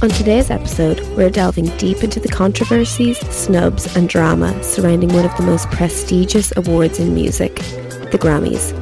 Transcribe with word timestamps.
On 0.00 0.08
today's 0.08 0.48
episode, 0.48 1.00
we're 1.16 1.28
delving 1.28 1.76
deep 1.76 2.04
into 2.04 2.20
the 2.20 2.28
controversies, 2.28 3.18
snubs, 3.34 3.96
and 3.96 4.08
drama 4.08 4.62
surrounding 4.62 5.12
one 5.12 5.24
of 5.24 5.36
the 5.36 5.42
most 5.42 5.68
prestigious 5.72 6.52
awards 6.56 7.00
in 7.00 7.12
music, 7.12 7.56
the 7.56 8.18
Grammys. 8.18 8.72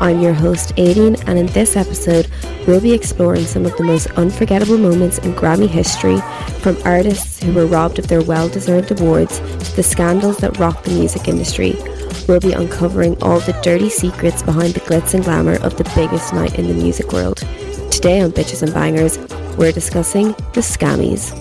I'm 0.00 0.20
your 0.20 0.32
host, 0.32 0.74
Aideen, 0.74 1.22
and 1.28 1.38
in 1.38 1.46
this 1.46 1.76
episode, 1.76 2.28
we'll 2.66 2.80
be 2.80 2.92
exploring 2.92 3.44
some 3.44 3.64
of 3.66 3.76
the 3.76 3.84
most 3.84 4.10
unforgettable 4.18 4.76
moments 4.76 5.18
in 5.18 5.32
Grammy 5.34 5.68
history, 5.68 6.18
from 6.58 6.76
artists 6.84 7.40
who 7.40 7.52
were 7.52 7.66
robbed 7.66 8.00
of 8.00 8.08
their 8.08 8.24
well 8.24 8.48
deserved 8.48 8.90
awards 8.90 9.38
to 9.38 9.76
the 9.76 9.82
scandals 9.84 10.38
that 10.38 10.58
rocked 10.58 10.86
the 10.86 10.90
music 10.90 11.28
industry. 11.28 11.76
We'll 12.26 12.40
be 12.40 12.52
uncovering 12.52 13.16
all 13.22 13.38
the 13.38 13.56
dirty 13.62 13.90
secrets 13.90 14.42
behind 14.42 14.74
the 14.74 14.80
glitz 14.80 15.14
and 15.14 15.22
glamour 15.22 15.54
of 15.62 15.76
the 15.76 15.88
biggest 15.94 16.34
night 16.34 16.58
in 16.58 16.66
the 16.66 16.74
music 16.74 17.12
world. 17.12 17.46
Today 17.92 18.22
on 18.22 18.32
Bitches 18.32 18.64
and 18.64 18.72
Bangerz, 18.72 19.43
we're 19.56 19.72
discussing 19.72 20.28
the 20.52 20.60
Scammys. 20.60 21.32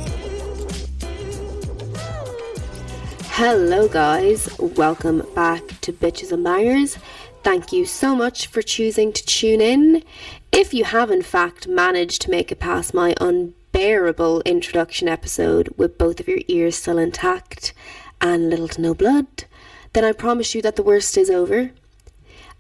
Hello, 3.32 3.88
guys. 3.88 4.48
Welcome 4.60 5.26
back 5.34 5.62
to 5.82 5.92
Bitches 5.92 6.32
and 6.32 6.46
Bangerz. 6.46 6.98
Thank 7.42 7.74
you 7.74 7.86
so 7.86 8.16
much 8.16 8.48
for 8.48 8.62
choosing 8.62 9.12
to 9.12 9.26
tune 9.26 9.62
in. 9.62 10.04
If 10.52 10.74
you 10.74 10.84
have, 10.84 11.10
in 11.10 11.24
fact, 11.24 11.68
managed 11.68 12.22
to 12.22 12.30
make 12.30 12.52
it 12.52 12.60
past 12.60 12.94
my 12.94 13.16
unbearable 13.20 14.42
introduction 14.42 15.08
episode 15.08 15.74
with 15.76 15.98
both 15.98 16.20
of 16.20 16.28
your 16.28 16.42
ears 16.48 16.76
still 16.76 17.00
intact 17.00 17.74
and 18.22 18.50
little 18.50 18.68
to 18.68 18.82
no 18.82 18.94
blood, 18.94 19.46
then 19.94 20.06
I 20.06 20.12
promise 20.12 20.54
you 20.54 20.62
that 20.62 20.76
the 20.76 20.84
worst 20.84 21.18
is 21.18 21.30
over. 21.30 21.72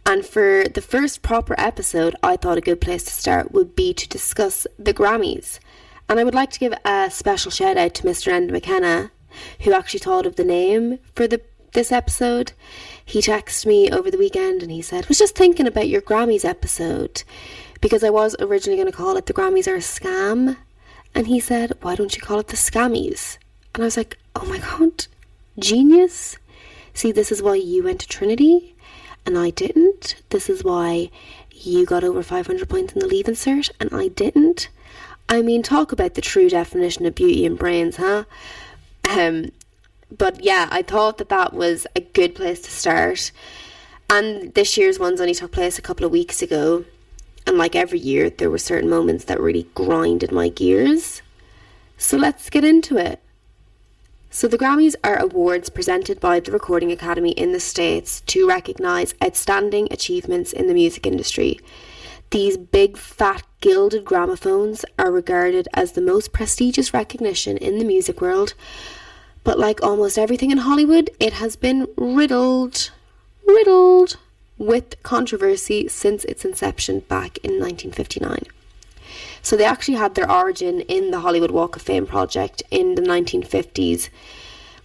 And 0.05 0.25
for 0.25 0.65
the 0.67 0.81
first 0.81 1.21
proper 1.21 1.55
episode, 1.57 2.15
I 2.21 2.35
thought 2.35 2.57
a 2.57 2.61
good 2.61 2.81
place 2.81 3.03
to 3.05 3.11
start 3.11 3.53
would 3.53 3.75
be 3.75 3.93
to 3.93 4.07
discuss 4.07 4.67
the 4.77 4.93
Grammys. 4.93 5.59
And 6.09 6.19
I 6.19 6.23
would 6.23 6.35
like 6.35 6.51
to 6.51 6.59
give 6.59 6.73
a 6.83 7.09
special 7.09 7.51
shout 7.51 7.77
out 7.77 7.93
to 7.95 8.03
Mr. 8.03 8.31
Enda 8.31 8.51
McKenna, 8.51 9.11
who 9.61 9.73
actually 9.73 10.01
thought 10.01 10.25
of 10.25 10.35
the 10.35 10.43
name 10.43 10.99
for 11.15 11.27
the 11.27 11.41
this 11.73 11.91
episode. 11.91 12.53
He 13.03 13.19
texted 13.19 13.65
me 13.65 13.89
over 13.91 14.09
the 14.09 14.17
weekend 14.17 14.61
and 14.61 14.71
he 14.71 14.81
said, 14.81 15.07
Was 15.07 15.17
just 15.17 15.35
thinking 15.35 15.67
about 15.67 15.89
your 15.89 16.01
Grammys 16.01 16.45
episode 16.45 17.23
because 17.81 18.03
I 18.03 18.09
was 18.09 18.35
originally 18.39 18.77
going 18.77 18.91
to 18.91 18.97
call 18.97 19.17
it 19.17 19.25
The 19.25 19.33
Grammys 19.33 19.67
Are 19.67 19.75
a 19.75 19.79
Scam. 19.79 20.57
And 21.15 21.27
he 21.27 21.39
said, 21.39 21.73
Why 21.81 21.95
don't 21.95 22.15
you 22.15 22.21
call 22.21 22.39
it 22.39 22.47
The 22.47 22.55
Scammys? 22.55 23.37
And 23.73 23.83
I 23.83 23.85
was 23.85 23.97
like, 23.97 24.17
Oh 24.35 24.45
my 24.45 24.59
god, 24.59 25.07
genius. 25.59 26.37
See, 26.93 27.11
this 27.11 27.31
is 27.31 27.41
why 27.41 27.55
you 27.55 27.83
went 27.83 27.99
to 28.01 28.07
Trinity 28.07 28.72
and 29.25 29.37
I 29.37 29.49
didn't. 29.49 30.15
This 30.29 30.49
is 30.49 30.63
why 30.63 31.09
you 31.51 31.85
got 31.85 32.03
over 32.03 32.23
500 32.23 32.67
points 32.67 32.93
in 32.93 32.99
the 32.99 33.07
Leaving 33.07 33.35
Cert 33.35 33.69
and 33.79 33.89
I 33.93 34.09
didn't. 34.09 34.69
I 35.29 35.41
mean, 35.41 35.63
talk 35.63 35.91
about 35.91 36.15
the 36.15 36.21
true 36.21 36.49
definition 36.49 37.05
of 37.05 37.15
beauty 37.15 37.45
and 37.45 37.57
brains, 37.57 37.97
huh? 37.97 38.25
Um, 39.09 39.51
but 40.15 40.43
yeah, 40.43 40.67
I 40.71 40.81
thought 40.81 41.17
that 41.17 41.29
that 41.29 41.53
was 41.53 41.87
a 41.95 42.01
good 42.01 42.35
place 42.35 42.61
to 42.61 42.71
start. 42.71 43.31
And 44.09 44.53
this 44.53 44.77
year's 44.77 44.99
ones 44.99 45.21
only 45.21 45.33
took 45.33 45.51
place 45.51 45.79
a 45.79 45.81
couple 45.81 46.05
of 46.05 46.11
weeks 46.11 46.41
ago. 46.41 46.85
And 47.47 47.57
like 47.57 47.75
every 47.75 47.99
year, 47.99 48.29
there 48.29 48.49
were 48.49 48.57
certain 48.57 48.89
moments 48.89 49.25
that 49.25 49.39
really 49.39 49.67
grinded 49.73 50.31
my 50.31 50.49
gears. 50.49 51.21
So 51.97 52.17
let's 52.17 52.49
get 52.49 52.63
into 52.63 52.97
it. 52.97 53.22
So, 54.35 54.47
the 54.47 54.57
Grammys 54.57 54.95
are 55.03 55.19
awards 55.19 55.69
presented 55.69 56.19
by 56.19 56.39
the 56.39 56.51
Recording 56.51 56.91
Academy 56.91 57.33
in 57.33 57.51
the 57.51 57.59
States 57.59 58.21
to 58.21 58.47
recognise 58.47 59.13
outstanding 59.23 59.87
achievements 59.91 60.51
in 60.51 60.65
the 60.65 60.73
music 60.73 61.05
industry. 61.05 61.59
These 62.31 62.57
big, 62.57 62.97
fat, 62.97 63.43
gilded 63.61 64.03
gramophones 64.03 64.85
are 64.97 65.11
regarded 65.11 65.67
as 65.75 65.91
the 65.91 66.01
most 66.01 66.33
prestigious 66.33 66.95
recognition 66.95 67.57
in 67.57 67.77
the 67.77 67.85
music 67.85 68.21
world, 68.21 68.55
but 69.43 69.59
like 69.59 69.83
almost 69.83 70.17
everything 70.17 70.49
in 70.49 70.57
Hollywood, 70.57 71.11
it 71.19 71.33
has 71.33 71.55
been 71.55 71.87
riddled, 71.95 72.89
riddled 73.45 74.17
with 74.57 74.95
controversy 75.03 75.87
since 75.87 76.25
its 76.25 76.43
inception 76.43 77.01
back 77.01 77.37
in 77.43 77.59
1959. 77.59 78.39
So 79.43 79.57
they 79.57 79.65
actually 79.65 79.97
had 79.97 80.15
their 80.15 80.31
origin 80.31 80.81
in 80.81 81.11
the 81.11 81.19
Hollywood 81.19 81.51
Walk 81.51 81.75
of 81.75 81.81
Fame 81.81 82.07
project 82.07 82.63
in 82.71 82.95
the 82.95 83.01
1950s. 83.01 84.09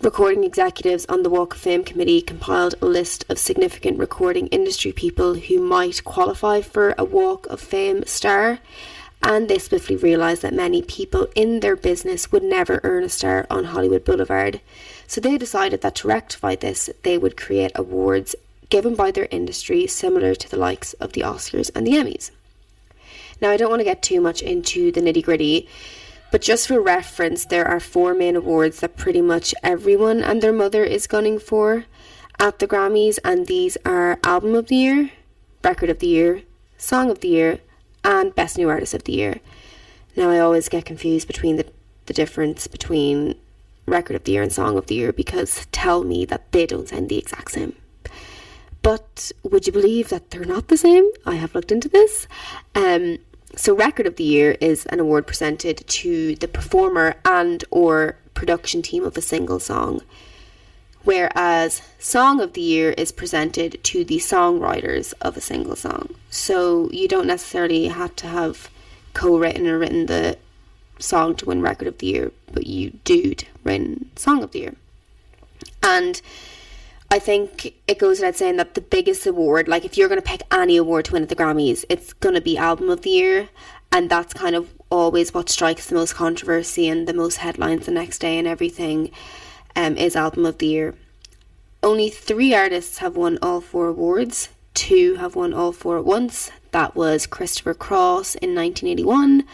Recording 0.00 0.42
executives 0.42 1.06
on 1.08 1.22
the 1.22 1.30
Walk 1.30 1.54
of 1.54 1.60
Fame 1.60 1.84
committee 1.84 2.20
compiled 2.20 2.74
a 2.82 2.86
list 2.86 3.24
of 3.28 3.38
significant 3.38 4.00
recording 4.00 4.48
industry 4.48 4.90
people 4.90 5.34
who 5.34 5.60
might 5.60 6.02
qualify 6.02 6.60
for 6.60 6.96
a 6.98 7.04
Walk 7.04 7.46
of 7.46 7.60
Fame 7.60 8.04
star, 8.04 8.58
and 9.22 9.48
they 9.48 9.58
swiftly 9.58 9.94
realised 9.94 10.42
that 10.42 10.52
many 10.52 10.82
people 10.82 11.28
in 11.36 11.60
their 11.60 11.76
business 11.76 12.32
would 12.32 12.42
never 12.42 12.80
earn 12.82 13.04
a 13.04 13.08
star 13.08 13.46
on 13.48 13.66
Hollywood 13.66 14.04
Boulevard. 14.04 14.60
So 15.06 15.20
they 15.20 15.38
decided 15.38 15.82
that 15.82 15.94
to 15.96 16.08
rectify 16.08 16.56
this, 16.56 16.90
they 17.04 17.16
would 17.16 17.36
create 17.36 17.70
awards 17.76 18.34
given 18.70 18.96
by 18.96 19.12
their 19.12 19.28
industry 19.30 19.86
similar 19.86 20.34
to 20.34 20.50
the 20.50 20.58
likes 20.58 20.94
of 20.94 21.12
the 21.12 21.20
Oscars 21.20 21.70
and 21.76 21.86
the 21.86 21.92
Emmys. 21.92 22.32
Now, 23.40 23.50
I 23.50 23.56
don't 23.56 23.70
want 23.70 23.80
to 23.80 23.84
get 23.84 24.02
too 24.02 24.20
much 24.20 24.42
into 24.42 24.90
the 24.90 25.00
nitty 25.00 25.24
gritty, 25.24 25.68
but 26.30 26.42
just 26.42 26.68
for 26.68 26.80
reference, 26.80 27.46
there 27.46 27.66
are 27.66 27.80
four 27.80 28.14
main 28.14 28.36
awards 28.36 28.80
that 28.80 28.96
pretty 28.96 29.20
much 29.20 29.54
everyone 29.62 30.22
and 30.22 30.42
their 30.42 30.52
mother 30.52 30.84
is 30.84 31.06
gunning 31.06 31.38
for 31.38 31.84
at 32.38 32.58
the 32.58 32.68
Grammys, 32.68 33.18
and 33.24 33.46
these 33.46 33.76
are 33.84 34.18
Album 34.22 34.54
of 34.54 34.68
the 34.68 34.76
Year, 34.76 35.10
Record 35.64 35.90
of 35.90 35.98
the 35.98 36.06
Year, 36.06 36.42
Song 36.76 37.10
of 37.10 37.20
the 37.20 37.28
Year, 37.28 37.60
and 38.04 38.34
Best 38.34 38.58
New 38.58 38.68
Artist 38.68 38.94
of 38.94 39.04
the 39.04 39.12
Year. 39.12 39.40
Now, 40.16 40.30
I 40.30 40.38
always 40.38 40.68
get 40.68 40.84
confused 40.84 41.26
between 41.26 41.56
the, 41.56 41.66
the 42.06 42.12
difference 42.12 42.66
between 42.66 43.34
Record 43.86 44.16
of 44.16 44.24
the 44.24 44.32
Year 44.32 44.42
and 44.42 44.52
Song 44.52 44.76
of 44.76 44.86
the 44.86 44.94
Year 44.94 45.12
because 45.12 45.66
tell 45.72 46.04
me 46.04 46.24
that 46.26 46.52
they 46.52 46.66
don't 46.66 46.88
sound 46.88 47.08
the 47.08 47.18
exact 47.18 47.52
same. 47.52 47.74
But 48.82 49.32
would 49.42 49.66
you 49.66 49.72
believe 49.72 50.08
that 50.10 50.30
they're 50.30 50.44
not 50.44 50.68
the 50.68 50.76
same? 50.76 51.10
I 51.26 51.34
have 51.34 51.54
looked 51.54 51.72
into 51.72 51.88
this. 51.88 52.28
Um, 52.74 53.18
so 53.58 53.74
record 53.74 54.06
of 54.06 54.14
the 54.14 54.24
year 54.24 54.56
is 54.60 54.86
an 54.86 55.00
award 55.00 55.26
presented 55.26 55.84
to 55.88 56.36
the 56.36 56.46
performer 56.46 57.16
and 57.24 57.64
or 57.72 58.16
production 58.32 58.82
team 58.82 59.04
of 59.04 59.16
a 59.16 59.20
single 59.20 59.58
song. 59.58 60.00
Whereas 61.02 61.82
song 61.98 62.40
of 62.40 62.52
the 62.52 62.60
year 62.60 62.92
is 62.92 63.10
presented 63.10 63.82
to 63.82 64.04
the 64.04 64.18
songwriters 64.18 65.12
of 65.20 65.36
a 65.36 65.40
single 65.40 65.74
song. 65.74 66.14
So 66.30 66.88
you 66.92 67.08
don't 67.08 67.26
necessarily 67.26 67.88
have 67.88 68.14
to 68.16 68.28
have 68.28 68.70
co-written 69.12 69.66
or 69.66 69.76
written 69.76 70.06
the 70.06 70.38
song 71.00 71.34
to 71.36 71.46
win 71.46 71.60
record 71.60 71.88
of 71.88 71.98
the 71.98 72.06
year 72.06 72.32
but 72.52 72.66
you 72.66 72.90
do 73.04 73.34
to 73.34 73.46
win 73.64 74.08
song 74.14 74.44
of 74.44 74.52
the 74.52 74.60
year. 74.60 74.74
And 75.82 76.22
I 77.10 77.18
think 77.18 77.74
it 77.86 77.98
goes 77.98 78.20
without 78.20 78.36
saying 78.36 78.56
that 78.56 78.74
the 78.74 78.82
biggest 78.82 79.26
award, 79.26 79.66
like 79.66 79.84
if 79.86 79.96
you're 79.96 80.08
going 80.08 80.20
to 80.20 80.26
pick 80.26 80.42
any 80.52 80.76
award 80.76 81.06
to 81.06 81.14
win 81.14 81.22
at 81.22 81.30
the 81.30 81.36
Grammys, 81.36 81.84
it's 81.88 82.12
going 82.12 82.34
to 82.34 82.40
be 82.42 82.58
Album 82.58 82.90
of 82.90 83.00
the 83.00 83.10
Year. 83.10 83.48
And 83.90 84.10
that's 84.10 84.34
kind 84.34 84.54
of 84.54 84.74
always 84.90 85.32
what 85.32 85.48
strikes 85.48 85.86
the 85.86 85.94
most 85.94 86.14
controversy 86.14 86.86
and 86.86 87.08
the 87.08 87.14
most 87.14 87.36
headlines 87.36 87.86
the 87.86 87.92
next 87.92 88.18
day 88.18 88.36
and 88.36 88.46
everything 88.46 89.10
um, 89.74 89.96
is 89.96 90.16
Album 90.16 90.44
of 90.44 90.58
the 90.58 90.66
Year. 90.66 90.94
Only 91.82 92.10
three 92.10 92.54
artists 92.54 92.98
have 92.98 93.16
won 93.16 93.38
all 93.40 93.62
four 93.62 93.88
awards. 93.88 94.50
Two 94.74 95.14
have 95.14 95.34
won 95.34 95.54
all 95.54 95.72
four 95.72 95.96
at 95.96 96.04
once. 96.04 96.50
That 96.72 96.94
was 96.94 97.26
Christopher 97.26 97.72
Cross 97.72 98.34
in 98.34 98.54
1981 98.54 99.44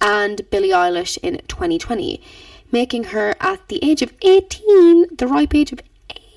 and 0.00 0.48
Billie 0.50 0.70
Eilish 0.70 1.18
in 1.22 1.40
2020, 1.48 2.22
making 2.72 3.04
her 3.04 3.34
at 3.40 3.68
the 3.68 3.84
age 3.84 4.00
of 4.00 4.14
18, 4.22 5.16
the 5.16 5.26
ripe 5.26 5.54
age 5.54 5.70
of 5.70 5.80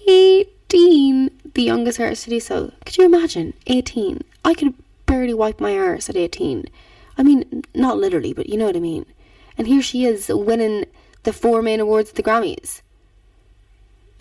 18 0.09 0.56
18, 0.69 1.31
the 1.53 1.63
youngest 1.63 1.99
artist 1.99 2.25
to 2.25 2.29
do 2.29 2.39
so. 2.39 2.71
Could 2.85 2.97
you 2.97 3.05
imagine? 3.05 3.53
18. 3.67 4.21
I 4.43 4.53
could 4.53 4.73
barely 5.05 5.33
wipe 5.33 5.61
my 5.61 5.77
arse 5.77 6.09
at 6.09 6.17
18. 6.17 6.65
I 7.17 7.23
mean, 7.23 7.63
not 7.73 7.97
literally, 7.97 8.33
but 8.33 8.49
you 8.49 8.57
know 8.57 8.65
what 8.65 8.75
I 8.75 8.81
mean. 8.81 9.05
And 9.57 9.67
here 9.67 9.81
she 9.81 10.05
is 10.05 10.29
winning 10.29 10.85
the 11.23 11.33
four 11.33 11.61
main 11.61 11.79
awards 11.79 12.09
at 12.09 12.15
the 12.15 12.23
Grammys. 12.23 12.81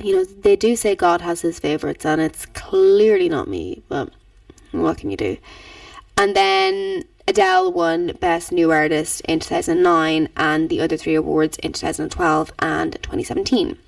You 0.02 0.16
know, 0.16 0.24
they 0.24 0.56
do 0.56 0.76
say 0.76 0.94
God 0.94 1.20
has 1.20 1.40
his 1.40 1.58
favourites, 1.58 2.04
and 2.04 2.20
it's 2.20 2.46
clearly 2.46 3.28
not 3.28 3.48
me, 3.48 3.82
but 3.88 4.10
what 4.72 4.98
can 4.98 5.10
you 5.10 5.16
do? 5.16 5.36
And 6.16 6.34
then 6.36 7.04
Adele 7.28 7.72
won 7.72 8.12
Best 8.20 8.52
New 8.52 8.70
Artist 8.70 9.20
in 9.22 9.40
2009 9.40 10.28
and 10.36 10.68
the 10.68 10.80
other 10.80 10.96
three 10.96 11.14
awards 11.14 11.58
in 11.58 11.72
2012 11.72 12.52
and 12.60 12.92
2017. 13.02 13.78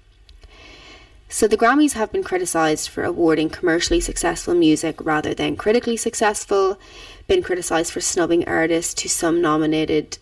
So 1.30 1.46
the 1.46 1.58
Grammys 1.58 1.92
have 1.92 2.10
been 2.10 2.24
criticised 2.24 2.88
for 2.88 3.04
awarding 3.04 3.50
commercially 3.50 4.00
successful 4.00 4.54
music 4.54 5.04
rather 5.04 5.34
than 5.34 5.56
critically 5.56 5.96
successful, 5.96 6.78
been 7.26 7.42
criticised 7.42 7.92
for 7.92 8.00
snubbing 8.00 8.48
artists 8.48 8.94
to 8.94 9.08
some 9.08 9.42
nominated 9.42 10.18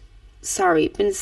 sorry, 0.46 0.88
been 0.88 1.12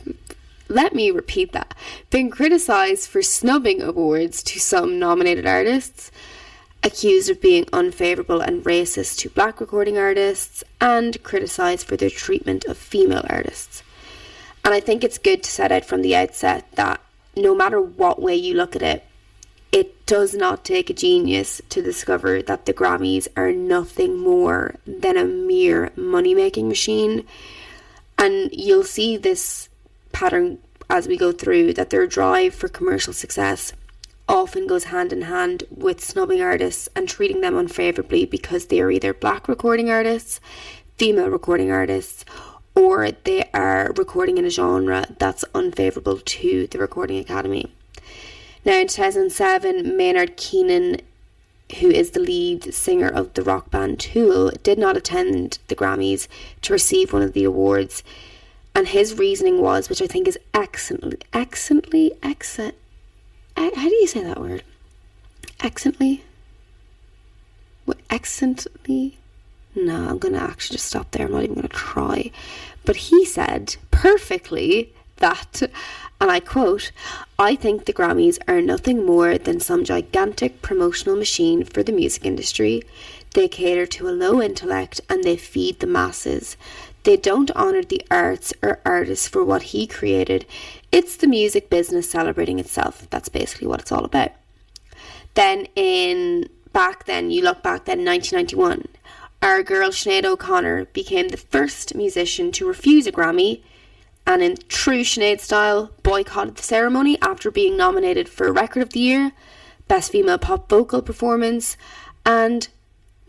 let 0.68 0.94
me 0.94 1.10
repeat 1.10 1.52
that. 1.52 1.74
Been 2.10 2.30
criticised 2.30 3.08
for 3.08 3.22
snubbing 3.22 3.82
awards 3.82 4.42
to 4.44 4.60
some 4.60 4.98
nominated 4.98 5.46
artists, 5.46 6.10
accused 6.82 7.30
of 7.30 7.40
being 7.40 7.66
unfavourable 7.72 8.40
and 8.40 8.64
racist 8.64 9.18
to 9.18 9.30
black 9.30 9.60
recording 9.60 9.96
artists, 9.98 10.62
and 10.80 11.22
criticised 11.22 11.86
for 11.86 11.96
their 11.96 12.10
treatment 12.10 12.64
of 12.64 12.76
female 12.76 13.24
artists. 13.28 13.82
And 14.64 14.74
I 14.74 14.80
think 14.80 15.04
it's 15.04 15.18
good 15.18 15.42
to 15.44 15.50
set 15.50 15.72
out 15.72 15.84
from 15.84 16.02
the 16.02 16.16
outset 16.16 16.66
that 16.74 17.00
no 17.36 17.54
matter 17.54 17.80
what 17.80 18.20
way 18.20 18.34
you 18.34 18.54
look 18.54 18.74
at 18.74 18.82
it, 18.82 19.04
it 19.76 20.06
does 20.06 20.32
not 20.32 20.64
take 20.64 20.88
a 20.88 20.94
genius 20.94 21.60
to 21.68 21.82
discover 21.82 22.40
that 22.40 22.64
the 22.64 22.72
Grammys 22.72 23.28
are 23.36 23.52
nothing 23.52 24.16
more 24.16 24.76
than 24.86 25.18
a 25.18 25.24
mere 25.26 25.92
money 25.94 26.34
making 26.34 26.66
machine. 26.66 27.26
And 28.16 28.48
you'll 28.54 28.84
see 28.84 29.18
this 29.18 29.68
pattern 30.12 30.60
as 30.88 31.06
we 31.06 31.18
go 31.18 31.30
through 31.30 31.74
that 31.74 31.90
their 31.90 32.06
drive 32.06 32.54
for 32.54 32.68
commercial 32.68 33.12
success 33.12 33.74
often 34.26 34.66
goes 34.66 34.84
hand 34.84 35.12
in 35.12 35.22
hand 35.22 35.64
with 35.70 36.02
snubbing 36.02 36.40
artists 36.40 36.88
and 36.96 37.06
treating 37.06 37.42
them 37.42 37.54
unfavorably 37.54 38.24
because 38.24 38.66
they 38.66 38.80
are 38.80 38.90
either 38.90 39.12
black 39.12 39.46
recording 39.46 39.90
artists, 39.90 40.40
female 40.96 41.28
recording 41.28 41.70
artists, 41.70 42.24
or 42.74 43.10
they 43.10 43.46
are 43.52 43.92
recording 43.98 44.38
in 44.38 44.46
a 44.46 44.50
genre 44.50 45.04
that's 45.18 45.44
unfavorable 45.54 46.18
to 46.24 46.66
the 46.68 46.78
Recording 46.78 47.18
Academy. 47.18 47.70
Now, 48.66 48.80
in 48.80 48.88
2007, 48.88 49.96
Maynard 49.96 50.36
Keenan, 50.36 51.00
who 51.78 51.88
is 51.88 52.10
the 52.10 52.20
lead 52.20 52.74
singer 52.74 53.08
of 53.08 53.32
the 53.34 53.44
rock 53.44 53.70
band 53.70 54.00
Tool, 54.00 54.50
did 54.64 54.76
not 54.76 54.96
attend 54.96 55.60
the 55.68 55.76
Grammys 55.76 56.26
to 56.62 56.72
receive 56.72 57.12
one 57.12 57.22
of 57.22 57.32
the 57.32 57.44
awards. 57.44 58.02
And 58.74 58.88
his 58.88 59.16
reasoning 59.16 59.60
was, 59.62 59.88
which 59.88 60.02
I 60.02 60.08
think 60.08 60.26
is 60.26 60.36
excellently, 60.52 61.18
excellently, 61.32 62.12
excellent. 62.24 62.74
How 63.56 63.70
do 63.70 63.94
you 63.94 64.08
say 64.08 64.24
that 64.24 64.40
word? 64.40 64.64
Excellently? 65.60 66.24
What, 67.84 67.98
excellently? 68.10 69.16
No, 69.76 70.08
I'm 70.08 70.18
going 70.18 70.34
to 70.34 70.42
actually 70.42 70.74
just 70.74 70.88
stop 70.88 71.12
there. 71.12 71.26
I'm 71.26 71.32
not 71.32 71.44
even 71.44 71.54
going 71.54 71.68
to 71.68 71.74
try. 71.74 72.32
But 72.84 72.96
he 72.96 73.24
said 73.24 73.76
perfectly 73.92 74.92
that, 75.16 75.62
and 76.20 76.30
I 76.30 76.40
quote, 76.40 76.92
I 77.38 77.54
think 77.54 77.84
the 77.84 77.92
Grammys 77.92 78.38
are 78.48 78.60
nothing 78.60 79.04
more 79.04 79.38
than 79.38 79.60
some 79.60 79.84
gigantic 79.84 80.62
promotional 80.62 81.16
machine 81.16 81.64
for 81.64 81.82
the 81.82 81.92
music 81.92 82.24
industry. 82.24 82.82
They 83.34 83.48
cater 83.48 83.86
to 83.86 84.08
a 84.08 84.10
low 84.10 84.40
intellect 84.40 85.00
and 85.10 85.22
they 85.22 85.36
feed 85.36 85.80
the 85.80 85.86
masses. 85.86 86.56
They 87.02 87.16
don't 87.16 87.50
honour 87.52 87.82
the 87.82 88.02
arts 88.10 88.52
or 88.62 88.80
artists 88.84 89.28
for 89.28 89.44
what 89.44 89.62
he 89.64 89.86
created. 89.86 90.46
It's 90.90 91.16
the 91.16 91.26
music 91.26 91.70
business 91.70 92.10
celebrating 92.10 92.58
itself. 92.58 93.06
That's 93.10 93.28
basically 93.28 93.68
what 93.68 93.80
it's 93.80 93.92
all 93.92 94.04
about. 94.04 94.32
Then 95.34 95.68
in 95.76 96.48
back 96.72 97.04
then, 97.04 97.30
you 97.30 97.42
look 97.42 97.62
back 97.62 97.84
then 97.84 98.04
1991, 98.04 98.88
our 99.42 99.62
girl 99.62 99.90
Sinead 99.90 100.24
O'Connor 100.24 100.86
became 100.86 101.28
the 101.28 101.36
first 101.36 101.94
musician 101.94 102.50
to 102.52 102.66
refuse 102.66 103.06
a 103.06 103.12
Grammy 103.12 103.62
and 104.26 104.42
in 104.42 104.56
true 104.68 105.02
Sinead 105.02 105.40
style, 105.40 105.90
boycotted 106.02 106.56
the 106.56 106.62
ceremony 106.62 107.16
after 107.22 107.50
being 107.50 107.76
nominated 107.76 108.28
for 108.28 108.52
Record 108.52 108.82
of 108.82 108.90
the 108.90 109.00
Year, 109.00 109.32
Best 109.88 110.10
Female 110.10 110.38
Pop 110.38 110.68
Vocal 110.68 111.00
Performance, 111.00 111.76
and 112.24 112.68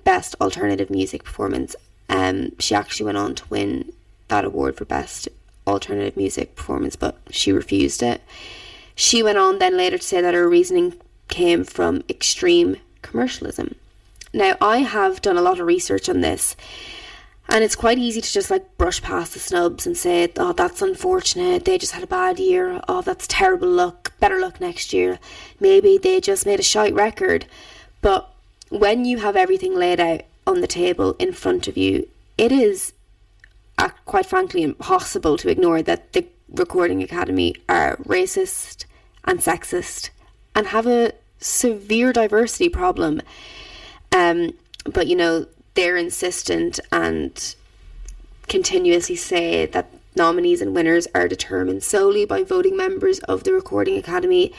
Best 0.04 0.36
Alternative 0.42 0.90
Music 0.90 1.24
Performance. 1.24 1.76
Um, 2.10 2.58
she 2.60 2.74
actually 2.74 3.06
went 3.06 3.18
on 3.18 3.36
to 3.36 3.46
win 3.50 3.92
that 4.30 4.46
award 4.46 4.76
for 4.76 4.86
Best 4.86 5.28
Alternative 5.68 6.18
Music 6.18 6.56
Performance, 6.56 6.96
but 6.96 7.18
she 7.30 7.52
refused 7.52 8.02
it. 8.02 8.22
She 8.96 9.22
went 9.22 9.38
on 9.38 9.60
then 9.60 9.78
later 9.78 9.98
to 9.98 10.04
say 10.04 10.22
that 10.22 10.34
her 10.34 10.50
reasoning 10.50 10.96
came 11.28 11.64
from 11.64 12.04
extreme 12.10 12.78
commercialism. 13.02 13.76
Now, 14.34 14.56
I 14.60 14.78
have 14.78 15.22
done 15.22 15.38
a 15.38 15.42
lot 15.42 15.60
of 15.60 15.68
research 15.68 16.10
on 16.10 16.22
this 16.22 16.56
and 17.50 17.64
it's 17.64 17.76
quite 17.76 17.98
easy 17.98 18.20
to 18.22 18.32
just 18.32 18.52
like 18.52 18.78
brush 18.78 19.02
past 19.02 19.34
the 19.34 19.40
snubs 19.40 19.86
and 19.86 19.96
say, 19.96 20.32
oh, 20.38 20.54
that's 20.54 20.82
unfortunate. 20.82 21.66
They 21.66 21.78
just 21.78 21.94
had 21.94 22.04
a 22.04 22.08
bad 22.08 22.40
year. 22.40 22.82
Oh, 22.88 23.02
that's 23.02 23.26
terrible 23.28 23.70
luck. 23.70 24.14
Better 24.20 24.40
luck 24.40 24.60
next 24.60 24.92
year. 24.92 25.20
Maybe 25.60 25.98
they 25.98 26.20
just 26.20 26.46
made 26.46 26.60
a 26.60 26.64
shite 26.64 26.94
record. 26.94 27.46
But 28.02 28.30
when 28.70 29.06
you 29.06 29.20
have 29.20 29.36
everything 29.36 29.76
laid 29.76 30.00
out 30.00 30.24
on 30.46 30.62
the 30.62 30.68
table 30.68 31.16
in 31.20 31.32
front 31.32 31.68
of 31.68 31.78
you, 31.78 32.08
it 32.38 32.52
is 32.52 32.94
uh, 33.78 33.90
quite 34.06 34.26
frankly 34.26 34.62
impossible 34.64 35.38
to 35.38 35.50
ignore 35.50 35.82
that 35.82 36.14
the 36.14 36.26
Recording 36.50 37.04
Academy 37.04 37.56
are 37.68 37.98
racist 37.98 38.86
and 39.26 39.40
sexist 39.40 40.10
and 40.56 40.68
have 40.68 40.88
a 40.88 41.14
severe 41.40 42.14
diversity 42.14 42.70
problem. 42.70 43.22
Um, 44.16 44.54
but 44.86 45.08
you 45.08 45.16
know, 45.16 45.48
they're 45.78 45.96
insistent 45.96 46.80
and 46.92 47.56
continuously 48.48 49.16
say 49.16 49.68
that 49.68 49.88
nominees 50.16 50.60
and 50.60 50.74
winners 50.74 51.08
are 51.14 51.28
determined 51.28 51.84
solely 51.84 52.26
by 52.26 52.42
voting 52.42 52.76
members 52.76 53.20
of 53.20 53.44
the 53.44 53.54
Recording 53.54 53.96
Academy 53.96 54.52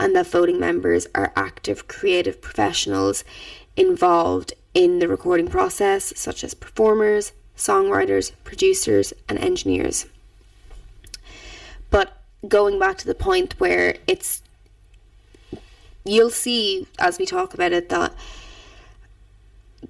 and 0.00 0.16
that 0.16 0.26
voting 0.26 0.58
members 0.58 1.06
are 1.14 1.32
active 1.36 1.86
creative 1.86 2.42
professionals 2.42 3.22
involved 3.76 4.52
in 4.74 4.98
the 4.98 5.06
recording 5.06 5.46
process, 5.46 6.12
such 6.16 6.42
as 6.42 6.54
performers, 6.54 7.30
songwriters, 7.56 8.32
producers, 8.42 9.12
and 9.28 9.38
engineers. 9.38 10.06
But 11.88 12.20
going 12.48 12.80
back 12.80 12.98
to 12.98 13.06
the 13.06 13.14
point 13.14 13.54
where 13.60 13.94
it's, 14.08 14.42
you'll 16.04 16.30
see 16.30 16.88
as 16.98 17.20
we 17.20 17.26
talk 17.26 17.54
about 17.54 17.72
it 17.72 17.90
that 17.90 18.12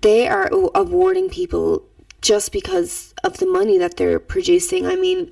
they 0.01 0.29
are 0.29 0.51
awarding 0.75 1.29
people 1.29 1.85
just 2.21 2.53
because 2.53 3.15
of 3.23 3.39
the 3.39 3.47
money 3.47 3.79
that 3.79 3.97
they're 3.97 4.19
producing. 4.19 4.87
I 4.87 4.97
mean, 4.97 5.31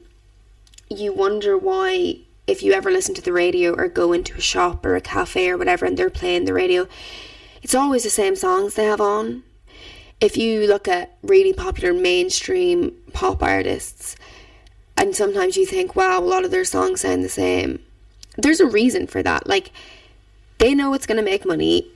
you 0.88 1.12
wonder 1.12 1.56
why, 1.56 2.19
if 2.47 2.62
you 2.62 2.73
ever 2.73 2.91
listen 2.91 3.14
to 3.14 3.23
the 3.23 3.32
radio 3.32 3.75
or 3.75 3.88
go 3.88 4.12
into 4.12 4.37
a 4.37 4.41
shop 4.41 4.85
or 4.85 4.94
a 4.94 5.00
cafe 5.00 5.49
or 5.49 5.56
whatever 5.56 5.87
and 5.87 5.97
they're 5.97 6.11
playing 6.11 6.44
the 6.44 6.55
radio, 6.55 6.87
it's 7.62 7.75
always 7.75 8.03
the 8.03 8.11
same 8.11 8.37
songs 8.37 8.75
they 8.75 8.85
have 8.85 9.00
on. 9.00 9.43
If 10.20 10.37
you 10.37 10.67
look 10.67 10.87
at 10.87 11.17
really 11.23 11.53
popular 11.53 11.93
mainstream 11.93 12.93
pop 13.12 13.43
artists, 13.43 14.17
and 14.97 15.17
sometimes 15.17 15.56
you 15.56 15.67
think, 15.67 15.97
wow, 15.97 16.19
a 16.19 16.20
lot 16.20 16.44
of 16.44 16.50
their 16.50 16.64
songs 16.64 17.00
sound 17.00 17.25
the 17.25 17.29
same. 17.29 17.81
There's 18.37 18.61
a 18.61 18.67
reason 18.67 19.06
for 19.06 19.23
that. 19.23 19.47
Like, 19.47 19.70
they 20.59 20.75
know 20.75 20.94
it's 20.94 21.06
going 21.06 21.17
to 21.17 21.25
make 21.25 21.44
money 21.44 21.88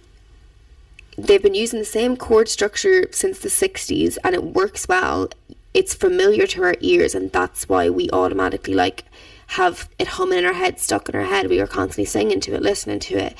they've 1.17 1.43
been 1.43 1.55
using 1.55 1.79
the 1.79 1.85
same 1.85 2.17
chord 2.17 2.49
structure 2.49 3.09
since 3.11 3.39
the 3.39 3.49
60s 3.49 4.19
and 4.23 4.35
it 4.35 4.45
works 4.45 4.87
well. 4.89 5.29
It's 5.75 5.95
familiar 5.95 6.47
to 6.47 6.63
our 6.63 6.77
ears, 6.81 7.15
and 7.15 7.31
that's 7.33 7.69
why 7.69 7.91
we 7.91 8.09
automatically 8.11 8.73
like 8.73 9.05
have 9.49 9.89
it 9.99 10.09
humming 10.09 10.39
in 10.39 10.47
our 10.47 10.55
head, 10.55 10.81
stuck 10.81 11.09
in 11.09 11.15
our 11.15 11.25
head. 11.25 11.49
We 11.49 11.61
are 11.61 11.67
constantly 11.67 12.07
singing 12.07 12.41
to 12.41 12.55
it, 12.55 12.63
listening 12.63 13.01
to 13.01 13.17
it. 13.17 13.37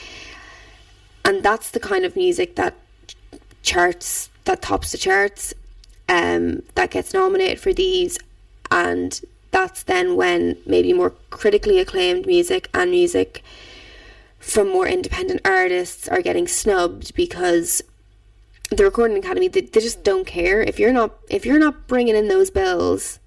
And 1.25 1.43
that's 1.43 1.71
the 1.71 1.81
kind 1.81 2.05
of 2.05 2.15
music 2.15 2.57
that 2.57 2.75
charts, 3.63 4.31
that 4.45 4.63
tops 4.63 4.93
the 4.93 4.99
charts, 4.99 5.55
um, 6.09 6.63
that 6.75 6.91
gets 6.91 7.13
nominated 7.13 7.59
for 7.59 7.73
these. 7.73 8.19
And 8.71 9.19
that's 9.51 9.83
then 9.83 10.15
when 10.15 10.59
maybe 10.67 10.93
more 10.93 11.15
critically 11.31 11.79
acclaimed 11.79 12.27
music 12.27 12.69
and 12.75 12.91
music 12.91 13.43
from 14.47 14.69
more 14.69 14.87
independent 14.87 15.41
artists 15.45 16.07
are 16.07 16.23
getting 16.23 16.47
snubbed 16.47 17.13
because 17.17 17.83
the 18.71 18.85
recording 18.85 19.19
academy 19.19 19.49
they, 19.49 19.63
they 19.63 19.81
just 19.81 20.05
don't 20.05 20.25
care. 20.25 20.63
If 20.63 20.79
you're 20.79 20.93
not 20.93 21.17
if 21.29 21.45
you're 21.45 21.59
not 21.59 21.89
bringing 21.89 22.15
in 22.15 22.29
those 22.29 22.51
bills 22.51 23.19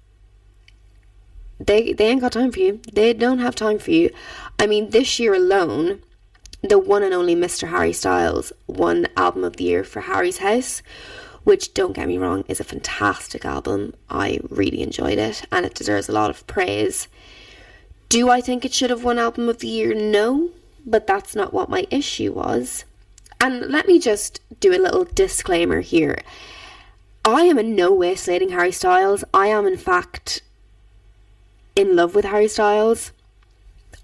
they 1.58 1.92
they 1.92 2.08
ain't 2.08 2.22
got 2.22 2.32
time 2.32 2.50
for 2.50 2.60
you. 2.60 2.80
They 2.90 3.12
don't 3.12 3.38
have 3.38 3.54
time 3.54 3.78
for 3.78 3.90
you. 3.90 4.10
I 4.58 4.66
mean 4.66 4.90
this 4.90 5.20
year 5.20 5.34
alone 5.34 6.00
the 6.62 6.78
one 6.78 7.02
and 7.02 7.14
only 7.14 7.34
mr 7.34 7.68
harry 7.68 7.92
styles 7.92 8.52
won 8.66 9.06
album 9.16 9.44
of 9.44 9.56
the 9.56 9.64
year 9.64 9.82
for 9.82 10.02
harry's 10.02 10.38
house 10.38 10.82
which 11.42 11.72
don't 11.72 11.94
get 11.94 12.06
me 12.06 12.18
wrong 12.18 12.44
is 12.48 12.60
a 12.60 12.64
fantastic 12.64 13.46
album. 13.46 13.94
I 14.10 14.40
really 14.50 14.82
enjoyed 14.82 15.16
it 15.16 15.46
and 15.50 15.64
it 15.64 15.74
deserves 15.74 16.06
a 16.06 16.12
lot 16.12 16.30
of 16.30 16.46
praise. 16.46 17.08
Do 18.08 18.30
i 18.30 18.40
think 18.40 18.64
it 18.64 18.72
should 18.72 18.90
have 18.90 19.04
won 19.04 19.18
album 19.18 19.50
of 19.50 19.58
the 19.58 19.68
year? 19.68 19.94
No 19.94 20.50
but 20.86 21.06
that's 21.06 21.34
not 21.34 21.52
what 21.52 21.68
my 21.68 21.86
issue 21.90 22.32
was. 22.32 22.84
And 23.40 23.66
let 23.66 23.86
me 23.86 23.98
just 23.98 24.40
do 24.60 24.72
a 24.72 24.82
little 24.82 25.04
disclaimer 25.04 25.80
here. 25.80 26.22
I 27.24 27.42
am 27.42 27.58
in 27.58 27.74
no 27.74 27.92
way 27.92 28.14
slating 28.14 28.50
Harry 28.50 28.72
Styles. 28.72 29.24
I 29.32 29.48
am, 29.48 29.66
in 29.66 29.76
fact, 29.76 30.42
in 31.76 31.96
love 31.96 32.14
with 32.14 32.24
Harry 32.24 32.48
Styles. 32.48 33.12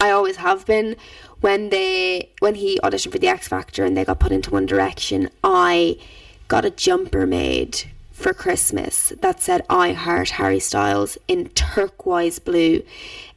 I 0.00 0.10
always 0.10 0.36
have 0.36 0.66
been. 0.66 0.96
When 1.40 1.68
they 1.68 2.30
when 2.38 2.54
he 2.54 2.80
auditioned 2.82 3.12
for 3.12 3.18
the 3.18 3.28
X 3.28 3.46
Factor 3.46 3.84
and 3.84 3.94
they 3.94 4.06
got 4.06 4.20
put 4.20 4.32
into 4.32 4.50
One 4.50 4.64
Direction, 4.64 5.28
I 5.44 5.98
got 6.48 6.64
a 6.64 6.70
jumper 6.70 7.26
made 7.26 7.84
for 8.10 8.32
Christmas 8.32 9.12
that 9.20 9.42
said 9.42 9.64
I 9.68 9.92
heart 9.92 10.30
Harry 10.30 10.60
Styles 10.60 11.18
in 11.28 11.50
turquoise 11.50 12.38
blue. 12.38 12.82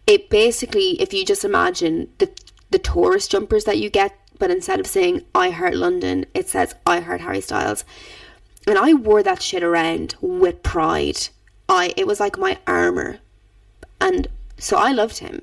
It 0.07 0.29
basically, 0.29 0.91
if 1.01 1.13
you 1.13 1.25
just 1.25 1.43
imagine 1.43 2.09
the 2.17 2.31
the 2.71 2.79
tourist 2.79 3.31
jumpers 3.31 3.63
that 3.65 3.77
you 3.79 3.89
get, 3.89 4.17
but 4.37 4.51
instead 4.51 4.79
of 4.79 4.87
saying 4.87 5.25
I 5.35 5.49
heart 5.49 5.75
London, 5.75 6.25
it 6.33 6.47
says 6.47 6.75
I 6.85 6.99
heart 7.01 7.21
Harry 7.21 7.41
Styles. 7.41 7.83
And 8.67 8.77
I 8.77 8.93
wore 8.93 9.23
that 9.23 9.41
shit 9.41 9.63
around 9.63 10.15
with 10.21 10.63
pride. 10.63 11.29
I 11.67 11.93
it 11.97 12.07
was 12.07 12.19
like 12.19 12.37
my 12.37 12.57
armor. 12.67 13.19
And 13.99 14.27
So 14.57 14.77
I 14.77 14.91
loved 14.91 15.19
him. 15.19 15.41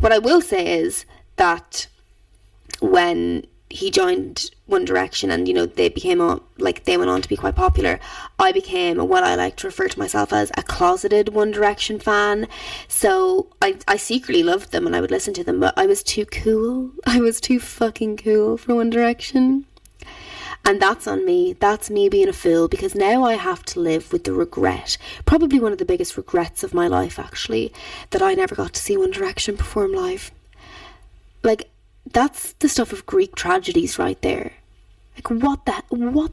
What 0.00 0.12
I 0.12 0.18
will 0.18 0.40
say 0.40 0.78
is 0.78 1.04
that 1.36 1.86
when 2.80 3.46
he 3.68 3.90
joined 3.90 4.50
One 4.66 4.84
Direction 4.84 5.30
and 5.30 5.48
you 5.48 5.54
know 5.54 5.66
they 5.66 5.88
became 5.88 6.20
a, 6.20 6.40
like 6.58 6.84
they 6.84 6.96
went 6.96 7.10
on 7.10 7.22
to 7.22 7.28
be 7.28 7.36
quite 7.36 7.56
popular. 7.56 7.98
I 8.38 8.52
became 8.52 8.98
what 9.08 9.24
I 9.24 9.34
like 9.34 9.56
to 9.56 9.66
refer 9.66 9.88
to 9.88 9.98
myself 9.98 10.32
as 10.32 10.52
a 10.56 10.62
closeted 10.62 11.30
One 11.30 11.50
Direction 11.50 11.98
fan. 11.98 12.48
So 12.88 13.48
I 13.60 13.78
I 13.88 13.96
secretly 13.96 14.42
loved 14.42 14.72
them 14.72 14.86
and 14.86 14.94
I 14.94 15.00
would 15.00 15.10
listen 15.10 15.34
to 15.34 15.44
them, 15.44 15.60
but 15.60 15.74
I 15.76 15.86
was 15.86 16.02
too 16.02 16.26
cool. 16.26 16.92
I 17.06 17.20
was 17.20 17.40
too 17.40 17.58
fucking 17.58 18.18
cool 18.18 18.56
for 18.56 18.74
One 18.74 18.90
Direction. 18.90 19.66
And 20.64 20.82
that's 20.82 21.06
on 21.06 21.24
me. 21.24 21.52
That's 21.52 21.90
me 21.90 22.08
being 22.08 22.28
a 22.28 22.32
fool 22.32 22.66
because 22.66 22.96
now 22.96 23.22
I 23.22 23.34
have 23.34 23.64
to 23.66 23.80
live 23.80 24.12
with 24.12 24.24
the 24.24 24.32
regret. 24.32 24.98
Probably 25.24 25.60
one 25.60 25.70
of 25.70 25.78
the 25.78 25.84
biggest 25.84 26.16
regrets 26.16 26.64
of 26.64 26.74
my 26.74 26.88
life, 26.88 27.20
actually, 27.20 27.72
that 28.10 28.20
I 28.20 28.34
never 28.34 28.56
got 28.56 28.72
to 28.72 28.80
see 28.80 28.96
One 28.96 29.12
Direction 29.12 29.56
perform 29.56 29.92
live. 29.92 30.32
Like, 31.44 31.70
that's 32.12 32.52
the 32.54 32.68
stuff 32.68 32.92
of 32.92 33.06
Greek 33.06 33.34
tragedies 33.34 33.98
right 33.98 34.20
there. 34.22 34.52
Like 35.16 35.30
what 35.30 35.64
that 35.66 35.84
what 35.88 36.32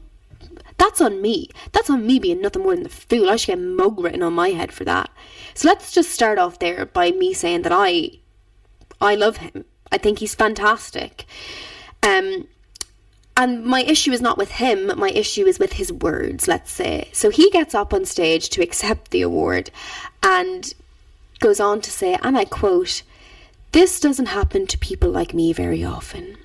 that's 0.76 1.00
on 1.00 1.22
me. 1.22 1.50
That's 1.72 1.90
on 1.90 2.06
me 2.06 2.18
being 2.18 2.40
nothing 2.40 2.62
more 2.62 2.74
than 2.74 2.82
the 2.84 2.88
fool. 2.88 3.30
I 3.30 3.36
should 3.36 3.46
get 3.46 3.58
mug 3.58 3.98
written 4.00 4.22
on 4.22 4.32
my 4.32 4.50
head 4.50 4.72
for 4.72 4.84
that. 4.84 5.10
So 5.54 5.68
let's 5.68 5.92
just 5.92 6.10
start 6.10 6.38
off 6.38 6.58
there 6.58 6.86
by 6.86 7.10
me 7.10 7.32
saying 7.32 7.62
that 7.62 7.72
I 7.72 8.10
I 9.00 9.14
love 9.14 9.38
him. 9.38 9.64
I 9.90 9.98
think 9.98 10.18
he's 10.18 10.34
fantastic. 10.34 11.24
Um 12.02 12.48
and 13.36 13.64
my 13.64 13.82
issue 13.82 14.12
is 14.12 14.20
not 14.20 14.38
with 14.38 14.52
him, 14.52 14.96
my 14.96 15.10
issue 15.10 15.44
is 15.44 15.58
with 15.58 15.72
his 15.72 15.92
words, 15.92 16.46
let's 16.46 16.70
say. 16.70 17.08
So 17.12 17.30
he 17.30 17.50
gets 17.50 17.74
up 17.74 17.92
on 17.92 18.04
stage 18.04 18.48
to 18.50 18.62
accept 18.62 19.10
the 19.10 19.22
award 19.22 19.72
and 20.22 20.72
goes 21.40 21.58
on 21.58 21.80
to 21.80 21.90
say, 21.90 22.16
and 22.22 22.38
I 22.38 22.44
quote, 22.44 23.02
this 23.74 23.98
doesn't 23.98 24.26
happen 24.26 24.68
to 24.68 24.78
people 24.78 25.10
like 25.10 25.34
me 25.34 25.52
very 25.52 25.82
often. 25.82 26.36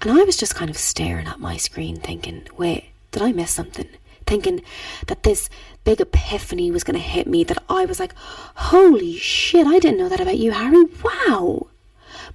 And 0.00 0.10
I 0.10 0.24
was 0.24 0.34
just 0.34 0.54
kind 0.54 0.70
of 0.70 0.78
staring 0.78 1.26
at 1.26 1.38
my 1.38 1.58
screen 1.58 2.00
thinking, 2.00 2.46
wait, 2.56 2.86
did 3.10 3.20
I 3.20 3.32
miss 3.32 3.50
something? 3.50 3.86
Thinking 4.26 4.62
that 5.08 5.22
this 5.22 5.50
big 5.84 6.00
epiphany 6.00 6.70
was 6.70 6.84
going 6.84 6.98
to 6.98 7.04
hit 7.04 7.26
me, 7.26 7.44
that 7.44 7.62
I 7.68 7.84
was 7.84 8.00
like, 8.00 8.14
holy 8.16 9.18
shit, 9.18 9.66
I 9.66 9.78
didn't 9.78 9.98
know 9.98 10.08
that 10.08 10.22
about 10.22 10.38
you, 10.38 10.52
Harry. 10.52 10.86
Wow. 11.04 11.66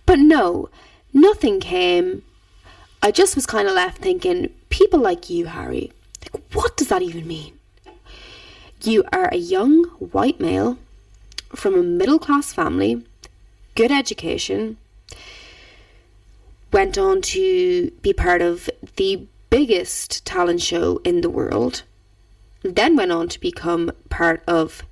But 0.05 0.19
no, 0.19 0.69
nothing 1.11 1.59
came. 1.59 2.21
I 3.01 3.09
just 3.09 3.35
was 3.35 3.47
kind 3.47 3.67
of 3.67 3.73
left 3.73 3.97
thinking, 3.97 4.51
people 4.69 4.99
like 4.99 5.27
you, 5.27 5.47
Harry, 5.47 5.91
like, 6.21 6.43
what 6.53 6.77
does 6.77 6.89
that 6.89 7.01
even 7.01 7.25
mean? 7.25 7.57
You 8.83 9.03
are 9.11 9.29
a 9.29 9.37
young 9.37 9.85
white 10.11 10.39
male 10.39 10.77
from 11.55 11.75
a 11.75 11.83
middle 11.83 12.19
class 12.19 12.53
family, 12.53 13.03
good 13.75 13.91
education, 13.91 14.77
went 16.71 16.97
on 16.97 17.21
to 17.21 17.91
be 18.01 18.13
part 18.13 18.41
of 18.41 18.69
the 18.97 19.27
biggest 19.49 20.25
talent 20.25 20.61
show 20.61 20.99
in 21.03 21.21
the 21.21 21.29
world, 21.29 21.83
then 22.63 22.95
went 22.95 23.11
on 23.11 23.29
to 23.29 23.39
become 23.39 23.91
part 24.09 24.43
of 24.47 24.83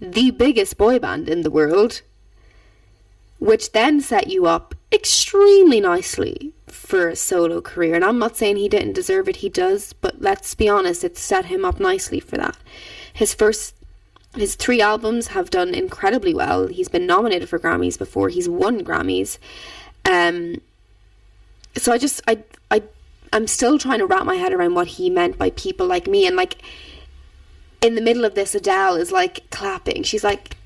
the 0.00 0.30
biggest 0.30 0.76
boy 0.76 0.98
band 0.98 1.28
in 1.28 1.42
the 1.42 1.50
world, 1.50 2.02
which 3.38 3.72
then 3.72 4.00
set 4.00 4.28
you 4.28 4.46
up 4.46 4.74
extremely 4.92 5.80
nicely 5.80 6.52
for 6.66 7.08
a 7.08 7.16
solo 7.16 7.60
career. 7.60 7.94
And 7.94 8.04
I'm 8.04 8.18
not 8.18 8.36
saying 8.36 8.56
he 8.56 8.68
didn't 8.68 8.92
deserve 8.92 9.28
it, 9.28 9.36
he 9.36 9.48
does, 9.48 9.92
but 9.94 10.20
let's 10.20 10.54
be 10.54 10.68
honest, 10.68 11.04
it 11.04 11.16
set 11.16 11.46
him 11.46 11.64
up 11.64 11.80
nicely 11.80 12.20
for 12.20 12.36
that. 12.36 12.56
His 13.12 13.34
first 13.34 13.74
his 14.34 14.54
three 14.54 14.80
albums 14.80 15.28
have 15.28 15.50
done 15.50 15.74
incredibly 15.74 16.34
well. 16.34 16.68
He's 16.68 16.88
been 16.88 17.06
nominated 17.06 17.48
for 17.48 17.58
Grammys 17.58 17.98
before. 17.98 18.28
He's 18.28 18.48
won 18.48 18.84
Grammys. 18.84 19.38
Um, 20.04 20.60
so 21.76 21.92
I 21.92 21.98
just 21.98 22.20
I 22.28 22.42
I 22.70 22.82
I'm 23.32 23.46
still 23.46 23.78
trying 23.78 23.98
to 23.98 24.06
wrap 24.06 24.24
my 24.24 24.36
head 24.36 24.52
around 24.52 24.74
what 24.74 24.86
he 24.86 25.10
meant 25.10 25.38
by 25.38 25.50
people 25.50 25.86
like 25.86 26.06
me 26.06 26.26
and 26.26 26.36
like 26.36 26.62
in 27.80 27.94
the 27.94 28.00
middle 28.00 28.24
of 28.24 28.34
this 28.34 28.54
Adele 28.54 28.96
is 28.96 29.10
like 29.10 29.48
clapping. 29.50 30.02
She's 30.02 30.24
like 30.24 30.56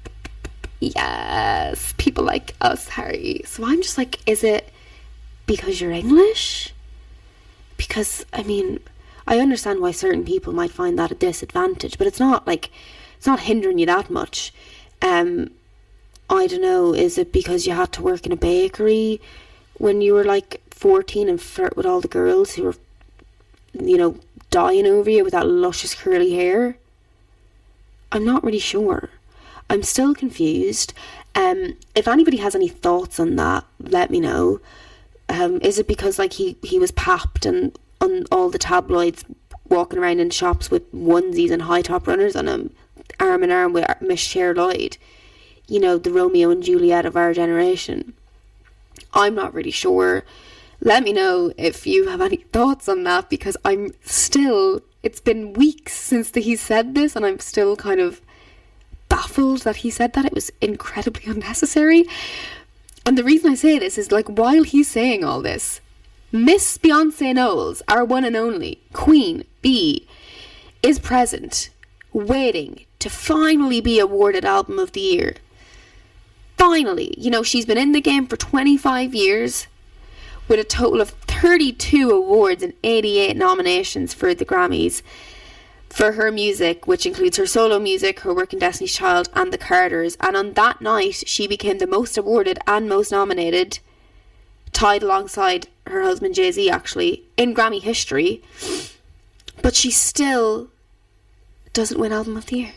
yes, 0.81 1.95
people 1.97 2.25
like 2.25 2.55
us, 2.61 2.89
Harry. 2.89 3.43
So 3.47 3.65
I'm 3.65 3.81
just 3.81 3.97
like 3.97 4.19
is 4.29 4.45
it 4.45 4.71
because 5.47 5.81
you're 5.81 5.91
English? 5.91 6.75
Because 7.77 8.27
I 8.33 8.43
mean, 8.43 8.81
I 9.27 9.39
understand 9.39 9.81
why 9.81 9.93
certain 9.93 10.25
people 10.25 10.53
might 10.53 10.71
find 10.71 10.99
that 10.99 11.11
a 11.11 11.15
disadvantage, 11.15 11.97
but 11.97 12.07
it's 12.07 12.21
not 12.21 12.47
like 12.47 12.71
it's 13.25 13.27
not 13.27 13.41
hindering 13.41 13.79
you 13.79 13.87
that 13.87 14.11
much. 14.11 14.53
Um, 15.01 15.53
I 16.29 16.47
don't 16.47 16.61
know, 16.61 16.93
is 16.93 17.17
it 17.17 17.33
because 17.33 17.67
you 17.67 17.73
had 17.73 17.91
to 17.93 18.03
work 18.03 18.27
in 18.27 18.33
a 18.33 18.37
bakery 18.37 19.19
when 19.79 20.03
you 20.03 20.13
were 20.13 20.25
like 20.25 20.61
14 20.69 21.31
and 21.31 21.41
flirt 21.41 21.75
with 21.75 21.87
all 21.87 22.03
the 22.03 22.09
girls 22.09 22.53
who 22.53 22.65
were, 22.65 22.75
you 23.73 23.97
know, 23.97 24.19
dying 24.51 24.87
over 24.87 25.09
you 25.09 25.25
with 25.25 25.33
that 25.33 25.47
luscious 25.47 25.95
curly 25.95 26.35
hair? 26.35 26.77
I'm 28.13 28.27
not 28.27 28.45
really 28.45 28.59
sure. 28.59 29.09
I'm 29.71 29.85
still 29.85 30.15
confused. 30.15 30.93
Um, 31.35 31.79
if 31.95 32.07
anybody 32.07 32.37
has 32.37 32.55
any 32.55 32.69
thoughts 32.69 33.19
on 33.19 33.37
that, 33.37 33.65
let 33.81 34.11
me 34.11 34.21
know. 34.21 34.61
Um, 35.31 35.63
is 35.63 35.79
it 35.79 35.89
because 35.89 36.19
like 36.19 36.35
he, 36.35 36.59
he 36.63 36.79
was 36.79 36.91
papped 36.91 37.47
and 37.47 37.75
on 38.03 38.27
all 38.31 38.51
the 38.51 38.59
tabloids 38.59 39.25
walking 39.67 39.99
around 39.99 40.21
in 40.21 40.29
shops 40.29 40.71
with 40.71 40.93
onesies 40.93 41.51
and 41.51 41.63
high 41.63 41.81
top 41.81 42.07
runners 42.07 42.37
on 42.37 42.49
him? 42.49 42.75
Arm 43.21 43.43
in 43.43 43.51
arm 43.51 43.73
with 43.73 43.89
Miss 44.01 44.21
Cher 44.21 44.55
Lloyd, 44.55 44.97
you 45.67 45.81
know, 45.81 45.99
the 45.99 46.11
Romeo 46.11 46.51
and 46.51 46.63
Juliet 46.63 47.07
of 47.07 47.17
our 47.17 47.33
generation. 47.33 48.15
I'm 49.13 49.35
not 49.35 49.55
really 49.55 49.71
sure. 49.71 50.25
Let 50.81 51.03
me 51.03 51.13
know 51.13 51.53
if 51.57 51.87
you 51.87 52.09
have 52.09 52.21
any 52.21 52.37
thoughts 52.37 52.89
on 52.89 53.05
that 53.05 53.31
because 53.31 53.57
I'm 53.65 53.93
still, 54.05 54.83
it's 55.03 55.21
been 55.21 55.55
weeks 55.55 55.95
since 55.95 56.31
the, 56.31 56.41
he 56.41 56.57
said 56.57 56.95
this 56.95 57.17
and 57.17 57.25
I'm 57.25 57.39
still 57.39 57.77
kind 57.77 58.01
of 58.01 58.21
baffled 59.09 59.63
that 59.63 59.77
he 59.77 59.91
said 59.91 60.13
that. 60.13 60.27
It 60.27 60.35
was 60.35 60.51
incredibly 60.61 61.25
unnecessary. 61.31 62.05
And 63.07 63.17
the 63.17 63.25
reason 63.25 63.53
I 63.53 63.55
say 63.55 63.79
this 63.79 63.99
is 63.99 64.13
like 64.13 64.29
while 64.29 64.63
he's 64.63 64.91
saying 64.91 65.25
all 65.25 65.41
this, 65.43 65.81
Miss 66.33 66.79
Beyonce 66.79 67.35
Knowles, 67.35 67.83
our 67.87 68.05
one 68.05 68.25
and 68.25 68.35
only 68.35 68.81
Queen 68.93 69.45
Bee, 69.63 70.07
is 70.83 70.99
present, 70.99 71.71
waiting 72.13 72.84
to 73.05 73.11
finally 73.11 73.83
be 73.83 73.99
awarded 73.99 74.47
Album 74.47 74.79
of 74.79 74.93
the 74.93 75.01
Year. 75.01 75.35
Finally, 76.57 77.15
you 77.19 77.31
know, 77.31 77.43
she's 77.43 77.67
been 77.67 77.77
in 77.77 77.93
the 77.93 78.01
game 78.01 78.27
for 78.27 78.39
25 78.39 79.15
years 79.15 79.67
with 80.49 80.59
a 80.59 80.65
total 80.65 81.03
of 81.03 81.11
32 81.11 82.11
awards 82.11 82.63
and 82.63 82.73
88 82.83 83.37
nominations 83.37 84.15
for 84.15 84.33
the 84.33 84.47
Grammys 84.47 85.03
for 85.91 86.13
her 86.13 86.33
music, 86.33 86.87
which 86.87 87.05
includes 87.05 87.37
her 87.37 87.47
solo 87.47 87.79
music, 87.79 88.21
her 88.21 88.33
work 88.33 88.55
in 88.55 88.59
Destiny's 88.59 88.95
Child, 88.95 89.29
and 89.35 89.53
The 89.53 89.59
Carters. 89.59 90.17
And 90.21 90.35
on 90.35 90.55
that 90.55 90.81
night, 90.81 91.29
she 91.29 91.47
became 91.47 91.77
the 91.77 91.87
most 91.87 92.17
awarded 92.17 92.59
and 92.67 92.89
most 92.89 93.13
nominated, 93.13 93.81
tied 94.73 95.03
alongside 95.03 95.69
her 95.87 96.01
husband 96.01 96.37
Jay 96.37 96.51
Z, 96.51 96.71
actually, 96.71 97.25
in 97.37 97.55
Grammy 97.55 97.83
history. 97.83 98.43
But 99.61 99.75
she 99.75 99.91
still 99.91 100.71
doesn't 101.75 102.01
win 102.01 102.13
Album 102.13 102.39
of 102.39 102.47
the 102.47 102.57
Year. 102.57 102.73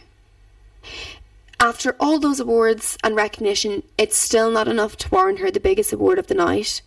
After 1.60 1.96
all 2.00 2.20
those 2.20 2.40
awards 2.40 2.98
and 3.04 3.16
recognition, 3.16 3.84
it's 3.98 4.16
still 4.16 4.52
not 4.52 4.68
enough 4.68 4.96
to 4.98 5.10
warrant 5.10 5.40
her 5.40 5.50
the 5.50 5.60
biggest 5.60 5.92
award 5.92 6.20
of 6.20 6.28
the 6.28 6.36
night. 6.36 6.82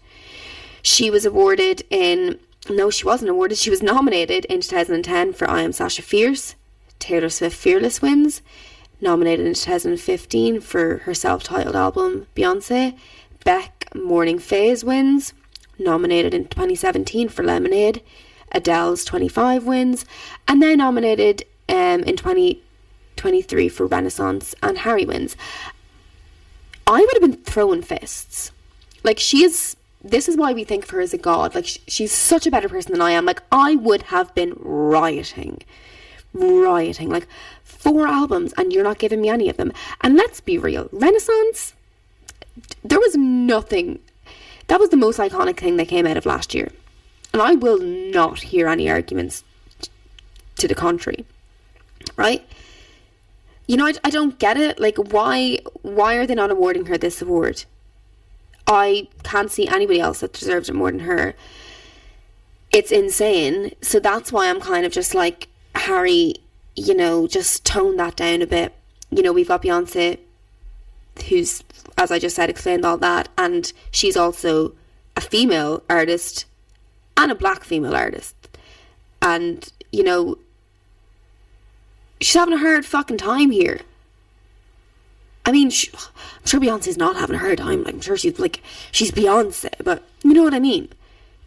She 0.83 1.11
was 1.11 1.26
awarded 1.26 1.83
in, 1.90 2.38
no, 2.69 2.88
she 2.88 3.04
wasn't 3.04 3.30
awarded, 3.30 3.59
she 3.59 3.71
was 3.71 3.83
nominated 3.83 4.45
in 4.47 4.61
2010 4.61 5.33
for 5.33 5.50
I 5.50 5.62
Am 5.62 5.73
Sasha 5.73 6.02
Fierce. 6.02 6.54
Taylor 7.00 7.30
Swift 7.30 7.57
Fearless 7.57 8.00
wins. 8.00 8.42
Nominated 9.00 9.47
in 9.47 9.54
2015 9.54 10.61
for 10.61 10.99
her 10.99 11.14
self 11.14 11.42
titled 11.42 11.75
album 11.75 12.26
Beyonce. 12.37 12.97
Beck 13.45 13.88
Morning 13.95 14.38
Phase 14.38 14.85
wins. 14.85 15.33
Nominated 15.78 16.35
in 16.35 16.47
2017 16.47 17.28
for 17.28 17.42
Lemonade. 17.42 18.02
Adele's 18.52 19.04
25 19.04 19.64
wins. 19.64 20.04
And 20.47 20.62
then 20.62 20.78
nominated 20.78 21.45
um, 21.69 22.02
in 22.04 22.16
20. 22.16 22.62
23 23.21 23.69
for 23.69 23.87
Renaissance 23.87 24.55
and 24.62 24.79
Harry 24.79 25.05
wins. 25.05 25.37
I 26.87 27.00
would 27.00 27.12
have 27.12 27.21
been 27.21 27.45
throwing 27.45 27.83
fists. 27.83 28.50
Like, 29.05 29.19
she 29.19 29.45
is. 29.45 29.77
This 30.03 30.27
is 30.27 30.39
why 30.39 30.55
we 30.55 30.65
think 30.65 30.85
of 30.85 30.91
her 30.91 31.03
as 31.03 31.12
a 31.12 31.19
god. 31.19 31.55
Like, 31.55 31.67
she's 31.67 32.12
such 32.12 32.47
a 32.47 32.50
better 32.50 32.71
person 32.71 32.93
than 32.93 33.03
I 33.03 33.11
am. 33.11 33.27
Like, 33.27 33.43
I 33.53 33.77
would 33.77 34.05
have 34.05 34.35
been 34.35 34.55
rioting. 34.59 35.62
Rioting. 36.33 37.11
Like, 37.11 37.29
four 37.62 38.07
albums, 38.07 38.55
and 38.57 38.73
you're 38.73 38.85
not 38.85 38.99
giving 38.99 39.21
me 39.21 39.29
any 39.29 39.50
of 39.50 39.59
them. 39.59 39.71
And 40.00 40.17
let's 40.17 40.41
be 40.41 40.57
real 40.57 40.89
Renaissance, 40.91 41.75
there 42.83 43.00
was 43.00 43.17
nothing. 43.17 43.99
That 44.69 44.81
was 44.81 44.89
the 44.89 44.97
most 44.97 45.19
iconic 45.19 45.59
thing 45.59 45.77
that 45.77 45.89
came 45.89 46.07
out 46.07 46.17
of 46.17 46.25
last 46.25 46.55
year. 46.55 46.73
And 47.35 47.43
I 47.43 47.55
will 47.55 47.79
not 47.79 48.41
hear 48.41 48.67
any 48.67 48.89
arguments 48.89 49.45
to 50.57 50.67
the 50.67 50.75
contrary. 50.75 51.27
Right? 52.17 52.47
You 53.67 53.76
know, 53.76 53.87
I, 53.87 53.95
I 54.05 54.11
don't 54.11 54.38
get 54.38 54.57
it. 54.57 54.81
Like, 54.81 54.97
why 54.97 55.59
why 55.83 56.17
are 56.17 56.26
they 56.26 56.35
not 56.35 56.50
awarding 56.50 56.87
her 56.87 56.99
this 56.99 57.23
award? 57.23 57.64
I 58.67 59.09
can't 59.25 59.50
see 59.50 59.67
anybody 59.67 60.00
else 60.00 60.21
that 60.21 60.33
deserves 60.33 60.69
it 60.69 60.75
more 60.75 60.90
than 60.90 61.00
her. 61.00 61.35
It's 62.73 62.93
insane. 62.93 63.73
So 63.83 63.99
that's 63.99 64.31
why 64.31 64.49
I'm 64.49 64.61
kind 64.61 64.87
of 64.87 64.93
just 64.93 65.14
like, 65.14 65.49
Harry, 65.75 66.35
you 66.76 66.95
know, 66.95 67.26
just 67.26 67.64
tone 67.64 67.97
that 67.97 68.17
down 68.17 68.43
a 68.43 68.47
bit. 68.47 68.73
You 69.11 69.23
know, 69.23 69.33
we've 69.33 69.49
got 69.49 69.62
Beyonce, 69.62 70.19
who's, 71.29 71.64
as 71.99 72.12
I 72.12 72.21
just 72.21 72.37
said, 72.37 72.49
explained 72.49 72.85
all 72.85 72.97
that, 72.99 73.29
and 73.37 73.73
she's 73.90 74.17
also 74.17 74.73
a 75.17 75.21
female 75.21 75.83
artist 75.90 76.45
and 77.17 77.33
a 77.33 77.35
black 77.35 77.64
female 77.64 77.97
artist. 77.97 78.37
And, 79.21 79.69
you 79.90 80.05
know, 80.05 80.38
she's 82.21 82.35
having 82.35 82.55
a 82.55 82.59
hard 82.59 82.85
fucking 82.85 83.19
time 83.19 83.50
here. 83.50 83.81
I 85.45 85.53
mean, 85.53 85.71
she, 85.71 85.91
I'm 85.93 86.47
sure 86.47 86.61
Beyonce's 86.61 86.99
not 86.99 87.17
having 87.17 87.37
a 87.37 87.41
hard 87.41 87.59
time. 87.59 87.87
I'm 87.87 88.00
sure 88.00 88.17
she's 88.17 88.39
like, 88.39 88.62
she's 88.93 89.11
Beyonce, 89.11 89.71
but 89.83 90.03
you 90.23 90.35
know 90.35 90.43
what 90.43 90.55
I 90.55 90.61
mean. 90.61 90.89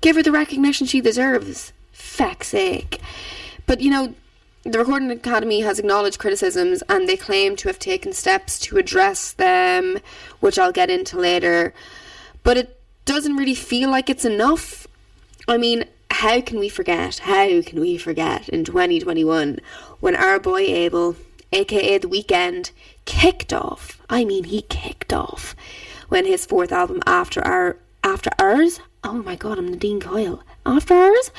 Give 0.01 0.15
her 0.15 0.23
the 0.23 0.31
recognition 0.31 0.87
she 0.87 0.99
deserves. 0.99 1.71
Feck's 1.91 2.47
sake. 2.47 2.99
But 3.65 3.81
you 3.81 3.91
know, 3.91 4.15
the 4.63 4.79
Recording 4.79 5.11
Academy 5.11 5.61
has 5.61 5.77
acknowledged 5.77 6.19
criticisms 6.19 6.81
and 6.89 7.07
they 7.07 7.17
claim 7.17 7.55
to 7.57 7.69
have 7.69 7.79
taken 7.79 8.13
steps 8.13 8.59
to 8.59 8.77
address 8.77 9.33
them, 9.33 9.99
which 10.39 10.57
I'll 10.57 10.71
get 10.71 10.89
into 10.89 11.19
later. 11.19 11.73
But 12.43 12.57
it 12.57 12.79
doesn't 13.05 13.35
really 13.35 13.55
feel 13.55 13.89
like 13.89 14.09
it's 14.09 14.25
enough. 14.25 14.87
I 15.47 15.57
mean, 15.57 15.85
how 16.23 16.39
can 16.39 16.57
we 16.57 16.69
forget? 16.69 17.19
How 17.19 17.61
can 17.61 17.81
we 17.81 17.97
forget 17.97 18.47
in 18.47 18.63
2021 18.63 19.59
when 19.99 20.15
our 20.15 20.39
boy 20.39 20.61
Abel, 20.61 21.17
aka 21.51 21.97
The 21.97 22.07
Weeknd, 22.07 22.71
kicked 23.03 23.51
off? 23.51 24.01
I 24.09 24.23
mean, 24.23 24.45
he 24.45 24.61
kicked 24.61 25.11
off 25.11 25.53
when 26.07 26.25
his 26.25 26.45
fourth 26.45 26.71
album, 26.71 27.01
After 27.05 27.45
Our 27.45 27.75
After 28.05 28.29
Hours, 28.39 28.79
oh 29.03 29.21
my 29.21 29.35
god, 29.35 29.57
I'm 29.57 29.67
Nadine 29.67 29.99
Coyle. 29.99 30.41
After 30.65 30.93
Hours, 30.93 31.29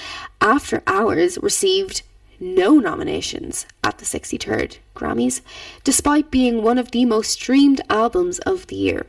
After 0.43 0.83
Hours 0.87 1.39
received 1.39 2.03
no 2.39 2.75
nominations 2.75 3.65
at 3.83 3.97
the 3.97 4.05
63rd 4.05 4.77
Grammys, 4.95 5.41
despite 5.83 6.31
being 6.31 6.63
one 6.63 6.77
of 6.77 6.91
the 6.91 7.07
most 7.07 7.31
streamed 7.31 7.81
albums 7.89 8.39
of 8.41 8.67
the 8.67 8.77
year. 8.77 9.07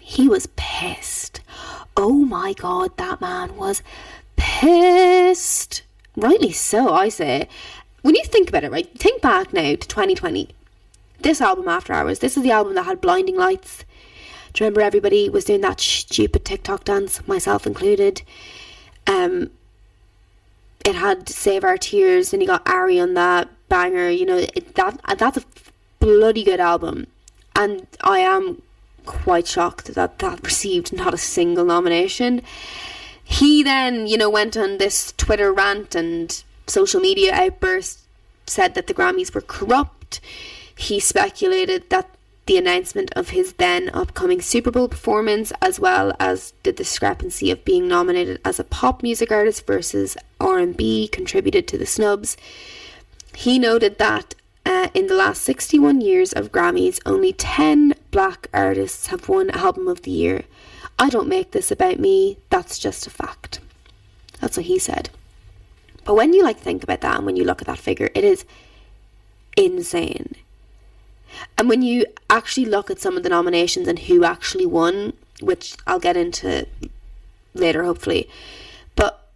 He 0.00 0.26
was 0.26 0.48
pissed. 0.56 1.42
Oh 1.96 2.24
my 2.24 2.54
god, 2.54 2.96
that 2.96 3.20
man 3.20 3.54
was 3.54 3.80
pissed. 4.36 5.82
Rightly 6.16 6.52
so, 6.52 6.92
I 6.92 7.08
say. 7.08 7.48
When 8.02 8.14
you 8.14 8.24
think 8.24 8.48
about 8.48 8.64
it, 8.64 8.72
right, 8.72 8.98
think 8.98 9.22
back 9.22 9.52
now 9.52 9.70
to 9.70 9.76
2020. 9.76 10.50
This 11.20 11.40
album, 11.40 11.68
After 11.68 11.92
Hours, 11.92 12.18
this 12.18 12.36
is 12.36 12.42
the 12.42 12.50
album 12.50 12.74
that 12.74 12.84
had 12.84 13.00
blinding 13.00 13.36
lights. 13.36 13.84
Do 14.52 14.62
you 14.62 14.66
remember 14.66 14.82
everybody 14.82 15.28
was 15.28 15.46
doing 15.46 15.62
that 15.62 15.80
stupid 15.80 16.44
TikTok 16.44 16.84
dance, 16.84 17.26
myself 17.26 17.66
included? 17.66 18.22
Um, 19.06 19.50
it 20.84 20.94
had 20.94 21.28
Save 21.28 21.62
Your 21.62 21.78
Tears, 21.78 22.32
and 22.32 22.42
you 22.42 22.46
got 22.46 22.68
Ari 22.68 23.00
on 23.00 23.14
that 23.14 23.48
banger. 23.68 24.08
You 24.10 24.26
know 24.26 24.36
it, 24.36 24.74
that 24.74 25.00
that's 25.18 25.38
a 25.38 25.44
bloody 25.98 26.44
good 26.44 26.60
album, 26.60 27.06
and 27.56 27.86
I 28.02 28.18
am 28.18 28.62
quite 29.06 29.46
shocked 29.46 29.94
that 29.94 30.18
that 30.18 30.44
received 30.44 30.92
not 30.92 31.14
a 31.14 31.18
single 31.18 31.64
nomination. 31.64 32.42
He 33.24 33.62
then, 33.62 34.06
you 34.06 34.16
know, 34.16 34.30
went 34.30 34.56
on 34.56 34.78
this 34.78 35.12
Twitter 35.16 35.52
rant 35.52 35.94
and 35.94 36.42
social 36.66 37.00
media 37.00 37.32
outburst, 37.34 38.00
said 38.46 38.74
that 38.74 38.86
the 38.86 38.94
Grammys 38.94 39.34
were 39.34 39.40
corrupt. 39.40 40.20
He 40.76 41.00
speculated 41.00 41.88
that 41.90 42.10
the 42.46 42.58
announcement 42.58 43.10
of 43.16 43.30
his 43.30 43.54
then 43.54 43.90
upcoming 43.94 44.42
Super 44.42 44.70
Bowl 44.70 44.88
performance, 44.88 45.52
as 45.62 45.80
well 45.80 46.14
as 46.20 46.52
the 46.62 46.72
discrepancy 46.72 47.50
of 47.50 47.64
being 47.64 47.88
nominated 47.88 48.38
as 48.44 48.60
a 48.60 48.64
pop 48.64 49.02
music 49.02 49.32
artist 49.32 49.66
versus 49.66 50.16
R&B, 50.40 51.08
contributed 51.08 51.66
to 51.68 51.78
the 51.78 51.86
snubs. 51.86 52.36
He 53.34 53.58
noted 53.58 53.98
that 53.98 54.34
uh, 54.66 54.88
in 54.94 55.06
the 55.06 55.14
last 55.14 55.42
61 55.42 56.00
years 56.00 56.32
of 56.32 56.52
Grammys, 56.52 57.00
only 57.06 57.32
10 57.32 57.94
black 58.10 58.48
artists 58.52 59.08
have 59.08 59.28
won 59.28 59.50
Album 59.50 59.88
of 59.88 60.02
the 60.02 60.10
Year. 60.10 60.44
I 60.98 61.10
don't 61.10 61.28
make 61.28 61.50
this 61.50 61.70
about 61.70 61.98
me, 61.98 62.38
that's 62.50 62.78
just 62.78 63.06
a 63.06 63.10
fact. 63.10 63.60
That's 64.40 64.56
what 64.56 64.66
he 64.66 64.78
said. 64.78 65.10
But 66.04 66.14
when 66.14 66.32
you 66.34 66.42
like 66.42 66.58
think 66.58 66.82
about 66.82 67.00
that 67.00 67.16
and 67.16 67.26
when 67.26 67.36
you 67.36 67.44
look 67.44 67.60
at 67.60 67.66
that 67.66 67.78
figure, 67.78 68.10
it 68.14 68.24
is 68.24 68.44
insane. 69.56 70.34
And 71.58 71.68
when 71.68 71.82
you 71.82 72.06
actually 72.30 72.66
look 72.66 72.90
at 72.90 73.00
some 73.00 73.16
of 73.16 73.22
the 73.22 73.28
nominations 73.28 73.88
and 73.88 73.98
who 73.98 74.24
actually 74.24 74.66
won, 74.66 75.14
which 75.40 75.76
I'll 75.86 75.98
get 75.98 76.16
into 76.16 76.66
later 77.54 77.84
hopefully, 77.84 78.28
but 78.94 79.28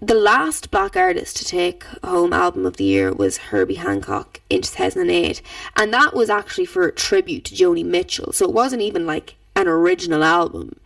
the 0.00 0.14
last 0.14 0.70
black 0.70 0.96
artist 0.96 1.36
to 1.38 1.44
take 1.44 1.84
home 2.04 2.32
album 2.32 2.66
of 2.66 2.76
the 2.76 2.84
year 2.84 3.12
was 3.12 3.38
Herbie 3.38 3.76
Hancock 3.76 4.40
in 4.50 4.62
2008 4.62 5.40
and 5.76 5.92
that 5.92 6.14
was 6.14 6.28
actually 6.28 6.66
for 6.66 6.86
a 6.86 6.92
tribute 6.92 7.46
to 7.46 7.54
Joni 7.54 7.84
Mitchell 7.84 8.32
so 8.32 8.44
it 8.44 8.52
wasn't 8.52 8.82
even 8.82 9.06
like 9.06 9.36
an 9.56 9.66
original 9.66 10.22
album. 10.22 10.78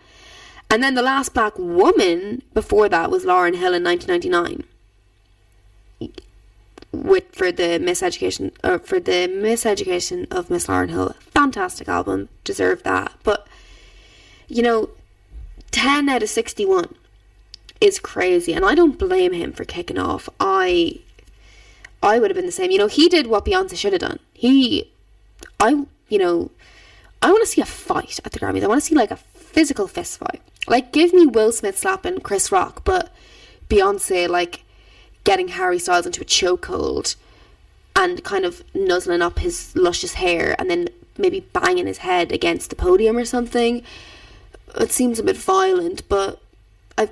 And 0.70 0.82
then 0.82 0.94
the 0.94 1.02
last 1.02 1.34
black 1.34 1.58
woman 1.58 2.42
before 2.54 2.88
that 2.88 3.10
was 3.10 3.24
Lauryn 3.24 3.56
Hill 3.56 3.74
in 3.74 3.82
1999. 3.82 4.64
With 6.92 7.24
for 7.32 7.52
the 7.52 7.78
miseducation 7.78 8.52
uh, 8.64 8.78
for 8.78 8.98
the 8.98 9.28
miseducation 9.28 10.26
of 10.30 10.50
Miss 10.50 10.66
Lauryn 10.66 10.90
Hill, 10.90 11.14
fantastic 11.20 11.88
album, 11.88 12.28
deserved 12.42 12.82
that. 12.84 13.12
But 13.22 13.46
you 14.48 14.62
know, 14.62 14.90
ten 15.70 16.08
out 16.08 16.24
of 16.24 16.28
sixty-one 16.28 16.96
is 17.80 17.98
crazy, 17.98 18.52
and 18.52 18.64
I 18.64 18.74
don't 18.74 18.98
blame 18.98 19.32
him 19.32 19.52
for 19.52 19.64
kicking 19.64 19.98
off. 19.98 20.28
I, 20.38 21.00
I 22.02 22.18
would 22.18 22.30
have 22.30 22.36
been 22.36 22.46
the 22.46 22.52
same. 22.52 22.70
You 22.70 22.78
know, 22.78 22.88
he 22.88 23.08
did 23.08 23.26
what 23.26 23.44
Beyonce 23.44 23.76
should 23.76 23.92
have 23.92 24.00
done. 24.00 24.18
He, 24.34 24.90
I, 25.58 25.86
you 26.08 26.18
know, 26.18 26.50
I 27.22 27.30
want 27.30 27.42
to 27.42 27.48
see 27.48 27.60
a 27.60 27.66
fight 27.66 28.18
at 28.24 28.32
the 28.32 28.38
Grammys. 28.38 28.62
I 28.62 28.66
want 28.66 28.80
to 28.80 28.86
see 28.86 28.94
like 28.94 29.10
a 29.10 29.16
physical 29.16 29.86
fist 29.86 30.18
fight. 30.18 30.40
Like, 30.66 30.92
give 30.92 31.12
me 31.12 31.26
Will 31.26 31.52
Smith 31.52 31.78
slapping 31.78 32.20
Chris 32.20 32.52
Rock, 32.52 32.82
but 32.84 33.12
Beyonce 33.68 34.28
like 34.28 34.64
getting 35.24 35.48
Harry 35.48 35.78
Styles 35.78 36.06
into 36.06 36.22
a 36.22 36.24
chokehold 36.24 37.16
and 37.94 38.22
kind 38.24 38.44
of 38.44 38.62
nuzzling 38.74 39.22
up 39.22 39.38
his 39.38 39.74
luscious 39.76 40.14
hair 40.14 40.54
and 40.58 40.70
then 40.70 40.88
maybe 41.18 41.40
banging 41.40 41.86
his 41.86 41.98
head 41.98 42.32
against 42.32 42.70
the 42.70 42.76
podium 42.76 43.16
or 43.16 43.24
something. 43.24 43.82
It 44.76 44.92
seems 44.92 45.18
a 45.18 45.22
bit 45.22 45.36
violent, 45.36 46.08
but 46.08 46.40
I 46.96 47.10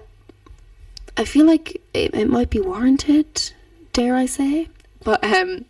I 1.16 1.24
feel 1.24 1.46
like 1.46 1.82
it, 1.92 2.14
it 2.14 2.28
might 2.28 2.50
be 2.50 2.60
warranted, 2.60 3.52
dare 3.92 4.14
I 4.14 4.26
say. 4.26 4.68
But 5.04 5.22
um 5.24 5.64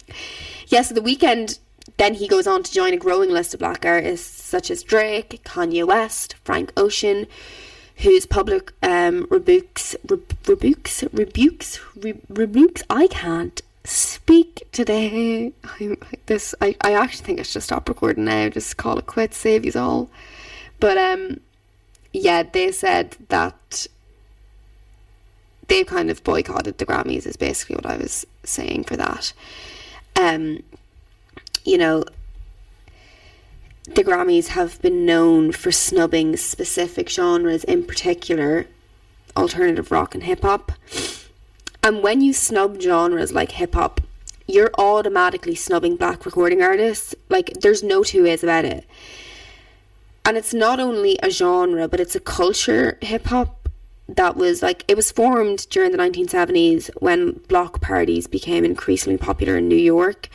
yes, 0.66 0.68
yeah, 0.68 0.82
so 0.82 0.94
the 0.94 1.00
Weeknd 1.00 1.58
then 1.98 2.14
he 2.14 2.28
goes 2.28 2.46
on 2.46 2.62
to 2.62 2.72
join 2.72 2.94
a 2.94 2.96
growing 2.96 3.30
list 3.30 3.54
of 3.54 3.60
black 3.60 3.84
artists 3.84 4.42
such 4.42 4.70
as 4.70 4.82
Drake, 4.82 5.40
Kanye 5.44 5.86
West, 5.86 6.36
Frank 6.44 6.72
Ocean, 6.76 7.26
whose 7.96 8.24
public 8.24 8.72
um, 8.82 9.26
rebukes, 9.30 9.96
rebukes, 10.46 11.04
rebukes, 11.12 11.80
rebukes. 12.28 12.82
I 12.88 13.08
can't 13.08 13.60
speak 13.84 14.68
today. 14.72 15.52
Like 15.80 16.26
this. 16.26 16.54
I, 16.60 16.76
I 16.80 16.92
actually 16.94 17.24
think 17.24 17.40
I 17.40 17.42
should 17.42 17.62
stop 17.62 17.88
recording 17.88 18.24
now. 18.24 18.48
Just 18.48 18.76
call 18.76 18.98
it 18.98 19.06
quits. 19.06 19.36
Save 19.36 19.64
you 19.64 19.72
all. 19.76 20.08
But 20.80 20.96
um, 20.98 21.40
yeah, 22.12 22.42
they 22.42 22.72
said 22.72 23.16
that 23.28 23.86
they 25.68 25.84
kind 25.84 26.10
of 26.10 26.24
boycotted 26.24 26.78
the 26.78 26.86
Grammys. 26.86 27.26
Is 27.26 27.36
basically 27.36 27.76
what 27.76 27.86
I 27.86 27.96
was 27.96 28.26
saying 28.44 28.84
for 28.84 28.96
that. 28.96 29.32
Um, 30.16 30.62
you 31.68 31.76
know, 31.76 32.02
the 33.84 34.02
Grammys 34.02 34.48
have 34.48 34.80
been 34.80 35.04
known 35.04 35.52
for 35.52 35.70
snubbing 35.70 36.36
specific 36.36 37.10
genres, 37.10 37.62
in 37.64 37.84
particular 37.84 38.66
alternative 39.36 39.92
rock 39.92 40.14
and 40.14 40.24
hip 40.24 40.42
hop. 40.42 40.72
And 41.82 42.02
when 42.02 42.22
you 42.22 42.32
snub 42.32 42.80
genres 42.80 43.32
like 43.32 43.52
hip 43.52 43.74
hop, 43.74 44.00
you're 44.46 44.70
automatically 44.78 45.54
snubbing 45.54 45.96
black 45.96 46.24
recording 46.24 46.62
artists. 46.62 47.14
Like, 47.28 47.52
there's 47.60 47.82
no 47.82 48.02
two 48.02 48.24
ways 48.24 48.42
about 48.42 48.64
it. 48.64 48.84
And 50.24 50.38
it's 50.38 50.54
not 50.54 50.80
only 50.80 51.18
a 51.22 51.30
genre, 51.30 51.86
but 51.86 52.00
it's 52.00 52.16
a 52.16 52.20
culture, 52.20 52.98
hip 53.02 53.26
hop, 53.26 53.68
that 54.08 54.36
was 54.36 54.62
like, 54.62 54.84
it 54.88 54.96
was 54.96 55.12
formed 55.12 55.66
during 55.68 55.92
the 55.92 55.98
1970s 55.98 56.90
when 57.00 57.32
block 57.46 57.82
parties 57.82 58.26
became 58.26 58.64
increasingly 58.64 59.18
popular 59.18 59.58
in 59.58 59.68
New 59.68 59.76
York 59.76 60.30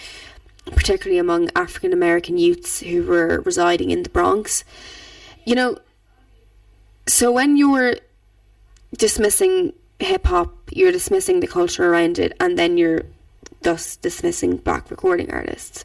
particularly 0.65 1.19
among 1.19 1.49
African 1.55 1.93
American 1.93 2.37
youths 2.37 2.79
who 2.79 3.03
were 3.03 3.41
residing 3.41 3.91
in 3.91 4.03
the 4.03 4.09
Bronx. 4.09 4.63
You 5.45 5.55
know, 5.55 5.77
so 7.07 7.31
when 7.31 7.57
you're 7.57 7.95
dismissing 8.97 9.73
hip 9.99 10.25
hop, 10.25 10.53
you're 10.71 10.91
dismissing 10.91 11.39
the 11.39 11.47
culture 11.47 11.89
around 11.89 12.19
it, 12.19 12.33
and 12.39 12.57
then 12.57 12.77
you're 12.77 13.03
thus 13.61 13.95
dismissing 13.97 14.57
black 14.57 14.91
recording 14.91 15.31
artists. 15.31 15.83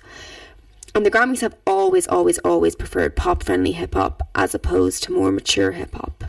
And 0.95 1.05
the 1.05 1.11
Grammys 1.11 1.43
have 1.43 1.55
always, 1.67 2.07
always, 2.09 2.38
always 2.38 2.75
preferred 2.75 3.14
pop 3.14 3.43
friendly 3.43 3.73
hip 3.73 3.95
hop 3.95 4.23
as 4.35 4.55
opposed 4.55 5.03
to 5.05 5.12
more 5.12 5.31
mature 5.31 5.73
hip 5.73 5.95
hop. 5.95 6.25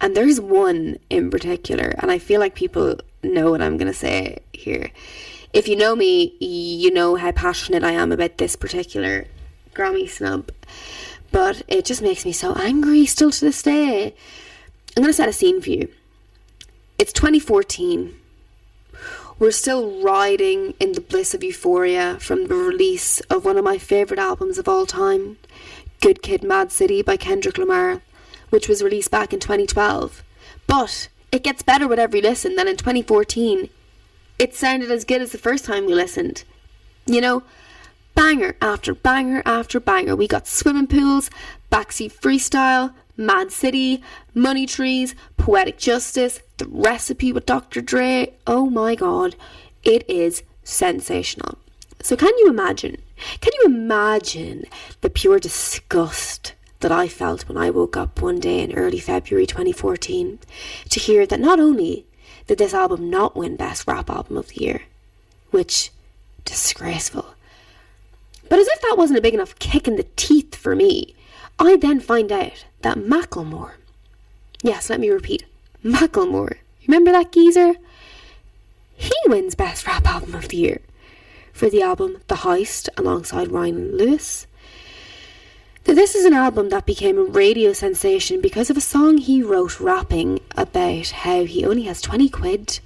And 0.00 0.16
there's 0.16 0.40
one 0.40 0.98
in 1.10 1.30
particular, 1.30 1.94
and 1.98 2.10
I 2.10 2.18
feel 2.18 2.40
like 2.40 2.54
people 2.54 3.00
know 3.22 3.50
what 3.50 3.60
I'm 3.60 3.76
going 3.76 3.90
to 3.90 3.98
say 3.98 4.38
here. 4.52 4.90
If 5.52 5.66
you 5.66 5.74
know 5.74 5.96
me, 5.96 6.36
you 6.38 6.92
know 6.92 7.16
how 7.16 7.32
passionate 7.32 7.82
I 7.82 7.92
am 7.92 8.12
about 8.12 8.38
this 8.38 8.54
particular 8.54 9.26
Grammy 9.74 10.08
snub. 10.08 10.52
But 11.32 11.62
it 11.66 11.84
just 11.84 12.02
makes 12.02 12.24
me 12.24 12.32
so 12.32 12.54
angry 12.54 13.04
still 13.06 13.30
to 13.30 13.44
this 13.44 13.62
day. 13.62 14.14
I'm 14.96 15.02
going 15.02 15.08
to 15.08 15.12
set 15.12 15.28
a 15.28 15.32
scene 15.32 15.60
for 15.60 15.70
you. 15.70 15.88
It's 16.98 17.12
2014. 17.12 18.14
We're 19.40 19.50
still 19.50 20.02
riding 20.02 20.74
in 20.78 20.92
the 20.92 21.00
bliss 21.00 21.34
of 21.34 21.42
euphoria 21.42 22.18
from 22.20 22.46
the 22.46 22.54
release 22.54 23.20
of 23.22 23.44
one 23.44 23.56
of 23.56 23.64
my 23.64 23.78
favourite 23.78 24.20
albums 24.20 24.58
of 24.58 24.68
all 24.68 24.86
time, 24.86 25.38
Good 26.00 26.22
Kid 26.22 26.44
Mad 26.44 26.70
City 26.70 27.00
by 27.00 27.16
Kendrick 27.16 27.56
Lamar, 27.56 28.02
which 28.50 28.68
was 28.68 28.82
released 28.82 29.10
back 29.10 29.32
in 29.32 29.40
2012. 29.40 30.22
But 30.66 31.08
it 31.32 31.42
gets 31.42 31.62
better 31.62 31.88
with 31.88 31.98
every 31.98 32.20
listen 32.20 32.54
than 32.54 32.68
in 32.68 32.76
2014. 32.76 33.70
It 34.40 34.54
sounded 34.54 34.90
as 34.90 35.04
good 35.04 35.20
as 35.20 35.32
the 35.32 35.38
first 35.38 35.66
time 35.66 35.84
we 35.84 35.92
listened. 35.92 36.44
You 37.04 37.20
know, 37.20 37.42
banger 38.14 38.56
after 38.62 38.94
banger 38.94 39.42
after 39.44 39.78
banger. 39.78 40.16
We 40.16 40.26
got 40.26 40.46
swimming 40.46 40.86
pools, 40.86 41.28
backseat 41.70 42.14
freestyle, 42.14 42.94
Mad 43.18 43.52
City, 43.52 44.02
Money 44.32 44.64
Trees, 44.64 45.14
Poetic 45.36 45.76
Justice, 45.76 46.40
The 46.56 46.66
Recipe 46.68 47.34
with 47.34 47.44
Dr. 47.44 47.82
Dre. 47.82 48.32
Oh 48.46 48.70
my 48.70 48.94
god, 48.94 49.36
it 49.82 50.08
is 50.08 50.42
sensational. 50.64 51.58
So, 52.00 52.16
can 52.16 52.32
you 52.38 52.48
imagine? 52.48 52.96
Can 53.42 53.52
you 53.60 53.66
imagine 53.66 54.64
the 55.02 55.10
pure 55.10 55.38
disgust 55.38 56.54
that 56.80 56.90
I 56.90 57.08
felt 57.08 57.46
when 57.46 57.58
I 57.58 57.68
woke 57.68 57.94
up 57.94 58.22
one 58.22 58.40
day 58.40 58.60
in 58.60 58.72
early 58.72 59.00
February 59.00 59.44
2014 59.44 60.38
to 60.88 60.98
hear 60.98 61.26
that 61.26 61.40
not 61.40 61.60
only 61.60 62.06
did 62.50 62.58
this 62.58 62.74
album 62.74 63.08
not 63.08 63.36
win 63.36 63.54
Best 63.54 63.86
Rap 63.86 64.10
Album 64.10 64.36
of 64.36 64.48
the 64.48 64.64
Year, 64.64 64.82
which 65.52 65.92
disgraceful, 66.44 67.34
but 68.48 68.58
as 68.58 68.66
if 68.66 68.80
that 68.80 68.96
wasn't 68.98 69.20
a 69.20 69.22
big 69.22 69.34
enough 69.34 69.56
kick 69.60 69.86
in 69.86 69.94
the 69.94 70.08
teeth 70.16 70.56
for 70.56 70.74
me, 70.74 71.14
I 71.60 71.76
then 71.76 72.00
find 72.00 72.32
out 72.32 72.64
that 72.82 72.98
Macklemore, 72.98 73.74
yes, 74.64 74.90
let 74.90 74.98
me 74.98 75.10
repeat, 75.10 75.44
Macklemore, 75.84 76.56
remember 76.88 77.12
that 77.12 77.30
geezer? 77.30 77.74
He 78.96 79.14
wins 79.26 79.54
Best 79.54 79.86
Rap 79.86 80.04
Album 80.04 80.34
of 80.34 80.48
the 80.48 80.56
Year 80.56 80.80
for 81.52 81.70
the 81.70 81.82
album 81.82 82.16
The 82.26 82.34
Heist 82.34 82.88
alongside 82.96 83.52
Ryan 83.52 83.96
Lewis. 83.96 84.48
This 85.84 86.14
is 86.14 86.26
an 86.26 86.34
album 86.34 86.68
that 86.68 86.84
became 86.84 87.18
a 87.18 87.22
radio 87.22 87.72
sensation 87.72 88.42
because 88.42 88.68
of 88.68 88.76
a 88.76 88.82
song 88.82 89.16
he 89.16 89.42
wrote 89.42 89.80
rapping 89.80 90.40
about 90.54 91.08
how 91.08 91.44
he 91.44 91.64
only 91.64 91.84
has 91.84 92.02
20 92.02 92.28
quid 92.28 92.80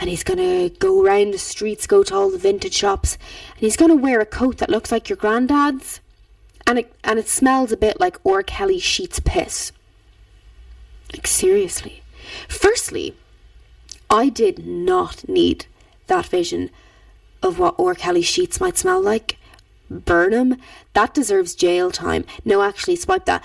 and 0.00 0.10
he's 0.10 0.24
gonna 0.24 0.68
go 0.68 1.00
around 1.02 1.30
the 1.32 1.38
streets, 1.38 1.86
go 1.86 2.02
to 2.02 2.14
all 2.14 2.30
the 2.30 2.38
vintage 2.38 2.74
shops, 2.74 3.18
and 3.52 3.60
he's 3.60 3.76
gonna 3.76 3.94
wear 3.94 4.20
a 4.20 4.26
coat 4.26 4.58
that 4.58 4.68
looks 4.68 4.90
like 4.90 5.08
your 5.08 5.16
granddad's 5.16 6.00
and 6.66 6.80
it 6.80 6.92
and 7.04 7.20
it 7.20 7.28
smells 7.28 7.72
a 7.72 7.76
bit 7.76 8.00
like 8.00 8.18
R. 8.26 8.42
Kelly 8.42 8.80
sheets 8.80 9.20
piss. 9.20 9.72
Like 11.12 11.26
seriously. 11.26 12.02
Firstly, 12.48 13.14
I 14.10 14.28
did 14.28 14.66
not 14.66 15.26
need 15.28 15.66
that 16.08 16.26
vision 16.26 16.70
of 17.42 17.58
what 17.58 17.76
R. 17.78 17.94
Kelly 17.94 18.22
sheets 18.22 18.60
might 18.60 18.76
smell 18.76 19.00
like. 19.00 19.37
Burnham, 19.90 20.56
that 20.92 21.14
deserves 21.14 21.54
jail 21.54 21.90
time. 21.90 22.24
No, 22.44 22.62
actually, 22.62 22.96
swipe 22.96 23.24
that. 23.26 23.44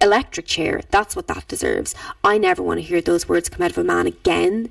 Electric 0.00 0.46
chair, 0.46 0.80
that's 0.90 1.14
what 1.14 1.26
that 1.26 1.46
deserves. 1.48 1.94
I 2.24 2.38
never 2.38 2.62
want 2.62 2.78
to 2.78 2.86
hear 2.86 3.02
those 3.02 3.28
words 3.28 3.50
come 3.50 3.62
out 3.62 3.72
of 3.72 3.78
a 3.78 3.84
man 3.84 4.06
again. 4.06 4.70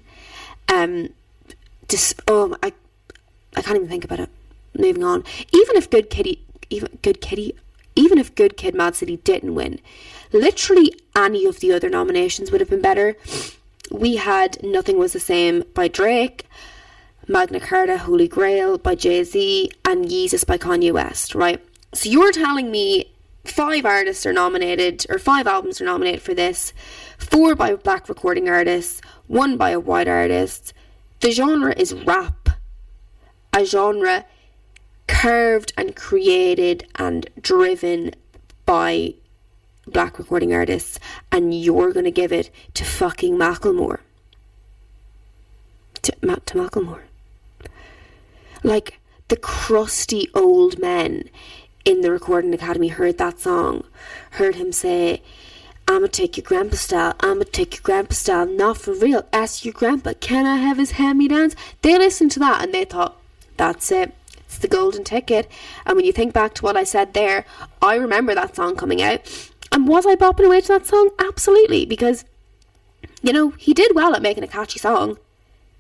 Um, 0.68 1.10
just 1.88 2.20
oh, 2.28 2.58
I, 2.64 2.74
I 3.56 3.62
can't 3.62 3.76
even 3.76 3.88
think 3.88 4.04
about 4.04 4.20
it. 4.20 4.30
Moving 4.78 5.04
on. 5.04 5.24
Even 5.54 5.76
if 5.76 5.90
Good 5.90 6.10
Kitty, 6.10 6.44
even 6.70 6.98
Good 7.02 7.22
Kitty, 7.22 7.56
even 7.96 8.18
if 8.18 8.34
Good 8.34 8.58
Kid 8.58 8.74
Mad 8.74 8.96
City 8.96 9.18
didn't 9.18 9.56
win, 9.56 9.80
literally 10.34 10.92
any 11.16 11.46
of 11.46 11.60
the 11.60 11.72
other 11.72 11.90
nominations 11.90 12.52
would 12.52 12.62
have 12.62 12.70
been 12.70 12.82
better. 12.82 13.16
We 13.92 14.16
had 14.16 14.62
Nothing 14.64 14.98
Was 14.98 15.14
the 15.14 15.20
Same 15.20 15.64
by 15.74 15.88
Drake, 15.88 16.46
Magna 17.28 17.60
Carta 17.60 17.98
Holy 17.98 18.28
Grail 18.28 18.78
by 18.78 18.94
Jay 18.94 19.24
Z, 19.24 19.72
and 19.84 20.06
Yeezus 20.06 20.46
by 20.46 20.60
Kanye 20.60 20.92
West, 20.92 21.34
right? 21.34 21.60
So 21.92 22.08
you're 22.08 22.32
telling 22.32 22.70
me 22.70 23.16
five 23.44 23.84
artists 23.84 24.28
are 24.28 24.34
nominated, 24.34 25.08
or 25.10 25.18
five 25.18 25.48
albums 25.48 25.82
are 25.82 25.86
nominated 25.86 26.22
for 26.22 26.36
this, 26.36 26.72
four 27.18 27.56
by 27.56 27.76
black 27.78 28.08
recording 28.10 28.48
artists, 28.48 29.02
one 29.26 29.58
by 29.58 29.72
a 29.72 29.80
white 29.80 30.08
artist. 30.08 30.72
The 31.22 31.32
genre 31.32 31.74
is 31.76 31.96
rap, 31.96 32.50
a 33.52 33.66
genre 33.66 34.26
carved 35.08 35.74
and 35.76 35.96
created 35.96 36.88
and 36.94 37.28
driven 37.42 38.12
by 38.68 39.16
black 39.88 40.20
recording 40.20 40.54
artists, 40.54 41.00
and 41.32 41.60
you're 41.60 41.92
going 41.92 42.06
to 42.06 42.12
give 42.12 42.32
it 42.32 42.52
to 42.76 42.86
fucking 42.86 43.36
Macklemore. 43.36 44.02
To, 46.04 46.12
to 46.12 46.54
Macklemore. 46.54 47.02
Like, 48.66 49.00
the 49.28 49.38
crusty 49.38 50.28
old 50.34 50.80
men 50.80 51.30
in 51.86 52.02
the 52.02 52.10
Recording 52.10 52.52
Academy 52.52 52.88
heard 52.88 53.20
that 53.20 53.40
song, 53.40 53.84
heard 54.32 54.56
him 54.56 54.72
say, 54.72 55.22
I'ma 55.88 56.08
take 56.08 56.36
your 56.36 56.46
grandpa 56.46 56.76
style, 56.76 57.14
I'ma 57.20 57.44
take 57.52 57.76
your 57.76 57.84
grandpa 57.84 58.16
style, 58.16 58.48
not 58.48 58.80
for 58.80 58.96
real. 58.96 59.24
Ask 59.32 59.66
your 59.66 59.74
grandpa, 59.76 60.14
can 60.20 60.48
I 60.48 60.56
have 60.56 60.80
his 60.80 60.92
hand 60.92 61.20
me 61.20 61.28
downs? 61.28 61.56
They 61.84 61.96
listened 61.96 62.32
to 62.32 62.40
that 62.40 62.64
and 62.64 62.74
they 62.74 62.86
thought, 62.86 63.16
that's 63.56 63.92
it. 63.92 64.16
It's 64.40 64.58
the 64.58 64.68
golden 64.68 65.04
ticket. 65.04 65.48
And 65.86 65.96
when 65.96 66.06
you 66.06 66.12
think 66.12 66.34
back 66.34 66.56
to 66.56 66.64
what 66.64 66.76
I 66.76 66.86
said 66.86 67.14
there, 67.14 67.46
I 67.84 67.94
remember 67.98 68.34
that 68.34 68.56
song 68.56 68.76
coming 68.76 69.00
out. 69.00 69.52
And 69.72 69.88
was 69.88 70.08
I 70.08 70.16
bopping 70.16 70.48
away 70.48 70.62
to 70.62 70.68
that 70.70 70.88
song? 70.88 71.12
Absolutely, 71.20 71.86
because, 71.86 72.26
you 73.22 73.32
know, 73.32 73.52
he 73.52 73.76
did 73.76 73.94
well 73.94 74.16
at 74.16 74.24
making 74.24 74.44
a 74.44 74.48
catchy 74.48 74.80
song. 74.80 75.20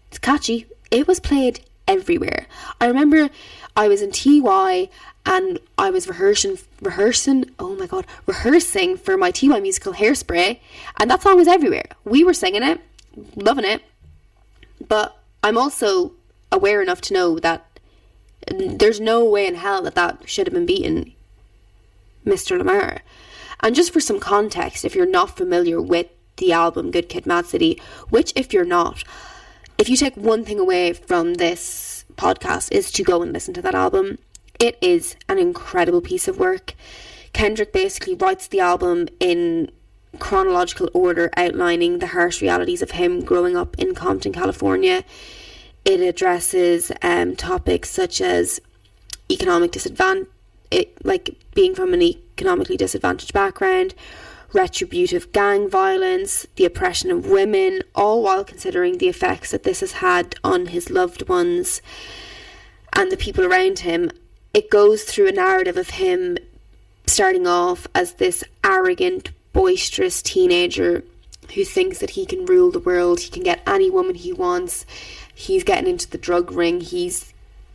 It's 0.10 0.19
catchy. 0.19 0.67
It 0.91 1.08
was 1.08 1.19
played 1.19 1.62
everywhere. 1.88 2.48
I 2.80 2.88
remember 2.88 3.30
I 3.76 3.88
was 3.88 4.02
in 4.02 4.12
TY 4.12 4.89
and 5.26 5.60
I 5.78 5.89
was 5.89 6.08
rehearsing, 6.08 6.60
rehearsing, 6.82 7.52
oh 7.60 7.76
my 7.76 7.88
god, 7.88 8.06
rehearsing 8.26 8.98
for 8.98 9.17
my 9.17 9.32
TY 9.32 9.60
musical 9.60 9.93
Hairspray, 9.93 10.60
and 11.00 11.10
that 11.10 11.24
song 11.24 11.36
was 11.38 11.48
everywhere. 11.48 11.86
We 12.04 12.24
were 12.24 12.34
singing 12.34 12.63
it, 12.63 12.80
loving 13.36 13.65
it, 13.65 13.82
but 14.88 15.17
I'm 15.43 15.58
also 15.58 16.13
aware 16.52 16.82
enough 16.82 17.02
to 17.02 17.13
know 17.13 17.39
that 17.39 17.65
there's 18.48 19.00
no 19.00 19.26
way 19.26 19.48
in 19.48 19.56
hell 19.56 19.82
that 19.82 19.95
that 19.95 20.30
should 20.30 20.48
have 20.48 20.54
been 20.54 20.65
beaten, 20.67 21.13
Mr. 22.26 22.58
Lamar. 22.58 23.02
And 23.62 23.76
just 23.76 23.91
for 23.91 24.00
some 24.00 24.19
context, 24.19 24.86
if 24.86 24.95
you're 24.95 25.10
not 25.10 25.38
familiar 25.38 25.82
with 25.82 26.08
the 26.38 26.52
album 26.52 26.91
Good 26.91 27.10
Kid 27.10 27.26
Mad 27.26 27.45
City, 27.45 27.82
which 28.10 28.32
if 28.36 28.54
you're 28.54 28.65
not, 28.65 29.04
if 29.77 29.89
you 29.89 29.97
take 29.97 30.15
one 30.15 30.45
thing 30.45 30.59
away 30.59 30.93
from 30.93 31.35
this 31.35 32.05
podcast 32.15 32.71
is 32.71 32.91
to 32.91 33.03
go 33.03 33.21
and 33.21 33.33
listen 33.33 33.53
to 33.53 33.61
that 33.61 33.75
album. 33.75 34.17
It 34.59 34.77
is 34.81 35.17
an 35.27 35.38
incredible 35.38 35.99
piece 35.99 36.29
of 36.29 36.39
work. 36.39 36.75
Kendrick 37.33 37.73
basically 37.73 38.15
writes 38.15 38.47
the 38.47 38.61
album 38.61 39.09
in 39.19 39.69
chronological 40.19 40.89
order 40.93 41.29
outlining 41.35 41.99
the 41.99 42.07
harsh 42.07 42.41
realities 42.41 42.81
of 42.81 42.91
him 42.91 43.21
growing 43.25 43.57
up 43.57 43.77
in 43.77 43.93
Compton, 43.93 44.31
California 44.31 45.03
it 45.85 46.01
addresses 46.01 46.91
um, 47.03 47.35
topics 47.35 47.91
such 47.91 48.19
as 48.19 48.59
economic 49.31 49.71
disadvantage, 49.71 50.27
like 51.03 51.35
being 51.53 51.75
from 51.75 51.93
an 51.93 52.01
economically 52.01 52.75
disadvantaged 52.75 53.31
background, 53.33 53.93
retributive 54.56 55.32
gang 55.34 55.70
violence, 55.70 56.48
the 56.56 56.65
oppression 56.65 57.12
of 57.12 57.30
women, 57.30 57.82
all 57.94 58.24
while 58.24 58.44
considering 58.44 58.98
the 58.98 59.10
effects 59.10 59.52
that 59.52 59.63
this 59.63 59.82
has 59.82 59.94
had 59.94 60.36
on 60.44 60.68
his 60.68 60.89
loved 60.89 61.28
ones 61.28 61.82
and 62.94 63.12
the 63.12 63.18
people 63.18 63.46
around 63.46 63.80
him. 63.80 64.10
It 64.54 64.72
goes 64.72 65.04
through 65.04 65.28
a 65.28 65.34
narrative 65.34 65.78
of 65.78 65.89
him 65.91 66.38
starting 67.06 67.46
off 67.46 67.86
as 67.94 68.13
this 68.13 68.44
arrogant, 68.63 69.32
boisterous 69.52 70.22
teenager 70.22 71.04
who 71.54 71.65
thinks 71.65 72.00
that 72.00 72.12
he 72.12 72.26
can 72.26 72.46
rule 72.46 72.72
the 72.72 72.80
world, 72.80 73.20
he 73.20 73.30
can 73.30 73.44
get 73.44 73.62
any 73.68 73.89
woman 73.89 74.15
he 74.15 74.34
wants, 74.34 74.86
he's 75.34 75.63
getting 75.63 75.89
into 75.89 76.10
the 76.10 76.18
drug 76.18 76.52
ring. 76.52 76.82
He's 76.82 77.34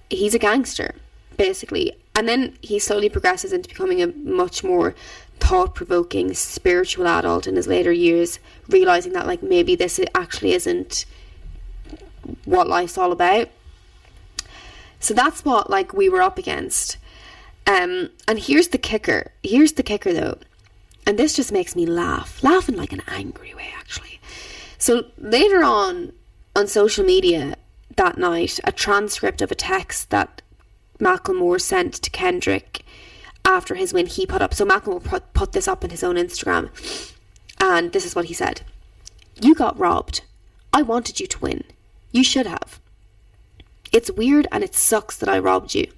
he's 0.08 0.34
a 0.34 0.38
gangster 0.38 0.94
basically, 1.36 1.96
and 2.14 2.28
then 2.28 2.58
he 2.60 2.78
slowly 2.78 3.08
progresses 3.08 3.52
into 3.52 3.68
becoming 3.68 4.02
a 4.02 4.08
much 4.08 4.62
more 4.62 4.94
thought-provoking 5.40 6.34
spiritual 6.34 7.06
adult 7.06 7.46
in 7.46 7.56
his 7.56 7.66
later 7.66 7.92
years, 7.92 8.38
realizing 8.68 9.12
that 9.14 9.26
like 9.26 9.42
maybe 9.42 9.74
this 9.74 10.00
actually 10.14 10.52
isn't 10.52 11.06
what 12.44 12.68
life's 12.68 12.98
all 12.98 13.12
about. 13.12 13.48
So 15.00 15.14
that's 15.14 15.44
what 15.44 15.70
like 15.70 15.92
we 15.92 16.08
were 16.08 16.22
up 16.22 16.38
against. 16.38 16.98
Um, 17.66 18.10
and 18.28 18.38
here's 18.38 18.68
the 18.68 18.78
kicker. 18.78 19.32
Here's 19.42 19.72
the 19.72 19.82
kicker 19.82 20.12
though. 20.12 20.38
And 21.06 21.18
this 21.18 21.34
just 21.34 21.52
makes 21.52 21.74
me 21.74 21.86
laugh. 21.86 22.42
Laughing 22.44 22.76
like 22.76 22.92
an 22.92 23.02
angry 23.08 23.54
way 23.54 23.72
actually. 23.78 24.20
So 24.78 25.06
later 25.18 25.62
on 25.62 26.12
on 26.54 26.66
social 26.66 27.04
media 27.04 27.56
that 27.96 28.18
night, 28.18 28.60
a 28.64 28.72
transcript 28.72 29.42
of 29.42 29.50
a 29.50 29.54
text 29.54 30.10
that 30.10 30.42
Macklemore 30.98 31.60
sent 31.60 31.94
to 31.94 32.10
Kendrick 32.10 32.82
after 33.44 33.74
his 33.74 33.92
win 33.92 34.06
he 34.06 34.26
put 34.26 34.42
up. 34.42 34.54
So 34.54 34.64
Macklemore 34.64 35.22
put 35.32 35.52
this 35.52 35.68
up 35.68 35.84
on 35.84 35.90
his 35.90 36.04
own 36.04 36.16
Instagram. 36.16 36.70
And 37.60 37.92
this 37.92 38.06
is 38.06 38.14
what 38.14 38.26
he 38.26 38.34
said. 38.34 38.62
You 39.40 39.54
got 39.54 39.78
robbed. 39.78 40.22
I 40.72 40.82
wanted 40.82 41.20
you 41.20 41.26
to 41.26 41.38
win. 41.40 41.64
You 42.12 42.24
should 42.24 42.46
have. 42.46 42.80
It's 43.92 44.10
weird 44.10 44.46
and 44.52 44.62
it 44.62 44.74
sucks 44.74 45.16
that 45.16 45.28
I 45.28 45.38
robbed 45.38 45.74
you. 45.74 45.90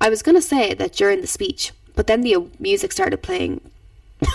I 0.00 0.08
was 0.08 0.22
going 0.22 0.34
to 0.34 0.42
say 0.42 0.74
that 0.74 0.92
during 0.92 1.20
the 1.20 1.26
speech, 1.26 1.72
but 1.94 2.06
then 2.06 2.20
the 2.22 2.48
music 2.58 2.92
started 2.92 3.22
playing. 3.22 3.60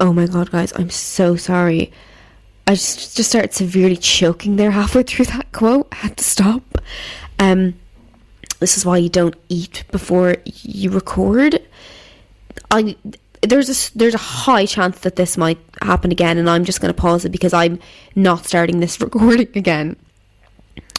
oh 0.00 0.12
my 0.12 0.26
god, 0.26 0.50
guys, 0.50 0.72
I'm 0.74 0.90
so 0.90 1.36
sorry. 1.36 1.92
I 2.66 2.74
just 2.74 3.16
just 3.16 3.30
started 3.30 3.52
severely 3.52 3.96
choking 3.96 4.56
there 4.56 4.70
halfway 4.70 5.02
through 5.02 5.26
that 5.26 5.52
quote. 5.52 5.88
I 5.92 5.96
had 5.96 6.16
to 6.16 6.24
stop. 6.24 6.62
Um, 7.38 7.74
this 8.60 8.76
is 8.76 8.86
why 8.86 8.98
you 8.98 9.08
don't 9.08 9.36
eat 9.48 9.84
before 9.90 10.36
you 10.44 10.90
record. 10.90 11.60
I 12.70 12.96
there's 13.42 13.70
a 13.70 13.98
there's 13.98 14.14
a 14.14 14.18
high 14.18 14.66
chance 14.66 15.00
that 15.00 15.16
this 15.16 15.36
might 15.36 15.58
happen 15.82 16.12
again, 16.12 16.38
and 16.38 16.48
I'm 16.48 16.64
just 16.64 16.80
going 16.80 16.92
to 16.94 17.00
pause 17.00 17.24
it 17.24 17.32
because 17.32 17.52
I'm 17.54 17.78
not 18.14 18.44
starting 18.44 18.80
this 18.80 19.00
recording 19.00 19.48
again. 19.54 19.96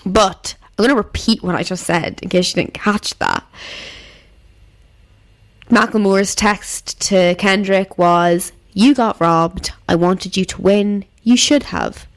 But 0.06 0.56
I'm 0.64 0.84
going 0.84 0.90
to 0.90 0.96
repeat 0.96 1.44
what 1.44 1.56
I 1.56 1.64
just 1.64 1.86
said 1.86 2.20
in 2.22 2.30
case 2.30 2.50
you 2.50 2.64
didn't 2.64 2.74
catch 2.74 3.18
that. 3.20 3.46
Macklemore's 5.70 6.34
text 6.36 7.00
to 7.02 7.36
Kendrick 7.36 7.98
was, 7.98 8.52
"You 8.74 8.96
got 8.96 9.22
robbed. 9.22 9.72
I 9.88 9.96
wanted 9.96 10.36
you 10.36 10.46
to 10.46 10.62
win. 10.62 11.06
You 11.24 11.38
should 11.38 11.64
have. 11.64 12.08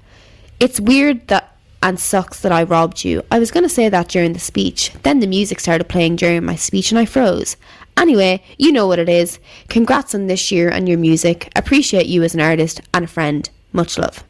It's 0.58 0.80
weird 0.80 1.28
that." 1.28 1.53
And 1.84 2.00
sucks 2.00 2.40
that 2.40 2.50
I 2.50 2.62
robbed 2.62 3.04
you. 3.04 3.22
I 3.30 3.38
was 3.38 3.50
going 3.50 3.62
to 3.62 3.68
say 3.68 3.90
that 3.90 4.08
during 4.08 4.32
the 4.32 4.38
speech. 4.38 4.90
Then 5.02 5.20
the 5.20 5.26
music 5.26 5.60
started 5.60 5.88
playing 5.88 6.16
during 6.16 6.42
my 6.42 6.56
speech 6.56 6.90
and 6.90 6.98
I 6.98 7.04
froze. 7.04 7.58
Anyway, 7.96 8.42
you 8.56 8.72
know 8.72 8.86
what 8.86 8.98
it 8.98 9.08
is. 9.08 9.38
Congrats 9.68 10.14
on 10.14 10.26
this 10.26 10.50
year 10.50 10.70
and 10.70 10.88
your 10.88 10.96
music. 10.96 11.52
Appreciate 11.54 12.06
you 12.06 12.22
as 12.22 12.34
an 12.34 12.40
artist 12.40 12.80
and 12.94 13.04
a 13.04 13.08
friend. 13.08 13.50
Much 13.72 13.98
love. 13.98 14.24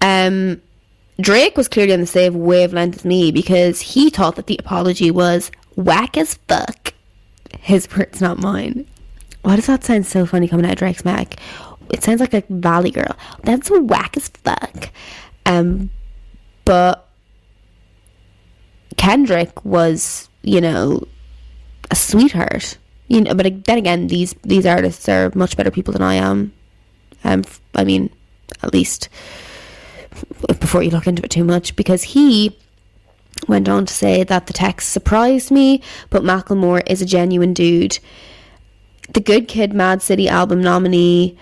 Um, 0.00 0.62
Drake 1.20 1.58
was 1.58 1.68
clearly 1.68 1.92
on 1.92 2.00
the 2.00 2.06
same 2.06 2.40
wavelength 2.40 2.96
as 2.96 3.04
me 3.04 3.30
because 3.30 3.82
he 3.82 4.08
thought 4.08 4.36
that 4.36 4.46
the 4.46 4.58
apology 4.58 5.10
was 5.10 5.50
whack 5.76 6.16
as 6.16 6.34
fuck. 6.48 6.94
His 7.60 7.86
words, 7.94 8.22
not 8.22 8.38
mine. 8.38 8.86
Why 9.42 9.56
does 9.56 9.66
that 9.66 9.84
sound 9.84 10.06
so 10.06 10.24
funny 10.24 10.48
coming 10.48 10.64
out 10.64 10.72
of 10.72 10.78
Drake's 10.78 11.04
mouth? 11.04 11.34
It 11.92 12.02
sounds 12.02 12.20
like 12.20 12.34
a 12.34 12.42
Valley 12.48 12.90
girl. 12.90 13.14
That's 13.44 13.70
a 13.70 13.80
whack 13.80 14.16
as 14.16 14.28
fuck. 14.28 14.90
Um, 15.46 15.90
but 16.64 17.08
Kendrick 18.96 19.64
was, 19.64 20.28
you 20.42 20.60
know, 20.60 21.06
a 21.90 21.94
sweetheart. 21.94 22.78
You 23.08 23.20
know, 23.20 23.34
but 23.34 23.64
then 23.66 23.78
again, 23.78 24.06
these 24.06 24.34
these 24.42 24.64
artists 24.64 25.08
are 25.08 25.30
much 25.34 25.56
better 25.56 25.70
people 25.70 25.92
than 25.92 26.02
I 26.02 26.14
am. 26.14 26.52
Um, 27.24 27.44
I 27.74 27.84
mean, 27.84 28.10
at 28.62 28.72
least 28.72 29.08
before 30.60 30.82
you 30.82 30.90
look 30.90 31.06
into 31.06 31.22
it 31.22 31.30
too 31.30 31.44
much, 31.44 31.76
because 31.76 32.02
he 32.02 32.56
went 33.48 33.68
on 33.68 33.86
to 33.86 33.92
say 33.92 34.24
that 34.24 34.46
the 34.46 34.52
text 34.52 34.90
surprised 34.90 35.50
me, 35.50 35.82
but 36.10 36.22
Macklemore 36.22 36.82
is 36.86 37.02
a 37.02 37.06
genuine 37.06 37.52
dude. 37.52 37.98
The 39.12 39.20
Good 39.20 39.48
Kid, 39.48 39.74
Mad 39.74 40.00
City 40.00 40.28
album 40.28 40.62
nominee. 40.62 41.36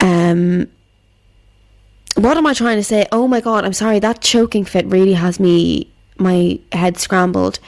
Um, 0.00 0.68
what 2.16 2.36
am 2.36 2.46
I 2.46 2.54
trying 2.54 2.76
to 2.76 2.84
say? 2.84 3.06
Oh 3.12 3.28
my 3.28 3.40
god, 3.40 3.64
I'm 3.64 3.72
sorry. 3.72 3.98
That 3.98 4.20
choking 4.20 4.64
fit 4.64 4.86
really 4.86 5.14
has 5.14 5.38
me 5.38 5.90
my 6.18 6.58
head 6.72 6.98
scrambled 6.98 7.60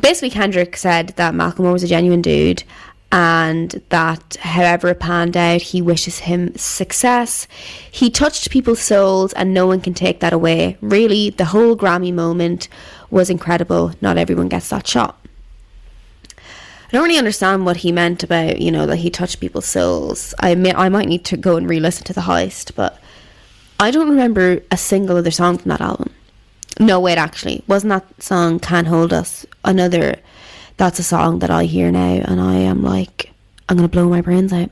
basically 0.00 0.30
Kendrick 0.30 0.76
said 0.76 1.08
that 1.16 1.34
Macklemore 1.34 1.72
was 1.72 1.82
a 1.82 1.88
genuine 1.88 2.22
dude 2.22 2.62
and 3.12 3.82
that 3.88 4.36
however 4.40 4.88
it 4.88 5.00
panned 5.00 5.36
out, 5.36 5.62
he 5.62 5.80
wishes 5.80 6.20
him 6.20 6.54
success. 6.56 7.46
He 7.90 8.10
touched 8.10 8.50
people's 8.50 8.80
souls 8.80 9.32
and 9.34 9.54
no 9.54 9.66
one 9.66 9.80
can 9.80 9.94
take 9.94 10.20
that 10.20 10.32
away. 10.32 10.76
Really, 10.80 11.30
the 11.30 11.46
whole 11.46 11.76
Grammy 11.76 12.12
moment 12.12 12.68
was 13.10 13.30
incredible. 13.30 13.92
Not 14.00 14.18
everyone 14.18 14.48
gets 14.48 14.68
that 14.70 14.86
shot. 14.86 15.18
I 16.96 16.98
don't 16.98 17.08
really 17.08 17.18
understand 17.18 17.66
what 17.66 17.76
he 17.76 17.92
meant 17.92 18.22
about, 18.22 18.58
you 18.58 18.72
know, 18.72 18.86
that 18.86 18.96
he 18.96 19.10
touched 19.10 19.38
people's 19.38 19.66
souls. 19.66 20.32
I 20.40 20.54
may, 20.54 20.72
I 20.72 20.88
might 20.88 21.08
need 21.08 21.26
to 21.26 21.36
go 21.36 21.58
and 21.58 21.68
re-listen 21.68 22.04
to 22.04 22.14
the 22.14 22.22
heist, 22.22 22.74
but 22.74 22.98
I 23.78 23.90
don't 23.90 24.08
remember 24.08 24.62
a 24.70 24.78
single 24.78 25.18
other 25.18 25.30
song 25.30 25.58
from 25.58 25.68
that 25.68 25.82
album. 25.82 26.10
No, 26.80 26.98
wait, 26.98 27.18
actually, 27.18 27.62
wasn't 27.68 27.90
that 27.90 28.22
song 28.22 28.58
"Can't 28.60 28.86
Hold 28.86 29.12
Us"? 29.12 29.44
Another. 29.62 30.16
That's 30.78 30.98
a 30.98 31.02
song 31.02 31.40
that 31.40 31.50
I 31.50 31.64
hear 31.64 31.90
now, 31.90 32.22
and 32.24 32.40
I 32.40 32.54
am 32.54 32.82
like, 32.82 33.30
I'm 33.68 33.76
gonna 33.76 33.88
blow 33.88 34.08
my 34.08 34.22
brains 34.22 34.54
out. 34.54 34.70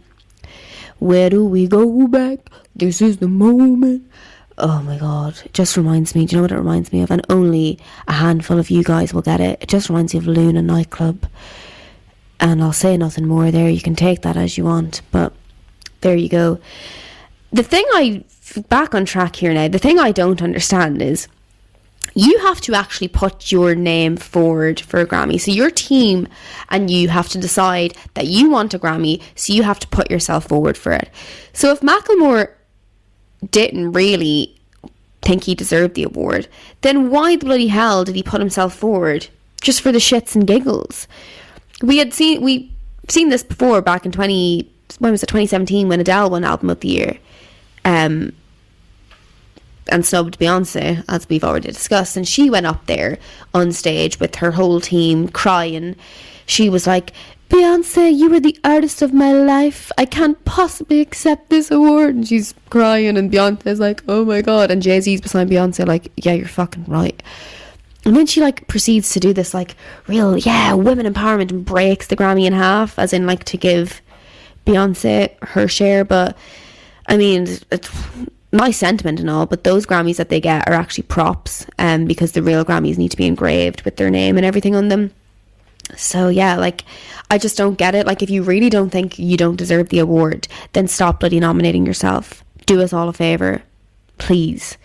Where 1.00 1.28
do 1.28 1.44
we 1.44 1.66
go 1.66 2.08
back? 2.08 2.38
This 2.74 3.02
is 3.02 3.18
the 3.18 3.28
moment. 3.28 4.10
Oh 4.56 4.80
my 4.80 4.96
god, 4.96 5.34
it 5.44 5.52
just 5.52 5.76
reminds 5.76 6.14
me. 6.14 6.24
Do 6.24 6.36
you 6.36 6.38
know 6.38 6.44
what 6.44 6.52
it 6.52 6.56
reminds 6.56 6.90
me 6.90 7.02
of? 7.02 7.10
And 7.10 7.20
only 7.28 7.78
a 8.08 8.14
handful 8.14 8.58
of 8.58 8.70
you 8.70 8.82
guys 8.82 9.12
will 9.12 9.20
get 9.20 9.42
it. 9.42 9.58
It 9.60 9.68
just 9.68 9.90
reminds 9.90 10.14
me 10.14 10.20
of 10.20 10.26
Luna 10.26 10.62
nightclub. 10.62 11.26
And 12.44 12.62
I'll 12.62 12.74
say 12.74 12.98
nothing 12.98 13.26
more 13.26 13.50
there. 13.50 13.70
You 13.70 13.80
can 13.80 13.96
take 13.96 14.20
that 14.20 14.36
as 14.36 14.58
you 14.58 14.64
want, 14.64 15.00
but 15.10 15.32
there 16.02 16.14
you 16.14 16.28
go. 16.28 16.60
The 17.52 17.62
thing 17.62 17.86
I 17.92 18.22
back 18.68 18.94
on 18.94 19.06
track 19.06 19.36
here 19.36 19.54
now. 19.54 19.66
The 19.66 19.78
thing 19.78 19.98
I 19.98 20.12
don't 20.12 20.42
understand 20.42 21.00
is 21.00 21.26
you 22.14 22.38
have 22.40 22.60
to 22.60 22.74
actually 22.74 23.08
put 23.08 23.50
your 23.50 23.74
name 23.74 24.18
forward 24.18 24.78
for 24.78 25.00
a 25.00 25.06
Grammy. 25.06 25.40
So 25.40 25.52
your 25.52 25.70
team 25.70 26.28
and 26.68 26.90
you 26.90 27.08
have 27.08 27.30
to 27.30 27.38
decide 27.38 27.96
that 28.12 28.26
you 28.26 28.50
want 28.50 28.74
a 28.74 28.78
Grammy, 28.78 29.22
so 29.34 29.54
you 29.54 29.62
have 29.62 29.80
to 29.80 29.88
put 29.88 30.10
yourself 30.10 30.46
forward 30.48 30.76
for 30.76 30.92
it. 30.92 31.08
So 31.54 31.72
if 31.72 31.80
Macklemore 31.80 32.50
didn't 33.50 33.92
really 33.92 34.54
think 35.22 35.44
he 35.44 35.54
deserved 35.54 35.94
the 35.94 36.04
award, 36.04 36.46
then 36.82 37.08
why 37.08 37.36
the 37.36 37.46
bloody 37.46 37.68
hell 37.68 38.04
did 38.04 38.16
he 38.16 38.22
put 38.22 38.40
himself 38.40 38.74
forward 38.74 39.28
just 39.62 39.80
for 39.80 39.90
the 39.90 39.98
shits 39.98 40.34
and 40.34 40.46
giggles? 40.46 41.08
We 41.84 41.98
had 41.98 42.14
seen 42.14 42.42
we 42.42 42.72
seen 43.08 43.28
this 43.28 43.42
before 43.42 43.82
back 43.82 44.06
in 44.06 44.12
twenty 44.12 44.70
when 44.98 45.12
was 45.12 45.22
it 45.22 45.26
twenty 45.26 45.46
seventeen 45.46 45.88
when 45.88 46.00
Adele 46.00 46.30
won 46.30 46.44
Album 46.44 46.70
of 46.70 46.80
the 46.80 46.88
Year. 46.88 47.18
Um, 47.84 48.32
and 49.88 50.06
snubbed 50.06 50.38
Beyonce, 50.38 51.04
as 51.10 51.28
we've 51.28 51.44
already 51.44 51.68
discussed. 51.68 52.16
And 52.16 52.26
she 52.26 52.48
went 52.48 52.64
up 52.64 52.86
there 52.86 53.18
on 53.52 53.70
stage 53.72 54.18
with 54.18 54.36
her 54.36 54.52
whole 54.52 54.80
team 54.80 55.28
crying. 55.28 55.94
She 56.46 56.70
was 56.70 56.86
like, 56.86 57.12
Beyonce, 57.50 58.16
you 58.16 58.30
were 58.30 58.40
the 58.40 58.58
artist 58.64 59.02
of 59.02 59.12
my 59.12 59.32
life. 59.32 59.92
I 59.98 60.06
can't 60.06 60.42
possibly 60.46 61.00
accept 61.00 61.50
this 61.50 61.70
award. 61.70 62.14
And 62.14 62.26
she's 62.26 62.54
crying, 62.70 63.18
and 63.18 63.30
Beyonce's 63.30 63.78
like, 63.78 64.02
oh 64.08 64.24
my 64.24 64.40
god. 64.40 64.70
And 64.70 64.80
Jay 64.80 64.98
Z's 65.02 65.20
beside 65.20 65.50
Beyonce, 65.50 65.86
like, 65.86 66.10
yeah, 66.16 66.32
you're 66.32 66.48
fucking 66.48 66.86
right. 66.86 67.22
And 68.04 68.16
then 68.16 68.26
she 68.26 68.40
like 68.40 68.68
proceeds 68.68 69.10
to 69.10 69.20
do 69.20 69.32
this 69.32 69.54
like 69.54 69.76
real, 70.06 70.36
yeah, 70.36 70.74
women 70.74 71.12
empowerment 71.12 71.50
and 71.50 71.64
breaks 71.64 72.08
the 72.08 72.16
Grammy 72.16 72.46
in 72.46 72.52
half, 72.52 72.98
as 72.98 73.12
in 73.12 73.26
like 73.26 73.44
to 73.44 73.56
give 73.56 74.02
Beyonce 74.66 75.32
her 75.42 75.66
share. 75.68 76.04
But 76.04 76.36
I 77.06 77.16
mean, 77.16 77.46
it's 77.70 77.90
nice 78.52 78.76
sentiment 78.76 79.20
and 79.20 79.28
all, 79.28 79.46
but 79.46 79.64
those 79.64 79.86
Grammys 79.86 80.16
that 80.16 80.28
they 80.28 80.40
get 80.40 80.68
are 80.68 80.74
actually 80.74 81.04
props, 81.04 81.66
um, 81.78 82.04
because 82.04 82.32
the 82.32 82.42
real 82.42 82.64
Grammys 82.64 82.98
need 82.98 83.10
to 83.10 83.16
be 83.16 83.26
engraved 83.26 83.82
with 83.82 83.96
their 83.96 84.10
name 84.10 84.36
and 84.36 84.46
everything 84.46 84.76
on 84.76 84.88
them. 84.88 85.10
So 85.96 86.28
yeah, 86.28 86.56
like 86.56 86.84
I 87.30 87.38
just 87.38 87.56
don't 87.56 87.78
get 87.78 87.94
it. 87.94 88.06
Like 88.06 88.22
if 88.22 88.30
you 88.30 88.42
really 88.42 88.70
don't 88.70 88.90
think 88.90 89.18
you 89.18 89.36
don't 89.36 89.56
deserve 89.56 89.88
the 89.88 89.98
award, 89.98 90.48
then 90.72 90.88
stop 90.88 91.20
bloody 91.20 91.40
nominating 91.40 91.84
yourself. 91.86 92.44
Do 92.66 92.80
us 92.80 92.92
all 92.92 93.08
a 93.08 93.12
favor, 93.12 93.62
please. 94.18 94.78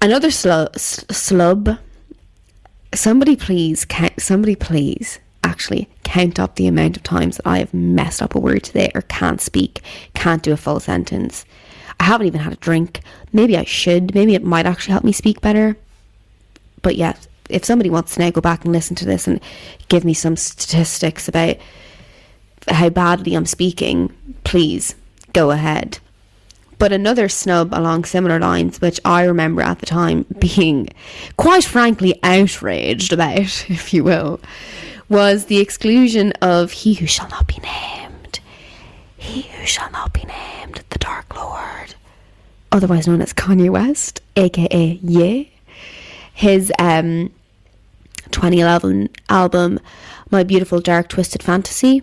Another 0.00 0.28
slu- 0.28 0.70
slub. 0.74 1.78
Somebody 2.94 3.36
please, 3.36 3.84
count, 3.84 4.20
somebody 4.20 4.56
please, 4.56 5.20
actually 5.44 5.88
count 6.04 6.40
up 6.40 6.56
the 6.56 6.66
amount 6.66 6.96
of 6.96 7.02
times 7.02 7.36
that 7.36 7.46
I 7.46 7.58
have 7.58 7.72
messed 7.72 8.20
up 8.20 8.34
a 8.34 8.40
word 8.40 8.64
today 8.64 8.90
or 8.94 9.02
can't 9.02 9.40
speak, 9.40 9.80
can't 10.14 10.42
do 10.42 10.52
a 10.52 10.56
full 10.56 10.80
sentence. 10.80 11.44
I 12.00 12.04
haven't 12.04 12.26
even 12.26 12.40
had 12.40 12.52
a 12.52 12.56
drink. 12.56 13.00
Maybe 13.32 13.56
I 13.56 13.64
should. 13.64 14.14
Maybe 14.14 14.34
it 14.34 14.42
might 14.42 14.66
actually 14.66 14.92
help 14.92 15.04
me 15.04 15.12
speak 15.12 15.40
better. 15.40 15.76
But 16.82 16.96
yeah, 16.96 17.16
if 17.48 17.64
somebody 17.64 17.90
wants 17.90 18.14
to 18.14 18.20
now 18.20 18.30
go 18.30 18.40
back 18.40 18.64
and 18.64 18.72
listen 18.72 18.96
to 18.96 19.04
this 19.04 19.26
and 19.26 19.40
give 19.88 20.04
me 20.04 20.14
some 20.14 20.36
statistics 20.36 21.28
about 21.28 21.56
how 22.68 22.88
badly 22.88 23.34
I'm 23.34 23.46
speaking, 23.46 24.12
please 24.44 24.94
go 25.32 25.50
ahead. 25.50 25.98
But 26.80 26.92
another 26.94 27.28
snub 27.28 27.74
along 27.74 28.06
similar 28.06 28.40
lines, 28.40 28.80
which 28.80 28.98
I 29.04 29.24
remember 29.24 29.60
at 29.60 29.80
the 29.80 29.86
time 29.86 30.24
being 30.38 30.88
quite 31.36 31.62
frankly 31.62 32.18
outraged 32.22 33.12
about, 33.12 33.38
if 33.68 33.92
you 33.92 34.02
will, 34.02 34.40
was 35.06 35.44
the 35.44 35.58
exclusion 35.58 36.32
of 36.40 36.72
He 36.72 36.94
Who 36.94 37.06
Shall 37.06 37.28
Not 37.28 37.46
Be 37.46 37.58
Named. 37.62 38.40
He 39.18 39.42
Who 39.42 39.66
Shall 39.66 39.90
Not 39.90 40.14
Be 40.14 40.22
Named, 40.22 40.82
the 40.88 40.98
Dark 40.98 41.36
Lord, 41.36 41.96
otherwise 42.72 43.06
known 43.06 43.20
as 43.20 43.34
Kanye 43.34 43.68
West, 43.68 44.22
aka 44.34 44.98
Ye. 45.02 45.52
His 46.32 46.72
um, 46.78 47.30
2011 48.30 49.10
album, 49.28 49.80
My 50.30 50.44
Beautiful 50.44 50.80
Dark 50.80 51.10
Twisted 51.10 51.42
Fantasy. 51.42 52.02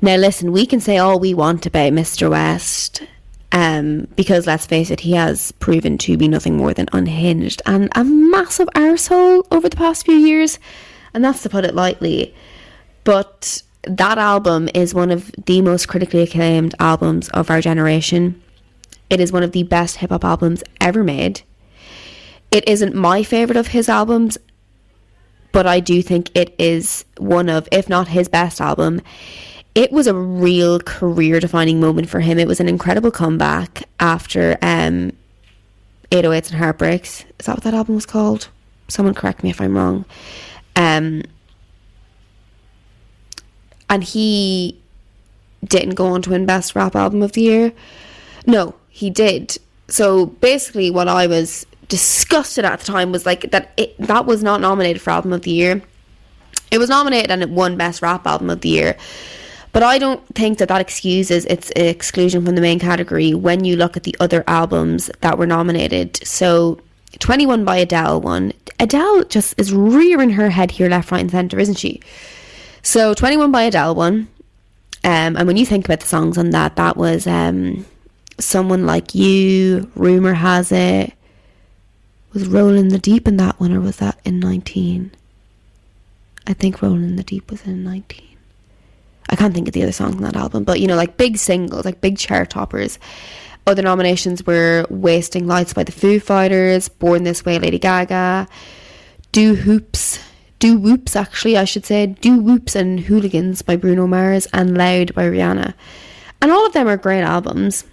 Now, 0.00 0.14
listen, 0.14 0.52
we 0.52 0.64
can 0.64 0.78
say 0.78 0.98
all 0.98 1.18
we 1.18 1.34
want 1.34 1.66
about 1.66 1.92
Mr. 1.92 2.30
West 2.30 3.02
um, 3.52 4.06
because 4.16 4.46
let's 4.46 4.66
face 4.66 4.90
it, 4.90 5.00
he 5.00 5.12
has 5.12 5.52
proven 5.52 5.98
to 5.98 6.16
be 6.16 6.28
nothing 6.28 6.56
more 6.56 6.72
than 6.72 6.88
unhinged 6.92 7.62
and 7.66 7.88
a 7.94 8.04
massive 8.04 8.68
arsehole 8.74 9.46
over 9.50 9.68
the 9.68 9.76
past 9.76 10.04
few 10.04 10.14
years, 10.14 10.58
and 11.12 11.24
that's 11.24 11.42
to 11.42 11.48
put 11.48 11.64
it 11.64 11.74
lightly. 11.74 12.34
But 13.02 13.62
that 13.82 14.18
album 14.18 14.68
is 14.74 14.94
one 14.94 15.10
of 15.10 15.32
the 15.46 15.62
most 15.62 15.88
critically 15.88 16.22
acclaimed 16.22 16.74
albums 16.78 17.28
of 17.30 17.50
our 17.50 17.60
generation. 17.60 18.40
It 19.08 19.20
is 19.20 19.32
one 19.32 19.42
of 19.42 19.52
the 19.52 19.64
best 19.64 19.96
hip 19.96 20.10
hop 20.10 20.24
albums 20.24 20.62
ever 20.80 21.02
made. 21.02 21.42
It 22.52 22.68
isn't 22.68 22.94
my 22.94 23.22
favourite 23.22 23.58
of 23.58 23.68
his 23.68 23.88
albums, 23.88 24.38
but 25.52 25.66
I 25.66 25.80
do 25.80 26.02
think 26.02 26.30
it 26.34 26.54
is 26.58 27.04
one 27.18 27.48
of, 27.48 27.68
if 27.72 27.88
not 27.88 28.08
his 28.08 28.28
best 28.28 28.60
album 28.60 29.00
it 29.74 29.92
was 29.92 30.06
a 30.06 30.14
real 30.14 30.80
career 30.80 31.40
defining 31.40 31.80
moment 31.80 32.08
for 32.08 32.20
him. 32.20 32.38
It 32.38 32.48
was 32.48 32.60
an 32.60 32.68
incredible 32.68 33.10
comeback 33.10 33.84
after 34.00 34.58
um, 34.62 35.12
808s 36.10 36.50
and 36.50 36.58
Heartbreaks. 36.58 37.24
Is 37.38 37.46
that 37.46 37.56
what 37.56 37.64
that 37.64 37.74
album 37.74 37.94
was 37.94 38.06
called? 38.06 38.48
Someone 38.88 39.14
correct 39.14 39.44
me 39.44 39.50
if 39.50 39.60
I'm 39.60 39.76
wrong. 39.76 40.04
Um, 40.74 41.22
and 43.88 44.02
he 44.02 44.80
didn't 45.64 45.94
go 45.94 46.06
on 46.06 46.22
to 46.22 46.30
win 46.30 46.46
Best 46.46 46.74
Rap 46.74 46.96
Album 46.96 47.22
of 47.22 47.32
the 47.32 47.42
Year. 47.42 47.72
No, 48.46 48.74
he 48.88 49.10
did. 49.10 49.56
So 49.88 50.26
basically, 50.26 50.90
what 50.90 51.08
I 51.08 51.26
was 51.26 51.66
disgusted 51.88 52.64
at 52.64 52.80
the 52.80 52.86
time 52.86 53.12
was 53.12 53.26
like 53.26 53.50
that 53.50 53.72
it, 53.76 53.96
that 53.98 54.26
was 54.26 54.42
not 54.42 54.60
nominated 54.60 55.02
for 55.02 55.10
Album 55.10 55.32
of 55.32 55.42
the 55.42 55.50
Year. 55.50 55.82
It 56.70 56.78
was 56.78 56.88
nominated 56.88 57.30
and 57.30 57.42
it 57.42 57.50
won 57.50 57.76
Best 57.76 58.00
Rap 58.02 58.26
Album 58.26 58.50
of 58.50 58.60
the 58.60 58.68
Year. 58.68 58.96
But 59.72 59.82
I 59.82 59.98
don't 59.98 60.22
think 60.34 60.58
that 60.58 60.68
that 60.68 60.80
excuses 60.80 61.46
its 61.46 61.70
exclusion 61.76 62.44
from 62.44 62.56
the 62.56 62.60
main 62.60 62.78
category 62.78 63.34
when 63.34 63.64
you 63.64 63.76
look 63.76 63.96
at 63.96 64.02
the 64.02 64.16
other 64.18 64.42
albums 64.46 65.10
that 65.20 65.38
were 65.38 65.46
nominated. 65.46 66.16
So 66.26 66.80
21 67.18 67.64
by 67.64 67.76
Adele 67.76 68.20
won. 68.20 68.52
Adele 68.78 69.24
just 69.24 69.54
is 69.58 69.72
rearing 69.72 70.30
her 70.30 70.50
head 70.50 70.72
here, 70.72 70.88
left, 70.88 71.10
right, 71.12 71.20
and 71.20 71.30
centre, 71.30 71.58
isn't 71.58 71.78
she? 71.78 72.00
So 72.82 73.14
21 73.14 73.52
by 73.52 73.62
Adele 73.62 73.94
won. 73.94 74.28
Um, 75.02 75.36
and 75.36 75.46
when 75.46 75.56
you 75.56 75.66
think 75.66 75.84
about 75.86 76.00
the 76.00 76.06
songs 76.06 76.36
on 76.36 76.50
that, 76.50 76.76
that 76.76 76.96
was 76.96 77.26
um, 77.26 77.86
Someone 78.38 78.86
Like 78.86 79.14
You, 79.14 79.90
Rumour 79.94 80.34
Has 80.34 80.72
It. 80.72 81.12
Was 82.32 82.46
Rolling 82.46 82.88
the 82.88 82.98
Deep 82.98 83.26
in 83.26 83.36
that 83.38 83.58
one, 83.58 83.72
or 83.72 83.80
was 83.80 83.96
that 83.96 84.20
in 84.24 84.38
19? 84.40 85.10
I 86.46 86.52
think 86.52 86.80
Rolling 86.80 87.16
the 87.16 87.24
Deep 87.24 87.50
was 87.50 87.66
in 87.66 87.82
19. 87.82 88.29
I 89.30 89.36
can't 89.36 89.54
think 89.54 89.68
of 89.68 89.74
the 89.74 89.82
other 89.82 89.92
songs 89.92 90.16
on 90.16 90.22
that 90.22 90.36
album, 90.36 90.64
but 90.64 90.80
you 90.80 90.86
know, 90.86 90.96
like 90.96 91.16
big 91.16 91.38
singles, 91.38 91.84
like 91.84 92.00
big 92.00 92.18
chart 92.18 92.50
toppers. 92.50 92.98
Other 93.66 93.82
nominations 93.82 94.44
were 94.44 94.84
Wasting 94.90 95.46
Lights 95.46 95.72
by 95.72 95.84
the 95.84 95.92
Foo 95.92 96.18
Fighters, 96.18 96.88
Born 96.88 97.22
This 97.22 97.44
Way, 97.44 97.58
Lady 97.58 97.78
Gaga, 97.78 98.48
Do 99.32 99.54
Hoops, 99.54 100.18
Do 100.58 100.76
Whoops, 100.76 101.14
actually, 101.14 101.56
I 101.56 101.64
should 101.64 101.86
say, 101.86 102.06
Do 102.06 102.40
Whoops 102.40 102.74
and 102.74 103.00
Hooligans 103.00 103.62
by 103.62 103.76
Bruno 103.76 104.06
Mars, 104.06 104.48
and 104.52 104.76
Loud 104.76 105.14
by 105.14 105.24
Rihanna. 105.24 105.74
And 106.42 106.50
all 106.50 106.66
of 106.66 106.72
them 106.72 106.88
are 106.88 106.96
great 106.96 107.22
albums 107.22 107.84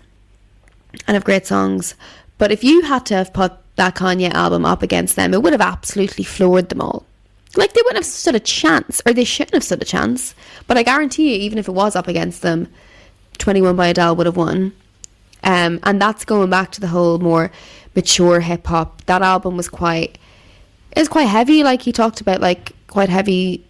and 1.07 1.15
have 1.15 1.25
great 1.25 1.45
songs. 1.45 1.95
But 2.37 2.51
if 2.51 2.63
you 2.63 2.81
had 2.81 3.05
to 3.07 3.15
have 3.15 3.33
put 3.33 3.53
that 3.75 3.95
Kanye 3.95 4.31
album 4.31 4.65
up 4.65 4.81
against 4.81 5.15
them, 5.15 5.33
it 5.33 5.43
would 5.43 5.53
have 5.53 5.61
absolutely 5.61 6.23
floored 6.23 6.69
them 6.69 6.81
all. 6.81 7.05
Like 7.57 7.73
they 7.73 7.81
wouldn't 7.81 7.97
have 7.97 8.05
stood 8.05 8.35
a 8.35 8.39
chance, 8.39 9.01
or 9.05 9.13
they 9.13 9.23
shouldn't 9.23 9.55
have 9.55 9.63
stood 9.63 9.81
a 9.81 9.85
chance. 9.85 10.35
But 10.67 10.77
I 10.77 10.83
guarantee 10.83 11.35
you, 11.35 11.41
even 11.41 11.57
if 11.57 11.67
it 11.67 11.73
was 11.73 11.95
up 11.95 12.07
against 12.07 12.41
them, 12.41 12.67
21 13.39 13.75
by 13.75 13.87
Adele 13.87 14.15
would 14.15 14.25
have 14.25 14.37
won. 14.37 14.73
Um, 15.43 15.79
and 15.83 16.01
that's 16.01 16.25
going 16.25 16.49
back 16.49 16.71
to 16.73 16.81
the 16.81 16.87
whole 16.87 17.19
more 17.19 17.51
mature 17.95 18.39
hip 18.39 18.67
hop. 18.67 19.03
That 19.05 19.21
album 19.21 19.57
was 19.57 19.69
quite, 19.69 20.17
it 20.95 21.09
quite 21.09 21.27
heavy. 21.27 21.63
Like 21.63 21.81
he 21.81 21.91
talked 21.91 22.21
about 22.21 22.41
like 22.41 22.73
quite 22.87 23.09
heavy 23.09 23.65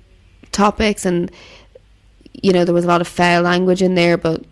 topics, 0.51 1.05
and 1.05 1.31
you 2.41 2.51
know 2.51 2.65
there 2.65 2.73
was 2.73 2.85
a 2.85 2.89
lot 2.89 3.01
of 3.01 3.07
foul 3.07 3.43
language 3.43 3.81
in 3.81 3.95
there, 3.95 4.17
but 4.17 4.43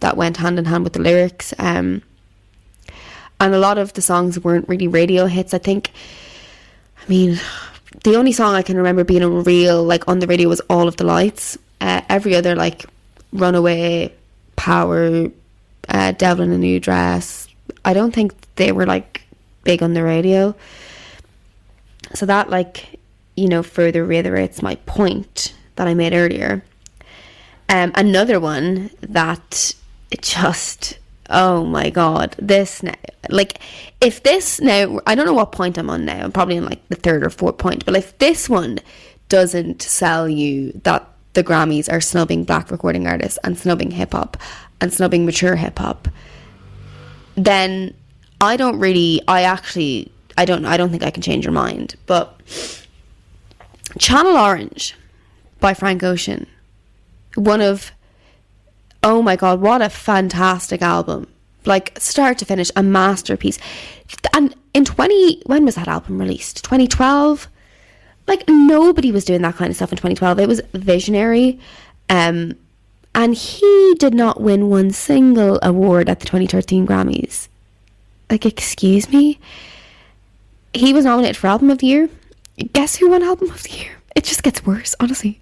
that 0.00 0.16
went 0.16 0.38
hand 0.38 0.58
in 0.58 0.64
hand 0.64 0.84
with 0.84 0.94
the 0.94 1.00
lyrics. 1.00 1.54
Um, 1.58 2.02
and 3.40 3.54
a 3.54 3.58
lot 3.58 3.78
of 3.78 3.92
the 3.94 4.02
songs 4.02 4.38
weren't 4.38 4.68
really 4.68 4.88
radio 4.88 5.26
hits. 5.26 5.54
I 5.54 5.58
think. 5.58 5.92
I 7.04 7.08
mean, 7.08 7.40
the 8.04 8.16
only 8.16 8.32
song 8.32 8.54
I 8.54 8.62
can 8.62 8.76
remember 8.76 9.04
being 9.04 9.22
a 9.22 9.28
real 9.28 9.82
like 9.84 10.08
on 10.08 10.18
the 10.18 10.26
radio 10.26 10.48
was 10.48 10.60
All 10.68 10.88
of 10.88 10.96
the 10.96 11.04
Lights. 11.04 11.58
Uh, 11.80 12.00
every 12.08 12.34
other 12.34 12.54
like 12.54 12.84
Runaway, 13.32 14.12
Power, 14.56 15.28
uh, 15.88 16.12
Devil 16.12 16.44
in 16.44 16.52
a 16.52 16.58
New 16.58 16.80
Dress. 16.80 17.48
I 17.84 17.92
don't 17.92 18.12
think 18.12 18.34
they 18.56 18.72
were 18.72 18.86
like 18.86 19.22
big 19.64 19.82
on 19.82 19.94
the 19.94 20.02
radio. 20.02 20.54
So 22.14 22.26
that 22.26 22.50
like 22.50 23.00
you 23.36 23.48
know 23.48 23.62
further 23.62 24.04
reiterates 24.04 24.62
my 24.62 24.74
point 24.86 25.54
that 25.76 25.86
I 25.86 25.94
made 25.94 26.12
earlier. 26.12 26.64
Um, 27.68 27.92
another 27.94 28.38
one 28.38 28.90
that 29.00 29.74
it 30.10 30.22
just 30.22 30.98
oh 31.30 31.64
my 31.64 31.90
god, 31.90 32.34
this 32.38 32.82
now, 32.82 32.94
like, 33.28 33.60
if 34.00 34.22
this 34.22 34.60
now, 34.60 35.00
I 35.06 35.14
don't 35.14 35.26
know 35.26 35.32
what 35.32 35.52
point 35.52 35.78
I'm 35.78 35.90
on 35.90 36.04
now, 36.04 36.24
I'm 36.24 36.32
probably 36.32 36.56
in 36.56 36.64
like 36.64 36.86
the 36.88 36.96
third 36.96 37.24
or 37.24 37.30
fourth 37.30 37.58
point, 37.58 37.84
but 37.84 37.96
if 37.96 38.16
this 38.18 38.48
one 38.48 38.78
doesn't 39.28 39.82
sell 39.82 40.28
you 40.28 40.72
that 40.84 41.08
the 41.34 41.44
Grammys 41.44 41.90
are 41.90 42.00
snubbing 42.00 42.44
black 42.44 42.70
recording 42.70 43.06
artists 43.06 43.38
and 43.44 43.58
snubbing 43.58 43.90
hip 43.90 44.12
hop 44.12 44.36
and 44.80 44.92
snubbing 44.92 45.24
mature 45.24 45.56
hip 45.56 45.78
hop, 45.78 46.08
then 47.36 47.94
I 48.40 48.56
don't 48.56 48.78
really, 48.78 49.22
I 49.28 49.42
actually, 49.42 50.12
I 50.36 50.44
don't, 50.44 50.66
I 50.66 50.76
don't 50.76 50.90
think 50.90 51.02
I 51.02 51.10
can 51.10 51.22
change 51.22 51.44
your 51.44 51.52
mind, 51.52 51.94
but 52.06 52.38
Channel 53.98 54.36
Orange 54.36 54.96
by 55.60 55.74
Frank 55.74 56.02
Ocean, 56.02 56.46
one 57.34 57.60
of 57.60 57.92
oh 59.02 59.22
my 59.22 59.36
god, 59.36 59.60
what 59.60 59.82
a 59.82 59.88
fantastic 59.88 60.82
album. 60.82 61.26
Like 61.64 61.98
start 61.98 62.38
to 62.38 62.44
finish, 62.44 62.70
a 62.76 62.82
masterpiece. 62.82 63.58
And 64.34 64.54
in 64.74 64.84
20, 64.84 65.42
when 65.46 65.64
was 65.64 65.76
that 65.76 65.88
album 65.88 66.18
released? 66.18 66.64
2012? 66.64 67.48
Like 68.26 68.44
nobody 68.48 69.12
was 69.12 69.24
doing 69.24 69.42
that 69.42 69.56
kind 69.56 69.70
of 69.70 69.76
stuff 69.76 69.92
in 69.92 69.96
2012. 69.96 70.38
It 70.38 70.48
was 70.48 70.60
visionary. 70.72 71.60
Um, 72.08 72.56
and 73.14 73.34
he 73.34 73.94
did 73.98 74.14
not 74.14 74.40
win 74.40 74.70
one 74.70 74.90
single 74.90 75.58
award 75.62 76.08
at 76.08 76.20
the 76.20 76.26
2013 76.26 76.86
Grammys. 76.86 77.48
Like, 78.30 78.46
excuse 78.46 79.10
me? 79.10 79.38
He 80.72 80.94
was 80.94 81.04
nominated 81.04 81.36
for 81.36 81.48
Album 81.48 81.70
of 81.70 81.78
the 81.78 81.86
Year. 81.86 82.08
Guess 82.72 82.96
who 82.96 83.10
won 83.10 83.22
Album 83.22 83.50
of 83.50 83.62
the 83.64 83.72
Year? 83.76 83.92
It 84.16 84.24
just 84.24 84.42
gets 84.42 84.64
worse, 84.64 84.94
honestly. 84.98 85.40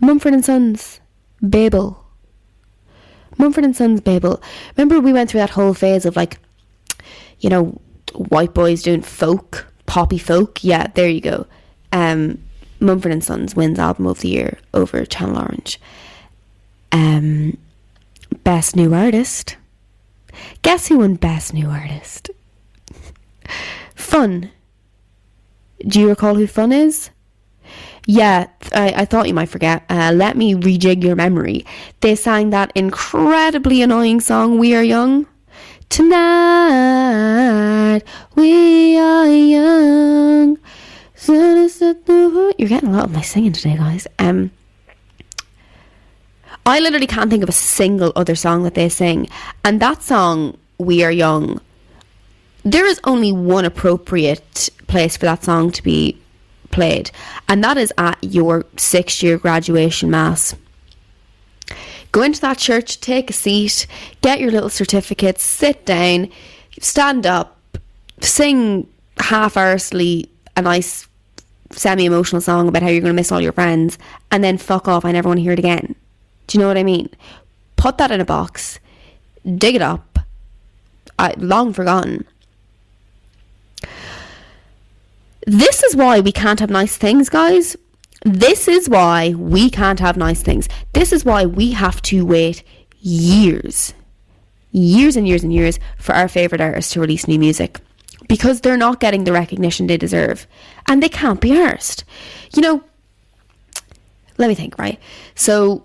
Mumford 0.00 0.34
and 0.34 0.44
Sons, 0.44 0.98
Babel, 1.40 2.01
Mumford 3.38 3.64
and 3.64 3.76
Sons 3.76 4.00
Babel. 4.00 4.42
Remember 4.76 5.00
we 5.00 5.12
went 5.12 5.30
through 5.30 5.40
that 5.40 5.50
whole 5.50 5.74
phase 5.74 6.04
of 6.06 6.16
like, 6.16 6.38
you 7.40 7.50
know, 7.50 7.80
white 8.14 8.54
boys 8.54 8.82
doing 8.82 9.02
folk, 9.02 9.66
poppy 9.86 10.18
folk. 10.18 10.62
Yeah, 10.62 10.88
there 10.94 11.08
you 11.08 11.20
go. 11.20 11.46
Um, 11.92 12.42
Mumford 12.80 13.12
and 13.12 13.24
Sons 13.24 13.54
wins 13.54 13.78
album 13.78 14.06
of 14.06 14.20
the 14.20 14.28
year 14.28 14.58
over 14.74 15.04
Channel 15.04 15.38
Orange. 15.38 15.80
Um, 16.90 17.56
best 18.44 18.76
new 18.76 18.92
artist. 18.92 19.56
Guess 20.62 20.88
who 20.88 20.98
won 20.98 21.14
best 21.14 21.54
new 21.54 21.68
artist? 21.68 22.30
Fun. 23.94 24.50
Do 25.86 26.00
you 26.00 26.08
recall 26.08 26.34
who 26.34 26.46
Fun 26.46 26.72
is? 26.72 27.10
Yeah, 28.06 28.48
I, 28.72 28.92
I 28.96 29.04
thought 29.04 29.28
you 29.28 29.34
might 29.34 29.48
forget. 29.48 29.84
Uh, 29.88 30.12
let 30.14 30.36
me 30.36 30.54
rejig 30.54 31.04
your 31.04 31.14
memory. 31.16 31.64
They 32.00 32.16
sang 32.16 32.50
that 32.50 32.72
incredibly 32.74 33.82
annoying 33.82 34.20
song, 34.20 34.58
We 34.58 34.74
Are 34.74 34.82
Young. 34.82 35.26
Tonight, 35.88 36.12
we 38.34 38.96
are 38.96 39.26
young. 39.26 40.56
You're 41.28 42.68
getting 42.68 42.88
a 42.88 42.92
lot 42.92 43.04
of 43.04 43.12
my 43.12 43.20
singing 43.20 43.52
today, 43.52 43.76
guys. 43.76 44.06
Um, 44.18 44.50
I 46.64 46.80
literally 46.80 47.06
can't 47.06 47.28
think 47.28 47.42
of 47.42 47.50
a 47.50 47.52
single 47.52 48.10
other 48.16 48.34
song 48.34 48.62
that 48.62 48.72
they 48.74 48.88
sing. 48.88 49.28
And 49.66 49.80
that 49.80 50.02
song, 50.02 50.56
We 50.78 51.04
Are 51.04 51.12
Young, 51.12 51.60
there 52.64 52.86
is 52.86 52.98
only 53.04 53.32
one 53.32 53.66
appropriate 53.66 54.70
place 54.86 55.18
for 55.18 55.26
that 55.26 55.44
song 55.44 55.72
to 55.72 55.82
be 55.82 56.21
played, 56.72 57.10
and 57.48 57.62
that 57.62 57.76
is 57.76 57.92
at 57.98 58.18
your 58.22 58.64
sixth 58.76 59.22
year 59.22 59.38
graduation 59.38 60.10
mass. 60.10 60.54
Go 62.10 62.22
into 62.22 62.40
that 62.42 62.58
church, 62.58 63.00
take 63.00 63.30
a 63.30 63.32
seat, 63.32 63.86
get 64.20 64.40
your 64.40 64.50
little 64.50 64.68
certificates, 64.68 65.42
sit 65.42 65.86
down, 65.86 66.28
stand 66.80 67.26
up, 67.26 67.58
sing 68.20 68.86
half 69.18 69.54
arsely 69.54 70.28
a 70.56 70.62
nice 70.62 71.08
semi 71.70 72.04
emotional 72.04 72.42
song 72.42 72.68
about 72.68 72.82
how 72.82 72.88
you're 72.88 73.00
going 73.00 73.14
to 73.14 73.16
miss 73.16 73.32
all 73.32 73.40
your 73.40 73.52
friends, 73.52 73.98
and 74.30 74.44
then 74.44 74.58
fuck 74.58 74.88
off. 74.88 75.04
I 75.04 75.12
never 75.12 75.28
want 75.28 75.38
to 75.38 75.42
hear 75.42 75.52
it 75.52 75.58
again. 75.58 75.94
Do 76.46 76.58
you 76.58 76.62
know 76.62 76.68
what 76.68 76.76
I 76.76 76.82
mean? 76.82 77.08
Put 77.76 77.98
that 77.98 78.10
in 78.10 78.20
a 78.20 78.26
box, 78.26 78.78
dig 79.56 79.74
it 79.74 79.82
up. 79.82 80.18
I, 81.18 81.34
long 81.38 81.72
forgotten. 81.72 82.26
This 85.46 85.82
is 85.82 85.96
why 85.96 86.20
we 86.20 86.32
can't 86.32 86.60
have 86.60 86.70
nice 86.70 86.96
things, 86.96 87.28
guys. 87.28 87.76
This 88.24 88.68
is 88.68 88.88
why 88.88 89.30
we 89.30 89.70
can't 89.70 89.98
have 90.00 90.16
nice 90.16 90.42
things. 90.42 90.68
This 90.92 91.12
is 91.12 91.24
why 91.24 91.46
we 91.46 91.72
have 91.72 92.00
to 92.02 92.24
wait 92.24 92.62
years, 93.00 93.94
years 94.70 95.16
and 95.16 95.26
years 95.26 95.42
and 95.42 95.52
years 95.52 95.80
for 95.98 96.14
our 96.14 96.28
favourite 96.28 96.60
artists 96.60 96.92
to 96.92 97.00
release 97.00 97.26
new 97.26 97.38
music 97.38 97.80
because 98.28 98.60
they're 98.60 98.76
not 98.76 99.00
getting 99.00 99.24
the 99.24 99.32
recognition 99.32 99.88
they 99.88 99.96
deserve 99.96 100.46
and 100.86 101.02
they 101.02 101.08
can't 101.08 101.40
be 101.40 101.50
arsed. 101.50 102.04
You 102.54 102.62
know, 102.62 102.84
let 104.38 104.48
me 104.48 104.54
think, 104.54 104.78
right? 104.78 105.00
So 105.34 105.84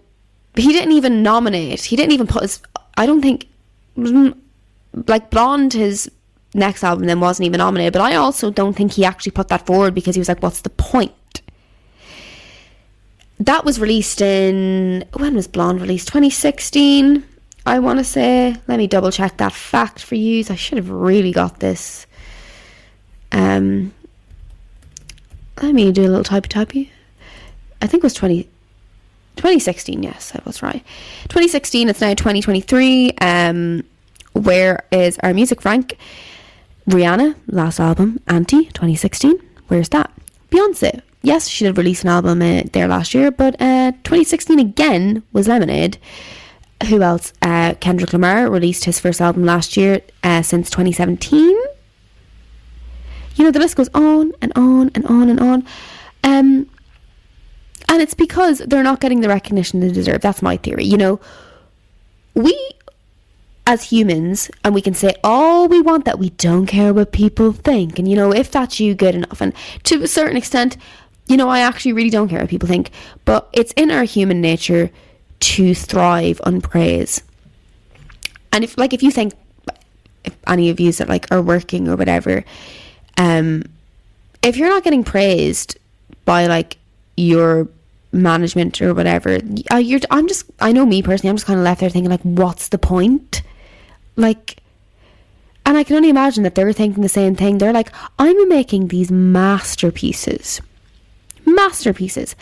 he 0.55 0.71
didn't 0.71 0.93
even 0.93 1.23
nominate, 1.23 1.81
he 1.81 1.95
didn't 1.95 2.11
even 2.11 2.27
put 2.27 2.43
his, 2.43 2.61
I 2.95 3.07
don't 3.07 3.21
think, 3.21 3.47
mm, 3.97 4.37
like 5.07 5.31
Blonde, 5.31 5.73
his 5.73 6.11
next 6.57 6.83
album 6.83 7.05
then 7.05 7.19
wasn't 7.19 7.45
even 7.45 7.59
nominated. 7.59 7.93
But 7.93 8.01
I 8.01 8.15
also 8.15 8.51
don't 8.51 8.75
think 8.75 8.93
he 8.93 9.05
actually 9.05 9.31
put 9.31 9.47
that 9.49 9.65
forward 9.65 9.93
because 9.93 10.15
he 10.15 10.19
was 10.19 10.27
like, 10.27 10.41
what's 10.41 10.61
the 10.61 10.69
point? 10.69 11.13
That 13.39 13.63
was 13.63 13.79
released 13.79 14.19
in, 14.19 15.05
when 15.13 15.35
was 15.35 15.47
Blonde 15.47 15.79
released? 15.79 16.07
2016, 16.07 17.23
I 17.65 17.79
want 17.79 17.99
to 17.99 18.03
say. 18.03 18.55
Let 18.67 18.77
me 18.77 18.87
double 18.87 19.11
check 19.11 19.37
that 19.37 19.53
fact 19.53 20.03
for 20.03 20.15
you. 20.15 20.43
I 20.49 20.55
should 20.55 20.77
have 20.77 20.89
really 20.89 21.31
got 21.31 21.59
this. 21.59 22.07
Um, 23.31 23.93
let 25.61 25.73
me 25.73 25.91
do 25.91 26.01
a 26.03 26.09
little 26.09 26.23
typey 26.23 26.47
typey. 26.47 26.89
I 27.81 27.87
think 27.87 28.01
it 28.01 28.05
was 28.05 28.13
20, 28.15 28.43
2016, 29.35 30.01
yes, 30.01 30.31
I 30.35 30.41
was 30.45 30.63
right. 30.63 30.83
2016, 31.23 31.89
it's 31.89 32.01
now 32.01 32.13
2023. 32.15 33.11
Um, 33.21 33.83
where 34.33 34.85
is 34.91 35.17
our 35.19 35.33
music, 35.33 35.61
Frank? 35.61 35.97
Rihanna, 36.87 37.35
last 37.47 37.79
album, 37.79 38.19
Anti, 38.27 38.65
2016. 38.65 39.37
Where's 39.67 39.89
that? 39.89 40.09
Beyonce. 40.49 41.01
Yes, 41.21 41.49
she 41.49 41.65
did 41.65 41.77
release 41.77 42.03
an 42.03 42.09
album 42.09 42.41
uh, 42.41 42.63
there 42.71 42.87
last 42.87 43.13
year, 43.13 43.29
but 43.29 43.55
uh, 43.59 43.91
2016 44.03 44.59
again 44.59 45.23
was 45.33 45.49
Lemonade. 45.49 45.97
Who 46.87 47.01
else? 47.01 47.33
Uh, 47.41 47.73
Kendrick 47.81 48.13
Lamar 48.13 48.49
released 48.49 48.85
his 48.85 48.99
first 48.99 49.19
album 49.19 49.43
last 49.43 49.75
year 49.75 50.01
uh, 50.23 50.41
since 50.41 50.69
2017. 50.69 51.41
You 53.35 53.43
know, 53.43 53.51
the 53.51 53.59
list 53.59 53.75
goes 53.75 53.89
on 53.93 54.31
and 54.41 54.53
on 54.55 54.91
and 54.95 55.05
on 55.07 55.29
and 55.29 55.39
on. 55.41 55.65
Um, 56.23 56.69
and 57.89 58.01
it's 58.01 58.13
because 58.13 58.59
they're 58.59 58.83
not 58.83 59.01
getting 59.01 59.19
the 59.19 59.27
recognition 59.27 59.81
they 59.81 59.91
deserve. 59.91 60.21
That's 60.21 60.41
my 60.41 60.55
theory. 60.55 60.85
You 60.85 60.97
know, 60.97 61.19
we 62.33 62.57
as 63.67 63.83
humans 63.83 64.49
and 64.63 64.73
we 64.73 64.81
can 64.81 64.93
say 64.93 65.13
all 65.25 65.67
we 65.67 65.81
want 65.81 66.05
that 66.05 66.17
we 66.17 66.29
don't 66.31 66.65
care 66.65 66.93
what 66.93 67.11
people 67.11 67.51
think. 67.51 67.99
And 67.99 68.07
you 68.07 68.15
know 68.15 68.33
if 68.33 68.49
that's 68.49 68.79
you 68.79 68.95
good 68.95 69.13
enough. 69.13 69.41
And 69.41 69.53
to 69.83 70.01
a 70.01 70.07
certain 70.07 70.37
extent 70.37 70.77
you 71.27 71.35
know 71.35 71.49
i 71.49 71.59
actually 71.59 71.91
really 71.91 72.09
don't 72.09 72.29
care 72.29 72.39
what 72.39 72.49
people 72.49 72.69
think. 72.69 72.89
But 73.25 73.49
it's 73.51 73.73
in 73.73 73.91
our 73.91 74.05
human 74.05 74.41
nature 74.41 74.89
to 75.39 75.75
thrive 75.75 76.39
on 76.45 76.61
praise. 76.61 77.21
And 78.53 78.63
if 78.63 78.77
like 78.77 78.93
if 78.93 79.03
you 79.03 79.11
think 79.11 79.33
if 80.23 80.35
any 80.47 80.69
of 80.69 80.79
you 80.79 80.91
that 80.93 81.09
like 81.09 81.29
are 81.29 81.41
working 81.41 81.87
or 81.87 81.95
whatever 81.95 82.43
um 83.17 83.63
if 84.41 84.57
you're 84.57 84.69
not 84.69 84.83
getting 84.83 85.03
praised 85.03 85.77
by 86.25 86.47
like 86.47 86.77
your 87.15 87.67
management 88.11 88.81
or 88.81 88.93
whatever 88.93 89.39
uh, 89.71 89.81
i'm 90.11 90.27
just 90.27 90.45
i 90.59 90.71
know 90.71 90.85
me 90.85 91.01
personally 91.01 91.29
i'm 91.29 91.35
just 91.35 91.45
kind 91.45 91.59
of 91.59 91.63
left 91.63 91.79
there 91.79 91.89
thinking 91.89 92.09
like 92.09 92.21
what's 92.21 92.69
the 92.69 92.77
point 92.77 93.41
like, 94.17 94.57
and 95.65 95.77
I 95.77 95.83
can 95.83 95.95
only 95.95 96.09
imagine 96.09 96.43
that 96.43 96.55
they're 96.55 96.73
thinking 96.73 97.03
the 97.03 97.09
same 97.09 97.35
thing. 97.35 97.57
They're 97.57 97.73
like, 97.73 97.91
I'm 98.19 98.49
making 98.49 98.87
these 98.87 99.11
masterpieces, 99.11 100.59
masterpieces, 101.45 102.35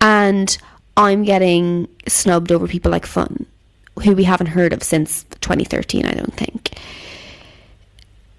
and 0.00 0.56
I'm 0.96 1.22
getting 1.22 1.88
snubbed 2.06 2.52
over 2.52 2.66
people 2.66 2.90
like 2.90 3.06
Fun, 3.06 3.46
who 4.02 4.14
we 4.14 4.24
haven't 4.24 4.48
heard 4.48 4.72
of 4.72 4.82
since 4.82 5.24
2013, 5.40 6.04
I 6.04 6.12
don't 6.12 6.34
think. 6.34 6.70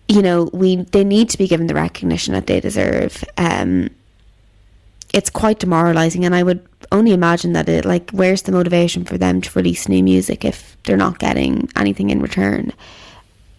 You 0.07 0.21
know, 0.21 0.49
we 0.51 0.75
they 0.75 1.05
need 1.05 1.29
to 1.29 1.37
be 1.37 1.47
given 1.47 1.67
the 1.67 1.73
recognition 1.73 2.33
that 2.33 2.47
they 2.47 2.59
deserve. 2.59 3.23
Um, 3.37 3.89
it's 5.13 5.29
quite 5.29 5.59
demoralizing, 5.59 6.25
and 6.25 6.33
I 6.35 6.43
would 6.43 6.65
only 6.91 7.11
imagine 7.11 7.53
that 7.53 7.69
it 7.69 7.85
like 7.85 8.11
where's 8.11 8.43
the 8.43 8.51
motivation 8.51 9.05
for 9.05 9.17
them 9.17 9.41
to 9.41 9.51
release 9.57 9.87
new 9.87 10.03
music 10.03 10.45
if 10.45 10.77
they're 10.83 10.97
not 10.97 11.19
getting 11.19 11.69
anything 11.75 12.09
in 12.09 12.21
return. 12.21 12.71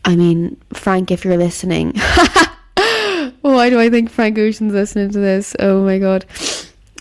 I 0.04 0.16
mean, 0.16 0.60
Frank, 0.72 1.10
if 1.10 1.24
you're 1.24 1.36
listening, 1.36 1.92
why 3.42 3.70
do 3.70 3.78
I 3.78 3.88
think 3.90 4.10
Frank 4.10 4.38
Ocean's 4.38 4.72
listening 4.72 5.10
to 5.10 5.18
this? 5.18 5.54
Oh 5.58 5.84
my 5.84 5.98
god. 5.98 6.24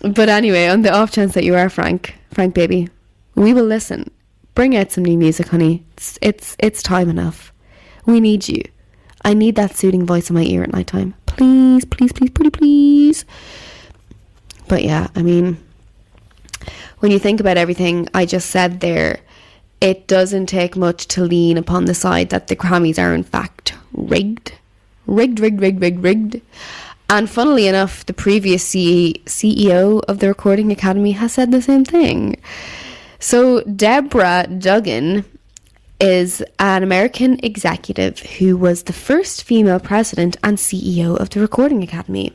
But 0.02 0.30
anyway, 0.30 0.68
on 0.68 0.82
the 0.82 0.94
off 0.94 1.12
chance 1.12 1.34
that 1.34 1.44
you 1.44 1.56
are 1.56 1.70
Frank, 1.70 2.16
Frank 2.32 2.54
baby, 2.54 2.90
we 3.36 3.54
will 3.54 3.66
listen. 3.66 4.10
Bring 4.54 4.76
out 4.76 4.92
some 4.92 5.06
new 5.06 5.18
music, 5.18 5.48
honey. 5.48 5.86
It's 5.94 6.20
it's 6.22 6.56
it's 6.60 6.84
time 6.84 7.10
enough. 7.10 7.54
We 8.06 8.20
need 8.20 8.48
you. 8.48 8.64
I 9.24 9.34
need 9.34 9.56
that 9.56 9.76
soothing 9.76 10.06
voice 10.06 10.30
in 10.30 10.36
my 10.36 10.44
ear 10.44 10.64
at 10.64 10.74
night 10.74 10.88
time. 10.88 11.14
Please, 11.28 11.86
please, 11.86 12.12
please, 12.12 12.32
pretty 12.32 12.50
please. 12.50 13.24
But 14.72 14.86
yeah, 14.86 15.08
I 15.18 15.22
mean, 15.22 15.58
when 17.00 17.12
you 17.12 17.20
think 17.20 17.42
about 17.42 17.58
everything 17.58 18.08
I 18.14 18.26
just 18.26 18.50
said 18.50 18.80
there, 18.80 19.20
it 19.82 20.08
doesn't 20.08 20.46
take 20.46 20.78
much 20.78 21.10
to 21.10 21.26
lean 21.26 21.58
upon 21.58 21.84
the 21.84 21.94
side 21.94 22.30
that 22.30 22.48
the 22.48 22.56
Grammys 22.56 22.98
are 22.98 23.14
in 23.14 23.24
fact 23.24 23.74
rigged. 23.92 24.54
Rigged, 25.08 25.42
rigged, 25.42 25.60
rigged, 25.60 25.82
rigged, 25.82 26.02
rigged. 26.02 26.42
And 27.10 27.30
funnily 27.30 27.68
enough, 27.68 28.06
the 28.06 28.14
previous 28.14 28.64
C- 28.64 29.22
CEO 29.26 30.02
of 30.08 30.20
the 30.20 30.30
Recording 30.30 30.72
Academy 30.72 31.12
has 31.12 31.34
said 31.34 31.52
the 31.52 31.62
same 31.62 31.84
thing. 31.84 32.38
So, 33.20 33.64
Deborah 33.64 34.48
Dugan 34.48 35.26
is 36.00 36.42
an 36.60 36.82
American 36.82 37.42
executive 37.44 38.20
who 38.20 38.56
was 38.56 38.84
the 38.84 38.94
first 38.94 39.44
female 39.44 39.82
president 39.82 40.38
and 40.46 40.58
CEO 40.58 41.20
of 41.20 41.30
the 41.32 41.42
Recording 41.42 41.84
Academy. 41.84 42.32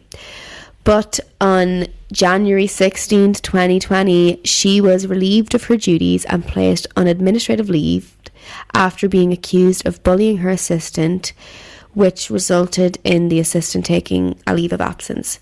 But 0.86 1.18
on 1.40 1.86
January 2.12 2.68
16th, 2.68 3.42
2020, 3.42 4.40
she 4.44 4.80
was 4.80 5.08
relieved 5.08 5.52
of 5.52 5.64
her 5.64 5.76
duties 5.76 6.24
and 6.26 6.46
placed 6.46 6.86
on 6.94 7.08
administrative 7.08 7.68
leave 7.68 8.16
after 8.72 9.08
being 9.08 9.32
accused 9.32 9.84
of 9.84 10.00
bullying 10.04 10.36
her 10.38 10.48
assistant, 10.48 11.32
which 11.94 12.30
resulted 12.30 13.00
in 13.02 13.30
the 13.30 13.40
assistant 13.40 13.84
taking 13.84 14.38
a 14.46 14.54
leave 14.54 14.72
of 14.72 14.80
absence. 14.80 15.40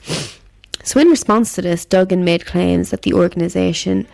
So, 0.82 0.98
in 0.98 1.08
response 1.08 1.54
to 1.56 1.62
this, 1.62 1.84
Dugan 1.84 2.24
made 2.24 2.46
claims 2.46 2.88
that 2.88 3.02
the 3.02 3.12
organisation 3.12 4.08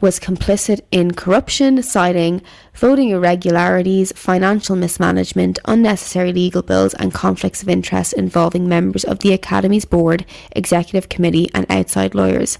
was 0.00 0.18
complicit 0.18 0.80
in 0.90 1.14
corruption, 1.14 1.82
citing 1.82 2.42
voting 2.74 3.10
irregularities, 3.10 4.12
financial 4.12 4.74
mismanagement, 4.74 5.58
unnecessary 5.66 6.32
legal 6.32 6.62
bills, 6.62 6.94
and 6.94 7.12
conflicts 7.12 7.62
of 7.62 7.68
interest 7.68 8.12
involving 8.14 8.68
members 8.68 9.04
of 9.04 9.18
the 9.18 9.32
Academy's 9.32 9.84
board, 9.84 10.24
executive 10.52 11.08
committee, 11.08 11.50
and 11.54 11.66
outside 11.70 12.14
lawyers. 12.14 12.58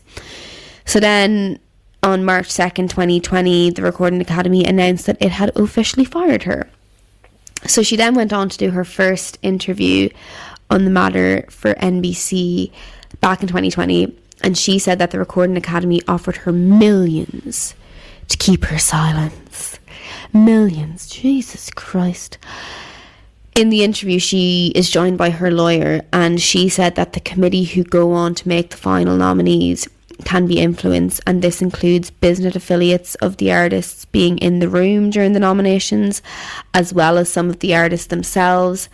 So 0.84 1.00
then, 1.00 1.58
on 2.02 2.24
March 2.24 2.48
2nd, 2.48 2.90
2020, 2.90 3.70
the 3.70 3.82
Recording 3.82 4.20
Academy 4.20 4.64
announced 4.64 5.06
that 5.06 5.20
it 5.20 5.32
had 5.32 5.56
officially 5.56 6.04
fired 6.04 6.42
her. 6.44 6.68
So 7.66 7.82
she 7.82 7.96
then 7.96 8.14
went 8.14 8.32
on 8.32 8.48
to 8.48 8.58
do 8.58 8.70
her 8.70 8.84
first 8.84 9.38
interview 9.42 10.08
on 10.70 10.84
the 10.84 10.90
matter 10.90 11.44
for 11.50 11.74
NBC 11.74 12.72
back 13.20 13.42
in 13.42 13.48
2020 13.48 14.16
and 14.42 14.56
she 14.56 14.78
said 14.78 14.98
that 14.98 15.10
the 15.10 15.18
Recording 15.18 15.56
Academy 15.56 16.00
offered 16.08 16.36
her 16.38 16.52
millions 16.52 17.74
to 18.28 18.36
keep 18.36 18.64
her 18.64 18.78
silence. 18.78 19.78
Millions. 20.32 21.08
Jesus 21.08 21.70
Christ. 21.70 22.38
In 23.56 23.70
the 23.70 23.82
interview, 23.82 24.18
she 24.18 24.72
is 24.74 24.90
joined 24.90 25.18
by 25.18 25.30
her 25.30 25.50
lawyer, 25.50 26.02
and 26.12 26.40
she 26.40 26.68
said 26.68 26.94
that 26.94 27.12
the 27.12 27.20
committee 27.20 27.64
who 27.64 27.82
go 27.82 28.12
on 28.12 28.34
to 28.36 28.48
make 28.48 28.70
the 28.70 28.76
final 28.76 29.16
nominees 29.16 29.88
can 30.24 30.46
be 30.46 30.60
influenced, 30.60 31.20
and 31.26 31.42
this 31.42 31.60
includes 31.60 32.10
business 32.10 32.54
affiliates 32.54 33.16
of 33.16 33.38
the 33.38 33.52
artists 33.52 34.04
being 34.04 34.38
in 34.38 34.60
the 34.60 34.68
room 34.68 35.10
during 35.10 35.32
the 35.32 35.40
nominations, 35.40 36.22
as 36.74 36.94
well 36.94 37.18
as 37.18 37.28
some 37.28 37.50
of 37.50 37.58
the 37.58 37.74
artists 37.74 38.06
themselves, 38.06 38.88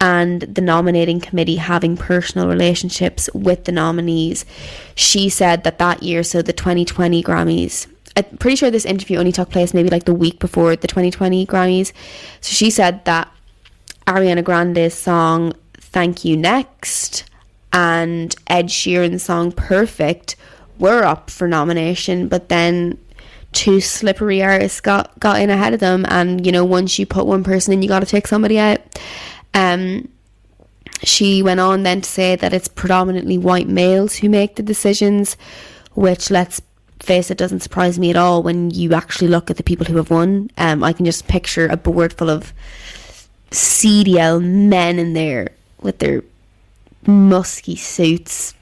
and 0.00 0.42
the 0.42 0.60
nominating 0.60 1.20
committee 1.20 1.56
having 1.56 1.96
personal 1.96 2.48
relationships 2.48 3.28
with 3.34 3.64
the 3.64 3.72
nominees. 3.72 4.44
She 4.94 5.28
said 5.28 5.64
that 5.64 5.78
that 5.78 6.02
year, 6.02 6.22
so 6.22 6.40
the 6.40 6.52
2020 6.52 7.22
Grammys, 7.22 7.86
I'm 8.16 8.24
pretty 8.38 8.56
sure 8.56 8.70
this 8.70 8.84
interview 8.84 9.18
only 9.18 9.32
took 9.32 9.50
place 9.50 9.74
maybe 9.74 9.90
like 9.90 10.04
the 10.04 10.14
week 10.14 10.38
before 10.38 10.76
the 10.76 10.88
2020 10.88 11.46
Grammys. 11.46 11.92
So 12.40 12.52
she 12.52 12.70
said 12.70 13.04
that 13.04 13.32
Ariana 14.06 14.44
Grande's 14.44 14.94
song 14.94 15.52
Thank 15.74 16.24
You 16.24 16.36
Next 16.36 17.24
and 17.72 18.34
Ed 18.46 18.66
Sheeran's 18.66 19.22
song 19.22 19.52
Perfect 19.52 20.36
were 20.78 21.04
up 21.04 21.28
for 21.30 21.48
nomination, 21.48 22.28
but 22.28 22.48
then 22.48 22.98
two 23.52 23.80
slippery 23.80 24.42
artists 24.42 24.80
got, 24.80 25.18
got 25.18 25.40
in 25.40 25.50
ahead 25.50 25.74
of 25.74 25.80
them. 25.80 26.04
And, 26.08 26.44
you 26.44 26.52
know, 26.52 26.64
once 26.64 26.98
you 26.98 27.06
put 27.06 27.26
one 27.26 27.44
person 27.44 27.72
in, 27.72 27.82
you 27.82 27.88
got 27.88 28.00
to 28.00 28.06
take 28.06 28.26
somebody 28.26 28.58
out. 28.58 28.80
Um, 29.54 30.08
she 31.02 31.42
went 31.42 31.60
on 31.60 31.82
then 31.82 32.00
to 32.00 32.08
say 32.08 32.36
that 32.36 32.52
it's 32.52 32.68
predominantly 32.68 33.38
white 33.38 33.68
males 33.68 34.16
who 34.16 34.28
make 34.28 34.56
the 34.56 34.62
decisions, 34.62 35.36
which, 35.94 36.30
let's 36.30 36.60
face 37.00 37.30
it, 37.30 37.38
doesn't 37.38 37.60
surprise 37.60 37.98
me 37.98 38.10
at 38.10 38.16
all 38.16 38.42
when 38.42 38.70
you 38.70 38.94
actually 38.94 39.28
look 39.28 39.50
at 39.50 39.56
the 39.56 39.62
people 39.62 39.86
who 39.86 39.96
have 39.96 40.10
won. 40.10 40.50
Um, 40.58 40.82
I 40.82 40.92
can 40.92 41.04
just 41.04 41.28
picture 41.28 41.68
a 41.68 41.76
board 41.76 42.12
full 42.12 42.30
of 42.30 42.52
CDL 43.50 44.42
men 44.42 44.98
in 44.98 45.12
there 45.12 45.50
with 45.80 45.98
their 46.00 46.24
musky 47.06 47.76
suits, 47.76 48.54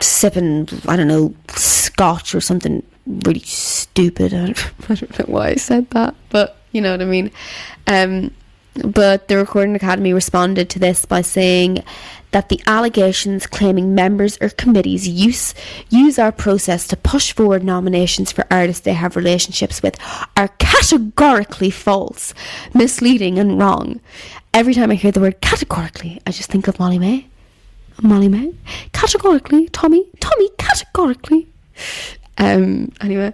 sipping, 0.00 0.68
I 0.88 0.96
don't 0.96 1.08
know, 1.08 1.34
scotch 1.48 2.34
or 2.34 2.40
something 2.40 2.82
really 3.06 3.40
stupid. 3.40 4.34
I 4.34 4.38
don't, 4.46 4.90
I 4.90 4.94
don't 4.94 5.18
know 5.18 5.32
why 5.32 5.48
I 5.50 5.54
said 5.54 5.88
that, 5.90 6.14
but 6.30 6.56
you 6.72 6.80
know 6.80 6.90
what 6.90 7.02
I 7.02 7.06
mean. 7.06 7.30
Um, 7.86 8.32
but 8.82 9.28
the 9.28 9.36
Recording 9.36 9.76
Academy 9.76 10.12
responded 10.12 10.68
to 10.70 10.78
this 10.78 11.04
by 11.04 11.22
saying 11.22 11.84
that 12.32 12.48
the 12.48 12.60
allegations 12.66 13.46
claiming 13.46 13.94
members 13.94 14.36
or 14.40 14.48
committees 14.48 15.06
use 15.06 15.54
use 15.88 16.18
our 16.18 16.32
process 16.32 16.88
to 16.88 16.96
push 16.96 17.32
forward 17.32 17.62
nominations 17.62 18.32
for 18.32 18.44
artists 18.50 18.82
they 18.82 18.92
have 18.92 19.14
relationships 19.14 19.80
with 19.80 19.96
are 20.36 20.48
categorically 20.58 21.70
false, 21.70 22.34
misleading 22.74 23.38
and 23.38 23.60
wrong. 23.60 24.00
Every 24.52 24.74
time 24.74 24.90
I 24.90 24.96
hear 24.96 25.12
the 25.12 25.20
word 25.20 25.40
categorically, 25.40 26.20
I 26.26 26.32
just 26.32 26.50
think 26.50 26.66
of 26.66 26.80
Molly-Mae. 26.80 27.28
Molly-Mae. 28.02 28.52
Categorically, 28.92 29.68
Tommy, 29.68 30.04
Tommy, 30.18 30.48
categorically. 30.58 31.46
Um 32.38 32.90
anyway, 33.00 33.32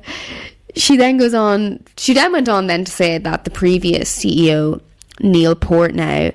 she 0.76 0.98
then 0.98 1.16
goes 1.16 1.32
on 1.32 1.82
she 1.96 2.12
then 2.12 2.32
went 2.32 2.50
on 2.50 2.66
then 2.66 2.84
to 2.84 2.92
say 2.92 3.16
that 3.16 3.44
the 3.44 3.50
previous 3.50 4.14
CEO 4.14 4.82
Neil 5.20 5.54
Portnow 5.54 6.34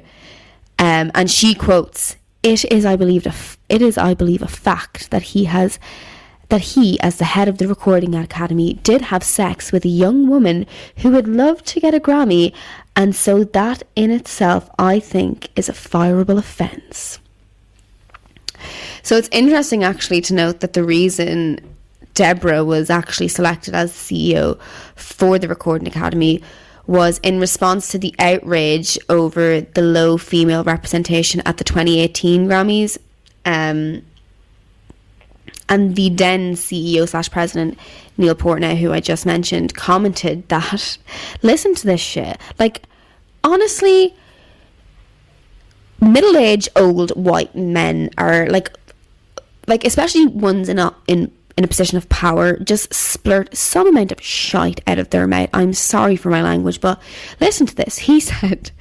um, 0.78 1.12
and 1.14 1.30
she 1.30 1.56
quotes 1.56 2.16
it 2.44 2.64
is, 2.72 2.86
I 2.86 2.96
believe, 2.96 3.26
a 3.26 3.30
f- 3.30 3.58
it 3.70 3.82
is, 3.82 3.98
I 3.98 4.14
believe, 4.14 4.44
a 4.44 4.48
fact 4.48 5.10
that 5.10 5.24
he 5.24 5.46
has 5.46 5.80
that 6.50 6.62
he, 6.62 7.00
as 7.00 7.18
the 7.18 7.26
head 7.26 7.48
of 7.48 7.58
the 7.58 7.68
Recording 7.68 8.14
Academy, 8.14 8.76
did 8.84 9.02
have 9.02 9.24
sex 9.24 9.72
with 9.72 9.84
a 9.84 9.90
young 9.90 10.28
woman 10.28 10.68
who 10.98 11.10
would 11.10 11.28
love 11.28 11.64
to 11.64 11.80
get 11.80 11.96
a 11.96 12.00
Grammy, 12.00 12.54
and 12.96 13.16
so 13.16 13.44
that 13.44 13.82
in 13.96 14.12
itself, 14.12 14.70
I 14.78 15.00
think, 15.00 15.50
is 15.56 15.70
a 15.70 15.74
fireable 15.74 16.38
offence. 16.38 17.18
So 19.02 19.18
it's 19.18 19.30
interesting 19.32 19.84
actually 19.84 20.22
to 20.22 20.36
note 20.36 20.60
that 20.60 20.74
the 20.74 20.84
reason 20.84 21.60
Deborah 22.14 22.64
was 22.64 22.92
actually 22.92 23.30
selected 23.30 23.74
as 23.74 23.92
CEO 23.92 24.60
for 24.96 25.40
the 25.40 25.48
Recording 25.48 25.88
Academy 25.88 26.44
was 26.88 27.20
in 27.24 27.40
response 27.40 27.88
to 27.90 27.98
the 27.98 28.14
outrage 28.20 28.98
over 29.10 29.62
the 29.62 29.82
low 29.82 30.18
female 30.18 30.64
representation 30.64 31.42
at 31.46 31.58
the 31.58 31.64
2018 31.64 32.48
Grammys. 32.48 32.98
Um, 33.46 34.04
and 35.68 35.96
the 35.96 36.10
then 36.10 36.54
CEO 36.54 37.08
slash 37.08 37.30
president, 37.30 37.80
Neil 38.18 38.36
Portnow, 38.36 38.78
who 38.78 38.92
I 38.92 39.00
just 39.00 39.26
mentioned, 39.26 39.74
commented 39.74 40.48
that, 40.50 40.98
listen 41.42 41.76
to 41.76 41.88
this 41.88 42.02
shit. 42.02 42.38
Like, 42.60 42.84
honestly, 43.44 44.16
middle 46.00 46.38
aged 46.38 46.70
old 46.76 47.12
white 47.12 47.56
men 47.56 48.10
are 48.18 48.48
like, 48.48 48.70
like, 49.68 49.84
especially 49.86 50.28
ones 50.28 50.70
in 50.70 50.80
in 51.08 51.32
in 51.58 51.64
a 51.64 51.68
position 51.68 51.98
of 51.98 52.10
power 52.10 52.58
just 52.60 52.92
splurt 52.92 53.56
some 53.56 53.88
amount 53.88 54.12
of 54.12 54.22
shite 54.22 54.82
out 54.88 55.00
of 55.00 55.10
their 55.10 55.28
mouth. 55.28 55.50
I'm 55.54 55.74
sorry 55.74 56.16
for 56.16 56.30
my 56.30 56.42
language, 56.42 56.82
but 56.82 57.02
listen 57.40 57.66
to 57.68 57.76
this. 57.76 57.98
He 58.00 58.20
said, 58.32 58.72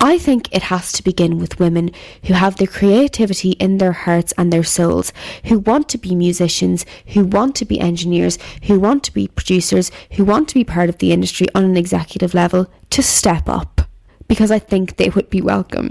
I 0.00 0.16
think 0.18 0.54
it 0.54 0.62
has 0.62 0.92
to 0.92 1.02
begin 1.02 1.38
with 1.38 1.58
women 1.58 1.90
who 2.24 2.34
have 2.34 2.56
the 2.56 2.68
creativity 2.68 3.52
in 3.52 3.78
their 3.78 3.92
hearts 3.92 4.32
and 4.38 4.52
their 4.52 4.62
souls, 4.62 5.12
who 5.46 5.58
want 5.58 5.88
to 5.88 5.98
be 5.98 6.14
musicians, 6.14 6.86
who 7.06 7.24
want 7.24 7.56
to 7.56 7.64
be 7.64 7.80
engineers, 7.80 8.38
who 8.64 8.78
want 8.78 9.02
to 9.04 9.12
be 9.12 9.26
producers, 9.26 9.90
who 10.12 10.24
want 10.24 10.48
to 10.48 10.54
be 10.54 10.62
part 10.62 10.88
of 10.88 10.98
the 10.98 11.12
industry 11.12 11.48
on 11.54 11.64
an 11.64 11.76
executive 11.76 12.32
level, 12.32 12.70
to 12.90 13.02
step 13.02 13.48
up, 13.48 13.80
because 14.28 14.52
I 14.52 14.60
think 14.60 14.96
they 14.96 15.08
would 15.08 15.30
be 15.30 15.40
welcome. 15.40 15.90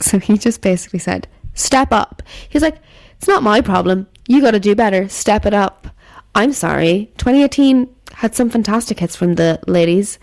So 0.00 0.20
he 0.20 0.38
just 0.38 0.60
basically 0.60 1.00
said, 1.00 1.26
Step 1.54 1.90
up. 1.90 2.22
He's 2.48 2.62
like, 2.62 2.76
It's 3.16 3.26
not 3.26 3.42
my 3.42 3.62
problem. 3.62 4.06
You 4.26 4.40
got 4.40 4.52
to 4.52 4.60
do 4.60 4.74
better. 4.74 5.08
Step 5.08 5.46
it 5.46 5.54
up. 5.54 5.88
I'm 6.34 6.52
sorry. 6.52 7.10
2018 7.18 7.88
had 8.12 8.34
some 8.34 8.50
fantastic 8.50 9.00
hits 9.00 9.16
from 9.16 9.34
the 9.34 9.60
ladies, 9.66 10.18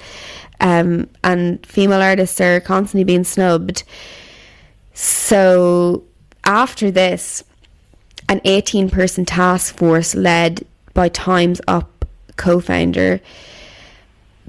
um, 0.59 1.09
and 1.23 1.65
female 1.65 2.01
artists 2.01 2.39
are 2.41 2.59
constantly 2.59 3.03
being 3.03 3.23
snubbed. 3.23 3.83
So 4.93 6.03
after 6.43 6.91
this, 6.91 7.43
an 8.29 8.41
18 8.45 8.89
person 8.89 9.25
task 9.25 9.75
force 9.75 10.15
led 10.15 10.65
by 10.93 11.09
Time's 11.09 11.61
Up 11.67 12.05
co 12.35 12.59
founder 12.59 13.19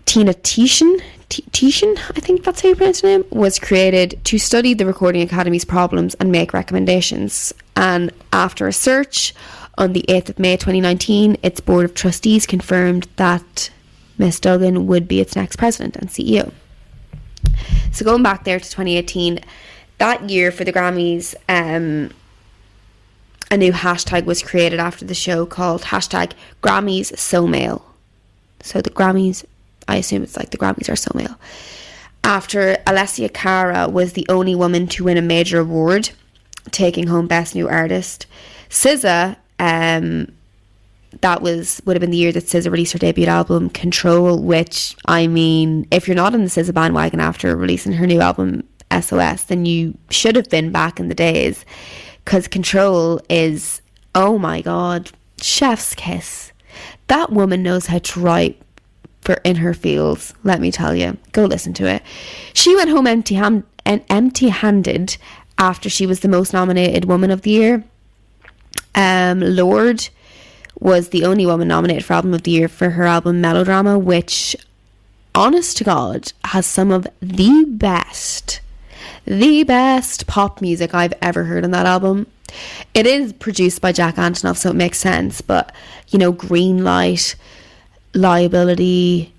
Tina 0.06 0.34
Tieschen, 0.34 1.00
Tieschen, 1.28 1.96
I 2.16 2.20
think 2.20 2.44
that's 2.44 2.60
how 2.60 2.68
you 2.68 2.76
pronounce 2.76 3.00
her 3.00 3.08
name, 3.08 3.24
was 3.30 3.58
created 3.58 4.20
to 4.24 4.38
study 4.38 4.74
the 4.74 4.86
Recording 4.86 5.22
Academy's 5.22 5.64
problems 5.64 6.14
and 6.14 6.30
make 6.30 6.52
recommendations. 6.52 7.52
And 7.76 8.12
after 8.32 8.68
a 8.68 8.72
search 8.72 9.34
on 9.76 9.92
the 9.92 10.04
8th 10.08 10.30
of 10.30 10.38
May 10.38 10.56
2019, 10.56 11.38
its 11.42 11.60
Board 11.60 11.84
of 11.84 11.94
Trustees 11.94 12.46
confirmed 12.46 13.08
that 13.16 13.70
Miss 14.18 14.38
Dugan 14.38 14.86
would 14.86 15.08
be 15.08 15.20
its 15.20 15.34
next 15.34 15.56
president 15.56 15.96
and 15.96 16.08
CEO. 16.08 16.52
So 17.92 18.04
going 18.04 18.22
back 18.22 18.44
there 18.44 18.58
to 18.58 18.64
2018, 18.64 19.40
that 19.98 20.28
year 20.28 20.52
for 20.52 20.64
the 20.64 20.72
Grammys, 20.72 21.34
um, 21.48 22.10
a 23.50 23.56
new 23.56 23.72
hashtag 23.72 24.24
was 24.24 24.42
created 24.42 24.80
after 24.80 25.04
the 25.04 25.14
show 25.14 25.46
called 25.46 25.82
hashtag 25.82 26.32
Grammys 26.62 27.16
So 27.16 27.46
Male. 27.46 27.84
So 28.60 28.80
the 28.80 28.90
Grammys 28.90 29.44
I 29.88 29.96
assume 29.96 30.22
it's 30.22 30.36
like 30.36 30.50
the 30.50 30.58
Grammys 30.58 30.90
are 30.90 30.96
so 30.96 31.10
male. 31.14 31.38
After 32.22 32.76
Alessia 32.86 33.32
Cara 33.32 33.88
was 33.88 34.14
the 34.14 34.26
only 34.28 34.54
woman 34.54 34.86
to 34.88 35.04
win 35.04 35.18
a 35.18 35.22
major 35.22 35.60
award, 35.60 36.10
taking 36.70 37.06
home 37.06 37.26
Best 37.26 37.54
New 37.54 37.68
Artist. 37.68 38.26
SZA, 38.70 39.36
um, 39.58 40.32
that 41.20 41.42
was 41.42 41.80
would 41.84 41.96
have 41.96 42.00
been 42.00 42.10
the 42.10 42.16
year 42.16 42.32
that 42.32 42.44
SZA 42.44 42.70
released 42.70 42.92
her 42.92 42.98
debut 42.98 43.26
album 43.26 43.70
Control, 43.70 44.40
which 44.42 44.96
I 45.06 45.26
mean, 45.26 45.86
if 45.90 46.08
you're 46.08 46.16
not 46.16 46.34
in 46.34 46.42
the 46.42 46.50
SZA 46.50 46.74
bandwagon 46.74 47.20
after 47.20 47.54
releasing 47.56 47.92
her 47.92 48.06
new 48.06 48.20
album 48.20 48.64
SOS, 48.90 49.44
then 49.44 49.64
you 49.64 49.96
should 50.10 50.36
have 50.36 50.50
been 50.50 50.72
back 50.72 50.98
in 50.98 51.08
the 51.08 51.14
days, 51.14 51.64
because 52.24 52.48
Control 52.48 53.20
is 53.28 53.80
oh 54.14 54.38
my 54.38 54.60
god, 54.60 55.10
chef's 55.40 55.94
kiss. 55.94 56.52
That 57.08 57.30
woman 57.30 57.62
knows 57.62 57.86
how 57.86 57.98
to 57.98 58.20
write 58.20 58.60
for 59.24 59.40
in 59.44 59.56
her 59.56 59.74
fields. 59.74 60.34
Let 60.44 60.60
me 60.60 60.70
tell 60.70 60.94
you, 60.94 61.16
go 61.32 61.44
listen 61.44 61.72
to 61.74 61.86
it. 61.86 62.02
She 62.52 62.76
went 62.76 62.90
home 62.90 63.06
empty 63.06 63.34
hand 63.34 63.64
and 63.84 64.04
empty 64.08 64.48
handed 64.48 65.16
after 65.58 65.88
she 65.88 66.06
was 66.06 66.20
the 66.20 66.28
most 66.28 66.52
nominated 66.52 67.04
woman 67.06 67.30
of 67.30 67.42
the 67.42 67.50
year. 67.50 67.84
Um, 68.94 69.40
Lorde 69.40 70.08
was 70.78 71.08
the 71.08 71.24
only 71.24 71.46
woman 71.46 71.68
nominated 71.68 72.04
for 72.04 72.14
album 72.14 72.34
of 72.34 72.42
the 72.42 72.50
year 72.50 72.68
for 72.68 72.90
her 72.90 73.04
album 73.04 73.40
Melodrama, 73.40 73.98
which, 73.98 74.56
honest 75.34 75.76
to 75.78 75.84
God, 75.84 76.32
has 76.44 76.66
some 76.66 76.90
of 76.90 77.06
the 77.20 77.64
best, 77.68 78.60
the 79.24 79.62
best 79.64 80.26
pop 80.26 80.60
music 80.60 80.94
I've 80.94 81.14
ever 81.22 81.44
heard 81.44 81.64
on 81.64 81.70
that 81.70 81.86
album. 81.86 82.26
It 82.92 83.06
is 83.06 83.32
produced 83.32 83.80
by 83.80 83.92
Jack 83.92 84.16
Antonoff, 84.16 84.56
so 84.56 84.70
it 84.70 84.76
makes 84.76 84.98
sense, 84.98 85.40
but 85.40 85.74
you 86.08 86.18
know, 86.18 86.32
Green 86.32 86.84
Light 86.84 87.36
liability, 88.14 89.32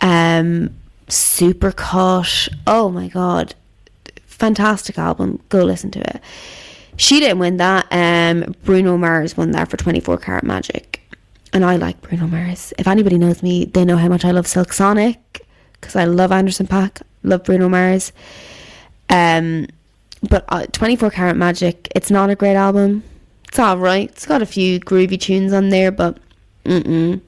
um, 0.00 0.70
Supercut. 1.08 2.48
Oh 2.66 2.88
my 2.88 3.08
god, 3.08 3.54
fantastic 4.26 4.98
album. 4.98 5.40
Go 5.48 5.64
listen 5.64 5.90
to 5.92 6.00
it. 6.00 6.22
She 6.96 7.20
didn't 7.20 7.38
win 7.38 7.56
that. 7.56 7.86
Um, 7.90 8.54
Bruno 8.64 8.96
Mars 8.96 9.36
won 9.36 9.52
that 9.52 9.68
for 9.68 9.76
24 9.76 10.18
Karat 10.18 10.44
Magic. 10.44 11.00
And 11.52 11.64
I 11.64 11.76
like 11.76 12.00
Bruno 12.00 12.26
Mars. 12.26 12.72
If 12.78 12.86
anybody 12.86 13.18
knows 13.18 13.42
me, 13.42 13.66
they 13.66 13.84
know 13.84 13.96
how 13.96 14.08
much 14.08 14.24
I 14.24 14.30
love 14.30 14.46
Silk 14.46 14.72
Sonic 14.72 15.46
because 15.72 15.96
I 15.96 16.04
love 16.04 16.32
Anderson 16.32 16.66
.Paak, 16.66 17.02
love 17.22 17.44
Bruno 17.44 17.68
Mars. 17.68 18.12
Um, 19.10 19.66
but 20.28 20.44
uh, 20.48 20.66
24 20.66 21.10
Karat 21.10 21.36
Magic, 21.36 21.88
it's 21.94 22.10
not 22.10 22.30
a 22.30 22.36
great 22.36 22.56
album. 22.56 23.02
It's 23.48 23.58
alright. 23.58 24.10
It's 24.10 24.24
got 24.24 24.40
a 24.40 24.46
few 24.46 24.80
groovy 24.80 25.20
tunes 25.20 25.52
on 25.52 25.68
there, 25.68 25.90
but 25.90 26.18
mm-mm. 26.64 27.20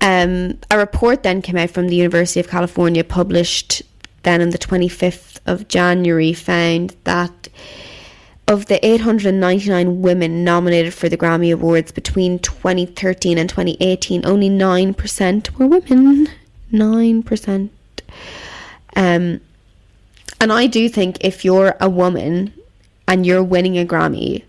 Um, 0.00 0.58
a 0.70 0.78
report 0.78 1.22
then 1.22 1.42
came 1.42 1.56
out 1.56 1.70
from 1.70 1.88
the 1.88 1.96
University 1.96 2.40
of 2.40 2.48
California, 2.48 3.02
published 3.02 3.82
then 4.22 4.42
on 4.42 4.50
the 4.50 4.58
25th 4.58 5.38
of 5.46 5.68
January, 5.68 6.32
found 6.32 6.96
that 7.04 7.48
of 8.48 8.66
the 8.66 8.84
899 8.84 10.02
women 10.02 10.44
nominated 10.44 10.94
for 10.94 11.08
the 11.08 11.16
Grammy 11.16 11.52
Awards 11.52 11.90
between 11.90 12.38
2013 12.38 13.38
and 13.38 13.48
2018, 13.48 14.24
only 14.24 14.48
9% 14.48 15.58
were 15.58 15.66
women. 15.66 16.28
9%. 16.72 17.70
Um, 18.94 19.40
and 20.40 20.52
I 20.52 20.66
do 20.66 20.88
think 20.88 21.18
if 21.22 21.44
you're 21.44 21.76
a 21.80 21.90
woman 21.90 22.52
and 23.08 23.26
you're 23.26 23.42
winning 23.42 23.78
a 23.78 23.84
Grammy, 23.84 24.44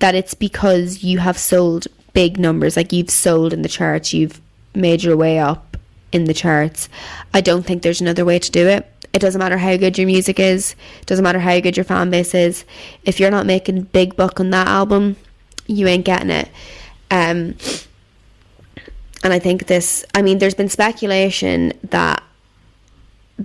that 0.00 0.14
it's 0.14 0.34
because 0.34 1.02
you 1.02 1.18
have 1.18 1.38
sold 1.38 1.86
big 2.12 2.38
numbers, 2.38 2.76
like 2.76 2.92
you've 2.92 3.10
sold 3.10 3.52
in 3.52 3.62
the 3.62 3.68
charts, 3.68 4.12
you've 4.12 4.40
made 4.74 5.02
your 5.02 5.16
way 5.16 5.38
up 5.38 5.76
in 6.12 6.24
the 6.24 6.34
charts. 6.34 6.88
I 7.32 7.40
don't 7.40 7.64
think 7.64 7.82
there's 7.82 8.00
another 8.00 8.24
way 8.24 8.38
to 8.38 8.50
do 8.50 8.66
it. 8.66 8.90
It 9.12 9.18
doesn't 9.18 9.38
matter 9.38 9.58
how 9.58 9.76
good 9.76 9.98
your 9.98 10.06
music 10.06 10.38
is, 10.38 10.76
it 11.00 11.06
doesn't 11.06 11.22
matter 11.22 11.40
how 11.40 11.58
good 11.60 11.76
your 11.76 11.84
fan 11.84 12.10
base 12.10 12.34
is. 12.34 12.64
If 13.04 13.18
you're 13.18 13.30
not 13.30 13.46
making 13.46 13.82
big 13.82 14.16
buck 14.16 14.38
on 14.38 14.50
that 14.50 14.68
album, 14.68 15.16
you 15.66 15.86
ain't 15.88 16.04
getting 16.04 16.30
it. 16.30 16.48
Um, 17.10 17.56
and 19.22 19.32
I 19.32 19.38
think 19.38 19.66
this, 19.66 20.04
I 20.14 20.22
mean, 20.22 20.38
there's 20.38 20.54
been 20.54 20.68
speculation 20.68 21.72
that 21.90 22.22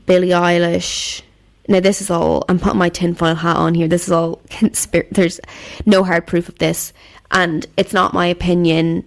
Billie 0.06 0.30
Eilish. 0.30 1.22
Now, 1.68 1.80
this 1.80 2.00
is 2.00 2.12
all, 2.12 2.46
I'm 2.48 2.60
putting 2.60 2.78
my 2.78 2.90
tinfoil 2.90 3.36
hat 3.36 3.58
on 3.58 3.74
here. 3.74 3.88
This 3.88 4.08
is 4.08 4.12
all, 4.12 4.42
there's 5.12 5.40
no 5.86 6.04
hard 6.04 6.28
proof 6.28 6.48
of 6.48 6.60
this. 6.60 6.94
And 7.32 7.66
it's 7.78 7.94
not 7.94 8.14
my 8.14 8.28
opinion, 8.28 9.04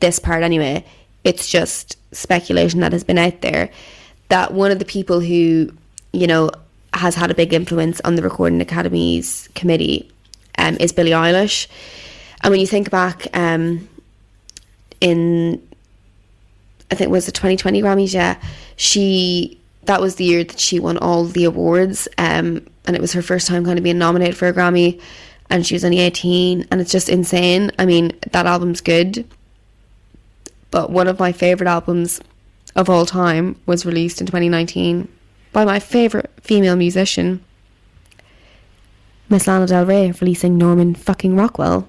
this 0.00 0.18
part 0.18 0.42
anyway. 0.42 0.84
It's 1.24 1.48
just 1.48 1.96
speculation 2.12 2.80
that 2.80 2.92
has 2.92 3.04
been 3.04 3.18
out 3.18 3.40
there 3.40 3.70
that 4.28 4.52
one 4.52 4.70
of 4.70 4.78
the 4.78 4.84
people 4.84 5.20
who, 5.20 5.72
you 6.12 6.26
know, 6.26 6.50
has 6.94 7.14
had 7.14 7.30
a 7.30 7.34
big 7.34 7.52
influence 7.52 8.00
on 8.04 8.14
the 8.14 8.22
Recording 8.22 8.60
Academy's 8.60 9.48
committee 9.54 10.10
um, 10.58 10.76
is 10.80 10.92
Billie 10.92 11.10
Eilish. 11.10 11.66
And 12.42 12.50
when 12.50 12.60
you 12.60 12.66
think 12.66 12.90
back 12.90 13.26
um, 13.34 13.88
in, 15.00 15.62
I 16.90 16.94
think 16.94 17.08
it 17.08 17.10
was 17.10 17.26
the 17.26 17.32
2020 17.32 17.82
Grammys, 17.82 18.14
yeah, 18.14 18.40
she, 18.76 19.60
that 19.84 20.00
was 20.00 20.16
the 20.16 20.24
year 20.24 20.44
that 20.44 20.58
she 20.58 20.80
won 20.80 20.98
all 20.98 21.24
the 21.24 21.44
awards. 21.44 22.08
Um, 22.18 22.66
and 22.86 22.96
it 22.96 23.00
was 23.00 23.12
her 23.12 23.22
first 23.22 23.46
time 23.46 23.64
kind 23.64 23.78
of 23.78 23.84
being 23.84 23.98
nominated 23.98 24.36
for 24.36 24.48
a 24.48 24.52
Grammy. 24.52 25.00
And 25.50 25.66
she 25.66 25.74
was 25.74 25.84
only 25.84 26.00
18. 26.00 26.66
And 26.70 26.80
it's 26.80 26.92
just 26.92 27.08
insane. 27.08 27.70
I 27.78 27.86
mean, 27.86 28.12
that 28.32 28.46
album's 28.46 28.80
good. 28.80 29.26
But 30.70 30.90
one 30.90 31.08
of 31.08 31.18
my 31.18 31.32
favourite 31.32 31.70
albums 31.70 32.20
of 32.74 32.90
all 32.90 33.06
time 33.06 33.58
was 33.66 33.86
released 33.86 34.20
in 34.20 34.26
2019 34.26 35.08
by 35.52 35.64
my 35.64 35.80
favourite 35.80 36.28
female 36.42 36.76
musician, 36.76 37.42
Miss 39.30 39.46
Lana 39.46 39.66
Del 39.66 39.86
Rey, 39.86 40.12
releasing 40.20 40.58
Norman 40.58 40.94
fucking 40.94 41.34
Rockwell. 41.34 41.88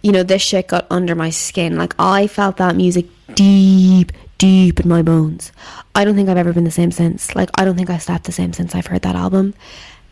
You 0.00 0.12
know, 0.12 0.22
this 0.22 0.40
shit 0.40 0.68
got 0.68 0.86
under 0.90 1.14
my 1.14 1.30
skin. 1.30 1.76
Like, 1.76 1.94
I 1.98 2.28
felt 2.28 2.56
that 2.56 2.76
music 2.76 3.06
deep, 3.34 4.12
deep 4.38 4.80
in 4.80 4.88
my 4.88 5.02
bones. 5.02 5.52
I 5.94 6.04
don't 6.04 6.14
think 6.14 6.28
I've 6.28 6.36
ever 6.38 6.52
been 6.54 6.64
the 6.64 6.70
same 6.70 6.90
since. 6.90 7.34
Like, 7.34 7.50
I 7.60 7.64
don't 7.64 7.76
think 7.76 7.90
i've 7.90 8.02
slept 8.02 8.24
the 8.24 8.32
same 8.32 8.52
since 8.52 8.74
I've 8.74 8.86
heard 8.86 9.02
that 9.02 9.16
album. 9.16 9.52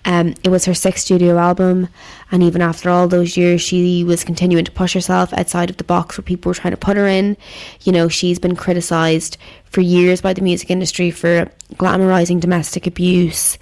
Um, 0.06 0.34
it 0.44 0.50
was 0.50 0.66
her 0.66 0.74
sixth 0.74 1.04
studio 1.04 1.38
album, 1.38 1.88
and 2.30 2.42
even 2.42 2.60
after 2.60 2.90
all 2.90 3.08
those 3.08 3.36
years, 3.36 3.62
she 3.62 4.04
was 4.04 4.22
continuing 4.22 4.64
to 4.64 4.72
push 4.72 4.92
herself 4.92 5.32
outside 5.32 5.70
of 5.70 5.78
the 5.78 5.84
box 5.84 6.18
where 6.18 6.22
people 6.22 6.50
were 6.50 6.54
trying 6.54 6.72
to 6.72 6.78
put 6.78 6.96
her 6.96 7.06
in. 7.06 7.36
You 7.82 7.92
know, 7.92 8.08
she's 8.08 8.38
been 8.38 8.56
criticised 8.56 9.38
for 9.64 9.80
years 9.80 10.20
by 10.20 10.34
the 10.34 10.42
music 10.42 10.70
industry 10.70 11.10
for 11.10 11.50
glamorising 11.74 12.40
domestic 12.40 12.86
abuse, 12.86 13.58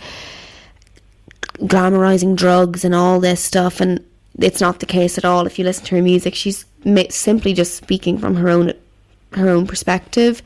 glamorising 1.58 2.34
drugs, 2.34 2.84
and 2.84 2.94
all 2.94 3.20
this 3.20 3.40
stuff. 3.40 3.80
And 3.80 4.04
it's 4.38 4.60
not 4.60 4.80
the 4.80 4.86
case 4.86 5.18
at 5.18 5.24
all. 5.24 5.46
If 5.46 5.58
you 5.58 5.64
listen 5.64 5.84
to 5.86 5.96
her 5.96 6.02
music, 6.02 6.34
she's 6.34 6.64
simply 7.10 7.54
just 7.54 7.76
speaking 7.76 8.18
from 8.18 8.34
her 8.36 8.48
own 8.48 8.72
her 9.34 9.48
own 9.48 9.66
perspective 9.66 10.42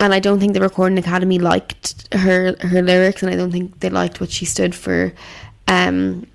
and 0.00 0.14
I 0.14 0.20
don't 0.20 0.38
think 0.38 0.54
the 0.54 0.60
Recording 0.60 0.98
Academy 0.98 1.38
liked 1.38 2.12
her 2.14 2.56
her 2.60 2.82
lyrics, 2.82 3.22
and 3.22 3.32
I 3.32 3.36
don't 3.36 3.50
think 3.50 3.80
they 3.80 3.90
liked 3.90 4.20
what 4.20 4.30
she 4.30 4.44
stood 4.44 4.74
for. 4.74 5.12
Um, 5.66 6.26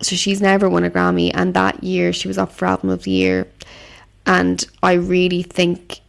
so 0.00 0.16
she's 0.16 0.40
never 0.40 0.68
won 0.68 0.84
a 0.84 0.90
Grammy, 0.90 1.30
and 1.34 1.54
that 1.54 1.82
year 1.82 2.12
she 2.12 2.28
was 2.28 2.38
up 2.38 2.52
for 2.52 2.66
Album 2.66 2.90
of 2.90 3.02
the 3.02 3.10
Year, 3.10 3.46
and 4.26 4.64
I 4.82 4.94
really 4.94 5.42
think, 5.42 6.00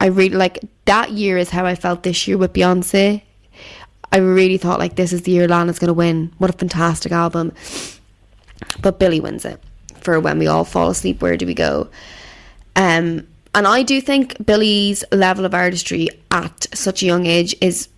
I 0.00 0.06
really 0.06 0.36
like 0.36 0.58
that 0.84 1.12
year 1.12 1.38
is 1.38 1.50
how 1.50 1.64
I 1.64 1.74
felt 1.74 2.02
this 2.02 2.26
year 2.26 2.36
with 2.36 2.52
Beyonce. 2.52 3.22
I 4.10 4.16
really 4.16 4.56
thought 4.56 4.78
like 4.78 4.96
this 4.96 5.12
is 5.12 5.22
the 5.22 5.32
year 5.32 5.46
Lana's 5.46 5.78
gonna 5.78 5.92
win. 5.92 6.32
What 6.38 6.50
a 6.50 6.54
fantastic 6.54 7.12
album! 7.12 7.52
But 8.82 8.98
Billie 8.98 9.20
wins 9.20 9.44
it 9.44 9.62
for 10.00 10.18
when 10.18 10.38
we 10.38 10.46
all 10.46 10.64
fall 10.64 10.90
asleep. 10.90 11.22
Where 11.22 11.36
do 11.36 11.46
we 11.46 11.54
go? 11.54 11.88
Um, 12.74 13.26
and 13.54 13.66
I 13.66 13.82
do 13.82 14.00
think 14.00 14.44
Billie's 14.44 15.04
level 15.12 15.44
of 15.44 15.54
artistry 15.54 16.08
at 16.30 16.66
such 16.74 17.02
a 17.02 17.06
young 17.06 17.26
age 17.26 17.54
is 17.60 17.88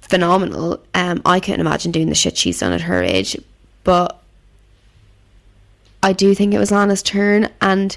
phenomenal. 0.00 0.82
Um, 0.94 1.20
I 1.24 1.40
couldn't 1.40 1.60
imagine 1.60 1.92
doing 1.92 2.08
the 2.08 2.14
shit 2.14 2.36
she's 2.36 2.60
done 2.60 2.72
at 2.72 2.82
her 2.82 3.02
age, 3.02 3.36
but 3.84 4.20
I 6.02 6.12
do 6.12 6.34
think 6.34 6.54
it 6.54 6.58
was 6.58 6.70
Lana's 6.70 7.02
turn, 7.02 7.48
and 7.60 7.96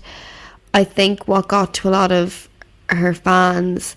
I 0.73 0.83
think 0.83 1.27
what 1.27 1.47
got 1.47 1.73
to 1.75 1.89
a 1.89 1.91
lot 1.91 2.11
of 2.11 2.49
her 2.89 3.13
fans, 3.13 3.95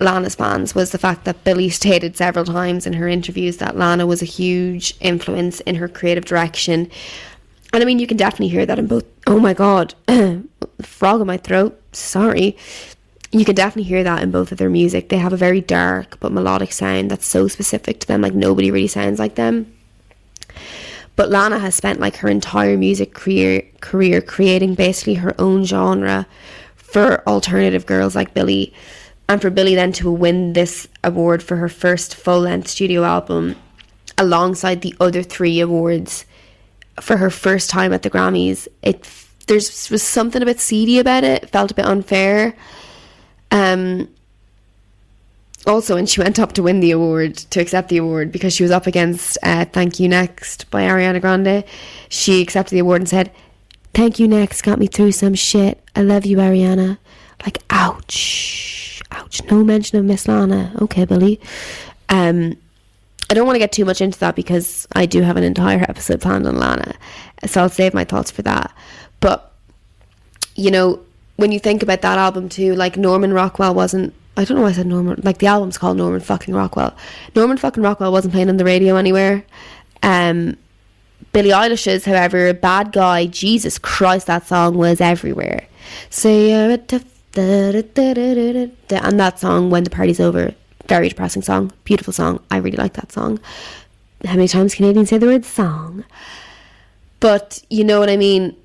Lana's 0.00 0.34
fans, 0.34 0.74
was 0.74 0.90
the 0.92 0.98
fact 0.98 1.24
that 1.24 1.42
Billy 1.44 1.70
stated 1.70 2.16
several 2.16 2.44
times 2.44 2.86
in 2.86 2.92
her 2.94 3.08
interviews 3.08 3.56
that 3.58 3.76
Lana 3.76 4.06
was 4.06 4.22
a 4.22 4.26
huge 4.26 4.94
influence 5.00 5.60
in 5.60 5.76
her 5.76 5.88
creative 5.88 6.24
direction. 6.24 6.90
And 7.72 7.82
I 7.82 7.86
mean, 7.86 7.98
you 7.98 8.06
can 8.06 8.16
definitely 8.16 8.48
hear 8.48 8.66
that 8.66 8.78
in 8.78 8.86
both. 8.86 9.04
Oh 9.26 9.40
my 9.40 9.54
god, 9.54 9.94
frog 10.84 11.20
in 11.20 11.26
my 11.26 11.36
throat. 11.36 11.80
Sorry. 11.92 12.56
You 13.32 13.44
can 13.44 13.54
definitely 13.54 13.88
hear 13.88 14.04
that 14.04 14.22
in 14.22 14.30
both 14.30 14.52
of 14.52 14.58
their 14.58 14.70
music. 14.70 15.08
They 15.08 15.18
have 15.18 15.32
a 15.32 15.36
very 15.36 15.60
dark 15.60 16.20
but 16.20 16.32
melodic 16.32 16.72
sound 16.72 17.10
that's 17.10 17.26
so 17.26 17.48
specific 17.48 18.00
to 18.00 18.06
them. 18.06 18.20
Like 18.20 18.34
nobody 18.34 18.70
really 18.70 18.86
sounds 18.86 19.18
like 19.18 19.34
them. 19.34 19.72
But 21.16 21.30
Lana 21.30 21.58
has 21.58 21.74
spent 21.74 22.00
like 22.00 22.16
her 22.16 22.28
entire 22.28 22.76
music 22.76 23.14
career 23.14 23.62
career 23.80 24.20
creating 24.20 24.74
basically 24.74 25.14
her 25.14 25.34
own 25.40 25.64
genre 25.64 26.26
for 26.76 27.26
alternative 27.28 27.86
girls 27.86 28.14
like 28.14 28.34
Billie. 28.34 28.72
And 29.28 29.40
for 29.40 29.50
Billie 29.50 29.74
then 29.74 29.92
to 29.94 30.10
win 30.10 30.52
this 30.52 30.86
award 31.02 31.42
for 31.42 31.56
her 31.56 31.68
first 31.68 32.14
full 32.14 32.40
length 32.40 32.68
studio 32.68 33.04
album 33.04 33.56
alongside 34.18 34.82
the 34.82 34.94
other 35.00 35.22
three 35.22 35.60
awards 35.60 36.24
for 37.00 37.16
her 37.16 37.30
first 37.30 37.70
time 37.70 37.92
at 37.92 38.02
the 38.02 38.10
Grammys, 38.10 38.68
it 38.82 39.04
there's 39.46 39.90
was 39.90 40.02
something 40.02 40.42
a 40.42 40.46
bit 40.46 40.60
seedy 40.60 40.98
about 40.98 41.24
it. 41.24 41.44
it 41.44 41.50
felt 41.50 41.70
a 41.70 41.74
bit 41.74 41.86
unfair. 41.86 42.56
Um. 43.50 44.08
Also, 45.66 45.94
when 45.94 46.04
she 46.04 46.20
went 46.20 46.38
up 46.38 46.52
to 46.52 46.62
win 46.62 46.80
the 46.80 46.90
award, 46.90 47.36
to 47.36 47.58
accept 47.58 47.88
the 47.88 47.96
award, 47.96 48.30
because 48.30 48.52
she 48.52 48.62
was 48.62 48.70
up 48.70 48.86
against 48.86 49.38
uh, 49.42 49.64
"Thank 49.64 49.98
You 49.98 50.08
Next" 50.08 50.70
by 50.70 50.82
Ariana 50.82 51.20
Grande, 51.20 51.64
she 52.10 52.42
accepted 52.42 52.74
the 52.74 52.80
award 52.80 53.00
and 53.00 53.08
said, 53.08 53.30
"Thank 53.94 54.18
You 54.18 54.28
Next 54.28 54.62
got 54.62 54.78
me 54.78 54.86
through 54.86 55.12
some 55.12 55.34
shit. 55.34 55.82
I 55.96 56.02
love 56.02 56.26
you, 56.26 56.36
Ariana." 56.36 56.98
Like, 57.44 57.58
ouch, 57.70 59.02
ouch. 59.10 59.42
No 59.50 59.64
mention 59.64 59.98
of 59.98 60.04
Miss 60.04 60.28
Lana. 60.28 60.72
Okay, 60.82 61.04
Billie. 61.04 61.40
Um, 62.08 62.56
I 63.30 63.34
don't 63.34 63.46
want 63.46 63.56
to 63.56 63.60
get 63.60 63.72
too 63.72 63.84
much 63.84 64.00
into 64.00 64.18
that 64.20 64.36
because 64.36 64.86
I 64.94 65.06
do 65.06 65.22
have 65.22 65.36
an 65.36 65.44
entire 65.44 65.82
episode 65.88 66.20
planned 66.20 66.46
on 66.46 66.58
Lana. 66.58 66.94
So 67.46 67.62
I'll 67.62 67.68
save 67.68 67.94
my 67.94 68.04
thoughts 68.04 68.30
for 68.30 68.42
that. 68.42 68.72
But, 69.20 69.52
you 70.54 70.70
know, 70.70 71.00
when 71.36 71.52
you 71.52 71.58
think 71.58 71.82
about 71.82 72.02
that 72.02 72.18
album 72.18 72.48
too, 72.48 72.74
like 72.74 72.96
Norman 72.96 73.32
Rockwell 73.32 73.74
wasn't. 73.74 74.14
I 74.36 74.44
don't 74.44 74.56
know 74.56 74.64
why 74.64 74.70
I 74.70 74.72
said 74.72 74.86
Norman. 74.86 75.20
Like 75.22 75.38
the 75.38 75.46
album's 75.46 75.78
called 75.78 75.96
Norman 75.96 76.20
fucking 76.20 76.54
Rockwell. 76.54 76.94
Norman 77.36 77.56
fucking 77.56 77.82
Rockwell 77.82 78.10
wasn't 78.10 78.32
playing 78.32 78.48
on 78.48 78.56
the 78.56 78.64
radio 78.64 78.96
anywhere. 78.96 79.44
Um, 80.02 80.56
Billie 81.32 81.50
Eilish's, 81.50 82.04
however, 82.04 82.48
a 82.48 82.54
Bad 82.54 82.92
Guy, 82.92 83.26
Jesus 83.26 83.78
Christ, 83.78 84.26
that 84.26 84.46
song 84.46 84.76
was 84.76 85.00
everywhere. 85.00 85.66
So 86.10 86.76
tough. 86.76 87.04
and 87.36 89.20
that 89.20 89.38
song, 89.38 89.70
When 89.70 89.84
the 89.84 89.90
Party's 89.90 90.20
Over, 90.20 90.54
very 90.86 91.08
depressing 91.08 91.42
song, 91.42 91.72
beautiful 91.84 92.12
song. 92.12 92.40
I 92.50 92.58
really 92.58 92.76
like 92.76 92.94
that 92.94 93.12
song. 93.12 93.40
how 94.24 94.34
many 94.34 94.48
times 94.48 94.74
Canadians 94.74 95.10
say 95.10 95.18
the 95.18 95.26
word 95.26 95.44
song? 95.44 96.04
But 97.20 97.62
you 97.70 97.84
know 97.84 97.98
what 97.98 98.10
I 98.10 98.16
mean? 98.16 98.56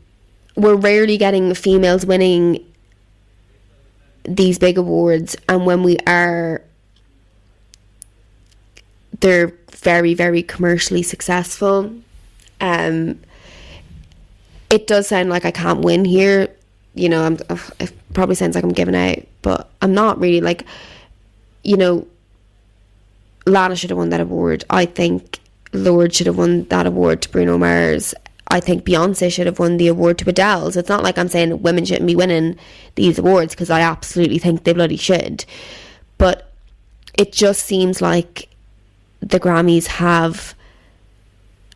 We're 0.59 0.75
rarely 0.75 1.17
getting 1.17 1.53
females 1.53 2.05
winning 2.05 2.65
these 4.25 4.59
big 4.59 4.77
awards, 4.77 5.37
and 5.47 5.65
when 5.65 5.83
we 5.83 5.97
are, 6.05 6.61
they're 9.21 9.53
very, 9.71 10.13
very 10.13 10.43
commercially 10.43 11.01
successful. 11.01 11.93
Um, 12.59 13.21
it 14.69 14.85
does 14.85 15.07
sound 15.07 15.29
like 15.29 15.45
I 15.45 15.51
can't 15.51 15.79
win 15.79 16.03
here. 16.03 16.49
You 16.93 17.07
know, 17.07 17.23
I'm, 17.23 17.37
it 17.79 17.93
probably 18.13 18.35
sounds 18.35 18.55
like 18.55 18.63
I'm 18.65 18.73
giving 18.73 18.95
out, 18.95 19.19
but 19.41 19.69
I'm 19.81 19.93
not 19.93 20.19
really. 20.19 20.41
Like, 20.41 20.65
you 21.63 21.77
know, 21.77 22.05
Lana 23.45 23.77
should 23.77 23.91
have 23.91 23.97
won 23.97 24.09
that 24.09 24.19
award. 24.19 24.65
I 24.69 24.85
think 24.85 25.39
Lorde 25.71 26.13
should 26.13 26.27
have 26.27 26.37
won 26.37 26.65
that 26.65 26.85
award 26.85 27.21
to 27.21 27.29
Bruno 27.29 27.57
Mars. 27.57 28.13
I 28.51 28.59
think 28.59 28.83
Beyonce 28.83 29.31
should 29.31 29.45
have 29.45 29.59
won 29.59 29.77
the 29.77 29.87
award 29.87 30.17
to 30.19 30.29
Adele. 30.29 30.71
So 30.71 30.79
it's 30.79 30.89
not 30.89 31.03
like 31.03 31.17
I'm 31.17 31.27
saying 31.27 31.61
women 31.61 31.85
shouldn't 31.85 32.07
be 32.07 32.15
winning 32.15 32.57
these 32.95 33.19
awards 33.19 33.53
because 33.53 33.69
I 33.69 33.81
absolutely 33.81 34.39
think 34.39 34.63
they 34.63 34.73
bloody 34.73 34.97
should. 34.97 35.45
But 36.17 36.51
it 37.17 37.31
just 37.31 37.65
seems 37.65 38.01
like 38.01 38.49
the 39.19 39.39
Grammys 39.39 39.87
have 39.87 40.55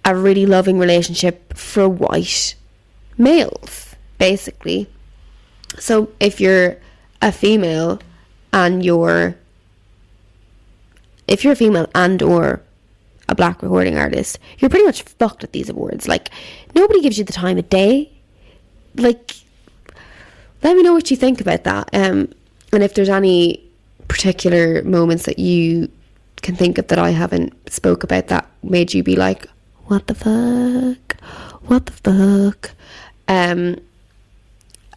a 0.04 0.16
really 0.16 0.46
loving 0.46 0.80
relationship 0.80 1.56
for 1.56 1.88
white 1.88 2.56
males, 3.18 3.96
basically. 4.18 4.90
So 5.78 6.12
if 6.20 6.42
you're 6.42 6.78
a 7.22 7.32
female 7.32 8.00
and 8.52 8.84
you're 8.84 9.36
if 11.28 11.44
you're 11.44 11.54
a 11.54 11.58
female 11.58 11.90
and 11.96 12.22
or 12.22 12.63
a 13.34 13.36
black 13.36 13.62
recording 13.62 13.98
artist, 13.98 14.40
you're 14.60 14.70
pretty 14.70 14.86
much 14.86 15.02
fucked 15.04 15.44
at 15.44 15.52
these 15.52 15.70
awards. 15.70 16.08
Like 16.08 16.30
nobody 16.76 17.02
gives 17.02 17.18
you 17.18 17.24
the 17.24 17.34
time 17.34 17.58
of 17.58 17.70
day. 17.70 18.12
Like 18.96 19.36
let 20.64 20.78
me 20.78 20.84
know 20.84 20.94
what 20.94 21.12
you 21.12 21.18
think 21.18 21.42
about 21.42 21.66
that. 21.66 21.90
Um 21.94 22.30
and 22.72 22.84
if 22.84 22.94
there's 22.94 23.10
any 23.10 23.62
particular 24.08 24.84
moments 24.84 25.26
that 25.26 25.40
you 25.40 25.90
can 26.42 26.56
think 26.56 26.78
of 26.78 26.88
that 26.88 27.00
I 27.00 27.10
haven't 27.10 27.54
spoke 27.72 28.04
about 28.04 28.28
that 28.28 28.48
made 28.62 28.94
you 28.94 29.02
be 29.04 29.16
like, 29.16 29.48
what 29.86 30.08
the 30.08 30.16
fuck? 30.16 31.20
What 31.66 31.86
the 31.86 31.92
fuck? 31.92 32.72
Um, 33.28 33.78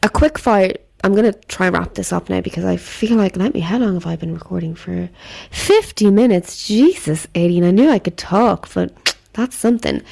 a 0.03 0.09
quick 0.09 0.39
fire. 0.39 0.75
I'm 1.07 1.15
gonna 1.15 1.33
try 1.33 1.69
and 1.69 1.77
wrap 1.77 1.95
this 1.95 2.13
up 2.13 2.29
now 2.29 2.41
because 2.41 2.65
I 2.65 2.77
feel 2.77 3.17
like 3.17 3.37
let 3.37 3.55
me. 3.55 3.61
How 3.61 3.79
long 3.79 3.95
have 3.95 4.09
I 4.09 4.17
been 4.17 4.35
recording 4.35 4.75
for? 4.75 5.09
Fifty 5.53 6.11
minutes. 6.11 6.67
Jesus, 6.67 7.29
eighteen. 7.37 7.63
I 7.63 7.71
knew 7.71 7.89
I 7.89 8.01
could 8.01 8.17
talk, 8.17 8.69
but 8.75 9.17
that's 9.33 9.55
something. 9.55 10.03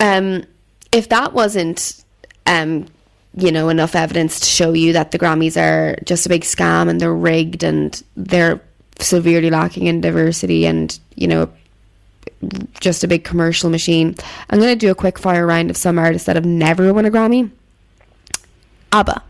Um, 0.00 0.42
if 0.90 1.08
that 1.10 1.34
wasn't, 1.34 2.02
um, 2.46 2.88
you 3.36 3.52
know, 3.52 3.68
enough 3.68 3.94
evidence 3.94 4.40
to 4.40 4.46
show 4.46 4.72
you 4.72 4.92
that 4.92 5.12
the 5.12 5.20
Grammys 5.20 5.56
are 5.56 5.96
just 6.04 6.26
a 6.26 6.28
big 6.28 6.42
scam 6.42 6.88
and 6.88 7.00
they're 7.00 7.14
rigged 7.14 7.62
and 7.62 8.02
they're 8.16 8.60
severely 8.98 9.50
lacking 9.50 9.86
in 9.86 10.00
diversity 10.00 10.66
and 10.66 10.98
you 11.14 11.28
know 11.28 11.48
just 12.80 13.04
a 13.04 13.08
big 13.08 13.22
commercial 13.22 13.70
machine. 13.70 14.16
I'm 14.50 14.58
going 14.58 14.76
to 14.76 14.86
do 14.86 14.90
a 14.90 14.96
quick 14.96 15.16
fire 15.16 15.46
round 15.46 15.70
of 15.70 15.76
some 15.76 15.96
artists 15.96 16.26
that 16.26 16.34
have 16.34 16.44
never 16.44 16.92
won 16.92 17.04
a 17.04 17.10
Grammy. 17.12 17.52
ABBA. 18.90 19.22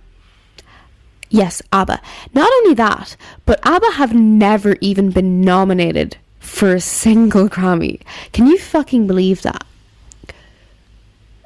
Yes, 1.30 1.62
ABBA. 1.72 2.00
Not 2.34 2.50
only 2.58 2.74
that, 2.74 3.16
but 3.46 3.60
ABBA 3.64 3.92
have 3.92 4.12
never 4.12 4.76
even 4.80 5.10
been 5.10 5.40
nominated 5.40 6.16
for 6.40 6.74
a 6.74 6.80
single 6.80 7.48
Grammy. 7.48 8.00
Can 8.32 8.46
you 8.46 8.58
fucking 8.58 9.06
believe 9.06 9.42
that? 9.42 9.64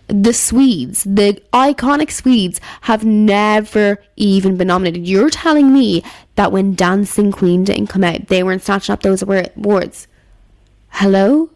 The 0.07 0.33
Swedes, 0.33 1.05
the 1.05 1.41
iconic 1.53 2.11
Swedes, 2.11 2.61
have 2.83 3.05
never 3.05 4.03
even 4.17 4.57
been 4.57 4.69
nominated. 4.69 5.07
You're 5.07 5.31
telling 5.31 5.73
me 5.73 6.03
that 6.37 6.53
when 6.53 6.75
Dancing 6.75 7.31
Queen 7.31 7.65
didn't 7.65 7.89
come 7.89 8.05
out, 8.05 8.29
they 8.29 8.43
weren't 8.43 8.63
snatching 8.63 8.93
up 8.93 9.03
those 9.03 9.23
awards? 9.23 10.07
Hello? 10.89 11.51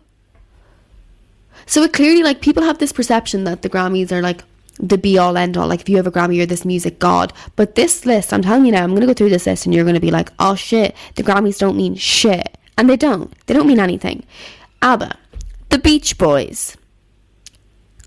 So 1.66 1.82
it 1.82 1.92
clearly, 1.92 2.22
like, 2.22 2.40
people 2.40 2.62
have 2.62 2.78
this 2.78 2.92
perception 2.92 3.44
that 3.44 3.62
the 3.62 3.70
Grammys 3.70 4.12
are 4.12 4.22
like 4.22 4.44
the 4.78 4.98
be 4.98 5.18
all 5.18 5.36
end 5.36 5.56
all. 5.56 5.66
Like, 5.66 5.80
if 5.80 5.88
you 5.88 5.96
have 5.96 6.06
a 6.06 6.12
Grammy, 6.12 6.36
you're 6.36 6.46
this 6.46 6.64
music 6.64 6.98
god. 6.98 7.32
But 7.56 7.74
this 7.74 8.06
list, 8.06 8.32
I'm 8.32 8.42
telling 8.42 8.66
you 8.66 8.72
now, 8.72 8.84
I'm 8.84 8.90
to 9.00 9.06
go 9.06 9.14
through 9.14 9.30
this 9.30 9.46
list 9.46 9.66
and 9.66 9.74
you're 9.74 9.84
to 9.94 10.00
be 10.00 10.10
like, 10.10 10.30
oh 10.38 10.54
shit, 10.54 10.94
the 11.16 11.22
Grammys 11.22 11.58
don't 11.58 11.76
mean 11.76 11.94
shit. 11.94 12.56
And 12.76 12.88
they 12.88 12.96
don't. 12.96 13.34
They 13.46 13.54
don't 13.54 13.66
mean 13.66 13.80
anything. 13.80 14.24
ABBA, 14.82 15.16
The 15.70 15.78
Beach 15.78 16.16
Boys, 16.16 16.76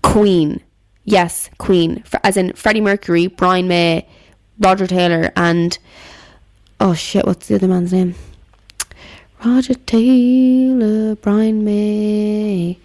Queen. 0.02 0.60
Yes, 1.04 1.50
Queen. 1.58 2.02
As 2.24 2.36
in 2.36 2.52
Freddie 2.54 2.80
Mercury, 2.80 3.26
Brian 3.26 3.68
May, 3.68 4.08
Roger 4.58 4.86
Taylor, 4.86 5.32
and. 5.36 5.78
Oh 6.80 6.94
shit, 6.94 7.26
what's 7.26 7.46
the 7.46 7.54
other 7.54 7.68
man's 7.68 7.92
name? 7.92 8.14
Roger 9.44 9.74
Taylor, 9.74 11.16
Brian 11.16 11.64
May. 11.64 12.78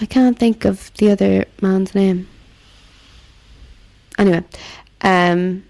I 0.00 0.06
can't 0.06 0.38
think 0.38 0.64
of 0.64 0.92
the 0.94 1.10
other 1.10 1.44
man's 1.60 1.94
name. 1.94 2.28
Anyway, 4.20 4.44
um, 5.00 5.64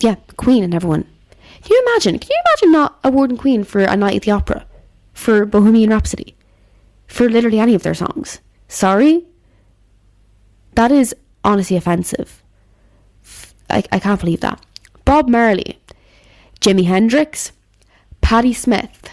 yeah, 0.00 0.16
Queen 0.36 0.62
and 0.62 0.74
everyone. 0.74 1.04
Can 1.62 1.70
you 1.70 1.82
imagine? 1.86 2.18
Can 2.18 2.28
you 2.30 2.42
imagine 2.46 2.72
not 2.72 2.98
awarding 3.02 3.38
Queen 3.38 3.64
for 3.64 3.80
A 3.80 3.96
Night 3.96 4.16
at 4.16 4.22
the 4.22 4.30
Opera, 4.32 4.66
for 5.14 5.46
Bohemian 5.46 5.90
Rhapsody, 5.90 6.36
for 7.06 7.30
literally 7.30 7.58
any 7.58 7.74
of 7.74 7.82
their 7.82 7.94
songs? 7.94 8.40
Sorry, 8.68 9.24
that 10.74 10.92
is 10.92 11.14
honestly 11.42 11.76
offensive. 11.76 12.42
I, 13.70 13.82
I 13.90 13.98
can't 13.98 14.20
believe 14.20 14.40
that. 14.40 14.62
Bob 15.06 15.28
Marley, 15.28 15.78
Jimi 16.60 16.84
Hendrix, 16.84 17.52
Patti 18.20 18.52
Smith, 18.52 19.10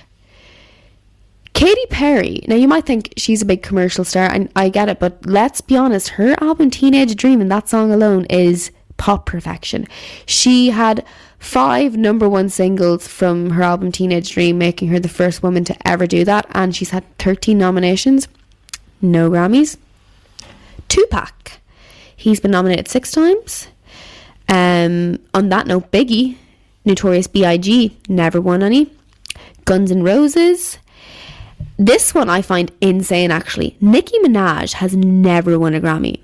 Katy 1.59 1.87
Perry. 1.89 2.41
Now 2.47 2.55
you 2.55 2.69
might 2.69 2.85
think 2.85 3.13
she's 3.17 3.41
a 3.41 3.45
big 3.45 3.61
commercial 3.61 4.05
star, 4.05 4.31
and 4.31 4.49
I 4.55 4.69
get 4.69 4.87
it, 4.87 4.97
but 4.97 5.25
let's 5.25 5.59
be 5.59 5.75
honest, 5.75 6.07
her 6.07 6.41
album 6.41 6.69
Teenage 6.69 7.17
Dream 7.17 7.41
and 7.41 7.51
that 7.51 7.67
song 7.67 7.91
alone 7.91 8.23
is 8.29 8.71
pop 8.95 9.25
perfection. 9.25 9.85
She 10.25 10.69
had 10.69 11.05
five 11.37 11.97
number 11.97 12.29
one 12.29 12.47
singles 12.47 13.09
from 13.09 13.49
her 13.49 13.61
album 13.61 13.91
Teenage 13.91 14.31
Dream, 14.31 14.57
making 14.57 14.87
her 14.87 14.99
the 14.99 15.09
first 15.09 15.43
woman 15.43 15.65
to 15.65 15.75
ever 15.85 16.07
do 16.07 16.23
that, 16.23 16.45
and 16.51 16.73
she's 16.73 16.91
had 16.91 17.03
13 17.17 17.57
nominations, 17.57 18.29
no 19.01 19.29
Grammys. 19.29 19.75
Tupac, 20.87 21.59
he's 22.15 22.39
been 22.39 22.51
nominated 22.51 22.87
six 22.87 23.11
times. 23.11 23.67
Um, 24.47 25.19
on 25.33 25.49
that 25.49 25.67
note, 25.67 25.91
Biggie, 25.91 26.37
Notorious 26.85 27.27
B.I.G., 27.27 27.97
never 28.07 28.39
won 28.39 28.63
any. 28.63 28.93
Guns 29.65 29.91
N' 29.91 30.03
Roses, 30.03 30.79
this 31.79 32.13
one 32.13 32.29
I 32.29 32.41
find 32.41 32.71
insane 32.81 33.31
actually. 33.31 33.77
Nicki 33.79 34.17
Minaj 34.19 34.73
has 34.73 34.95
never 34.95 35.57
won 35.57 35.73
a 35.73 35.81
Grammy. 35.81 36.21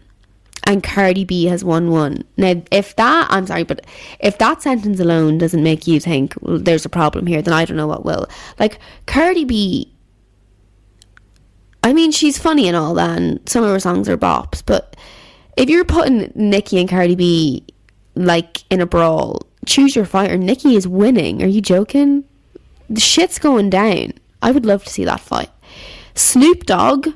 And 0.68 0.84
Cardi 0.84 1.24
B 1.24 1.46
has 1.46 1.64
won 1.64 1.92
one. 1.92 2.24
Now, 2.38 2.62
if 2.72 2.96
that, 2.96 3.28
I'm 3.30 3.46
sorry, 3.46 3.64
but 3.64 3.86
if 4.20 4.40
that 4.40 4.64
sentence 4.64 5.00
alone 5.00 5.38
doesn't 5.38 5.64
make 5.64 5.86
you 5.86 6.00
think 6.00 6.34
well, 6.42 6.58
there's 6.58 6.86
a 6.86 6.90
problem 6.90 7.28
here, 7.28 7.42
then 7.42 7.54
I 7.54 7.66
don't 7.66 7.78
know 7.78 7.88
what 7.88 8.04
will. 8.04 8.28
Like, 8.60 8.80
Cardi 9.06 9.46
B, 9.46 9.94
I 11.84 11.94
mean, 11.94 12.12
she's 12.12 12.40
funny 12.40 12.68
and 12.68 12.76
all 12.76 12.96
that, 12.96 13.16
and 13.16 13.48
some 13.48 13.64
of 13.64 13.70
her 13.70 13.80
songs 13.80 14.10
are 14.10 14.18
bops, 14.18 14.64
but 14.66 14.96
if 15.56 15.70
you're 15.70 15.86
putting 15.86 16.32
Nicki 16.34 16.80
and 16.80 16.90
Cardi 16.90 17.16
B, 17.16 17.64
like, 18.16 18.64
in 18.72 18.82
a 18.82 18.88
brawl, 18.88 19.44
choose 19.68 19.96
your 19.96 20.06
fighter. 20.06 20.36
Nicki 20.36 20.76
is 20.76 20.88
winning. 20.88 21.44
Are 21.44 21.48
you 21.48 21.62
joking? 21.62 22.24
The 22.90 23.00
shit's 23.00 23.38
going 23.38 23.70
down. 23.70 24.14
I 24.46 24.52
would 24.52 24.64
love 24.64 24.84
to 24.84 24.92
see 24.92 25.06
that 25.06 25.22
fight. 25.22 25.50
Snoop 26.14 26.66
Dogg. 26.66 27.08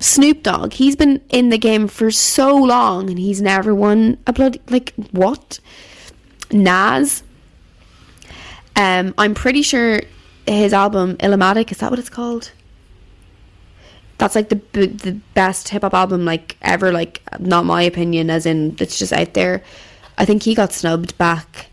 Snoop 0.00 0.42
Dogg, 0.42 0.72
he's 0.72 0.96
been 0.96 1.22
in 1.28 1.50
the 1.50 1.56
game 1.56 1.86
for 1.86 2.10
so 2.10 2.56
long 2.56 3.08
and 3.08 3.16
he's 3.16 3.40
never 3.40 3.72
won 3.72 4.18
a 4.26 4.32
bloody 4.32 4.60
like 4.68 4.92
what? 5.12 5.60
Nas. 6.50 7.22
Um, 8.74 9.14
I'm 9.16 9.34
pretty 9.34 9.62
sure 9.62 10.00
his 10.48 10.72
album 10.72 11.16
Illmatic 11.18 11.70
is 11.70 11.78
that 11.78 11.90
what 11.90 12.00
it's 12.00 12.10
called? 12.10 12.50
That's 14.18 14.34
like 14.34 14.48
the 14.48 14.60
the 14.72 15.20
best 15.34 15.68
hip 15.68 15.82
hop 15.82 15.94
album 15.94 16.24
like 16.24 16.56
ever. 16.60 16.90
Like 16.90 17.22
not 17.38 17.64
my 17.64 17.82
opinion, 17.82 18.30
as 18.30 18.46
in 18.46 18.74
it's 18.80 18.98
just 18.98 19.12
out 19.12 19.34
there. 19.34 19.62
I 20.18 20.24
think 20.24 20.42
he 20.42 20.56
got 20.56 20.72
snubbed 20.72 21.16
back 21.18 21.68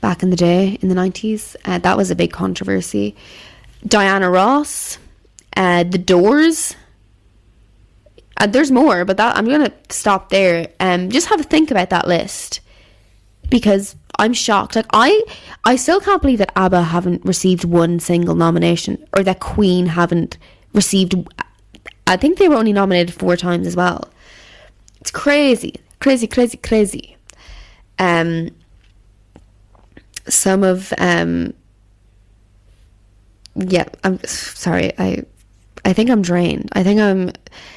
back 0.00 0.22
in 0.22 0.30
the 0.30 0.36
day 0.36 0.78
in 0.80 0.88
the 0.88 0.94
90s. 0.94 1.56
Uh, 1.64 1.78
that 1.78 1.96
was 1.96 2.10
a 2.10 2.14
big 2.16 2.32
controversy. 2.32 3.14
Diana 3.86 4.30
Ross, 4.30 4.98
uh, 5.56 5.84
The 5.84 5.98
Doors. 5.98 6.74
Uh, 8.36 8.46
there's 8.46 8.70
more, 8.70 9.04
but 9.04 9.16
that 9.18 9.36
I'm 9.36 9.44
going 9.46 9.64
to 9.66 9.72
stop 9.90 10.30
there. 10.30 10.68
Um, 10.80 11.10
just 11.10 11.28
have 11.28 11.40
a 11.40 11.44
think 11.44 11.70
about 11.70 11.90
that 11.90 12.08
list. 12.08 12.60
because 13.50 13.96
I'm 14.18 14.32
shocked. 14.34 14.76
Like 14.76 14.86
I 14.92 15.22
I 15.64 15.76
still 15.76 16.00
can't 16.00 16.20
believe 16.22 16.38
that 16.38 16.52
ABBA 16.56 16.82
haven't 16.82 17.24
received 17.24 17.64
one 17.64 18.00
single 18.00 18.34
nomination 18.34 19.04
or 19.16 19.22
that 19.24 19.40
Queen 19.40 19.86
haven't 19.86 20.36
received 20.74 21.14
I 22.06 22.16
think 22.16 22.38
they 22.38 22.48
were 22.48 22.56
only 22.56 22.72
nominated 22.72 23.14
four 23.14 23.36
times 23.36 23.66
as 23.66 23.76
well. 23.76 24.10
It's 25.00 25.10
crazy. 25.10 25.74
Crazy, 26.00 26.26
crazy, 26.26 26.58
crazy. 26.58 27.16
Um 27.98 28.50
some 30.30 30.62
of 30.62 30.92
um 30.98 31.52
yeah, 33.56 33.84
I'm 34.04 34.22
sorry, 34.24 34.92
I 34.98 35.24
I 35.84 35.92
think 35.92 36.10
I'm 36.10 36.22
drained. 36.22 36.68
I 36.72 36.82
think 36.82 37.00
I'm 37.00 37.32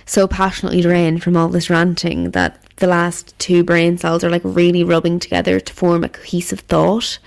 so 0.05 0.27
passionately 0.27 0.81
drained 0.81 1.23
from 1.23 1.37
all 1.37 1.47
this 1.49 1.69
ranting 1.69 2.31
that 2.31 2.59
the 2.77 2.87
last 2.87 3.37
two 3.39 3.63
brain 3.63 3.97
cells 3.97 4.23
are 4.23 4.29
like 4.29 4.41
really 4.43 4.83
rubbing 4.83 5.19
together 5.19 5.59
to 5.59 5.73
form 5.73 6.03
a 6.03 6.09
cohesive 6.09 6.61
thought. 6.61 7.19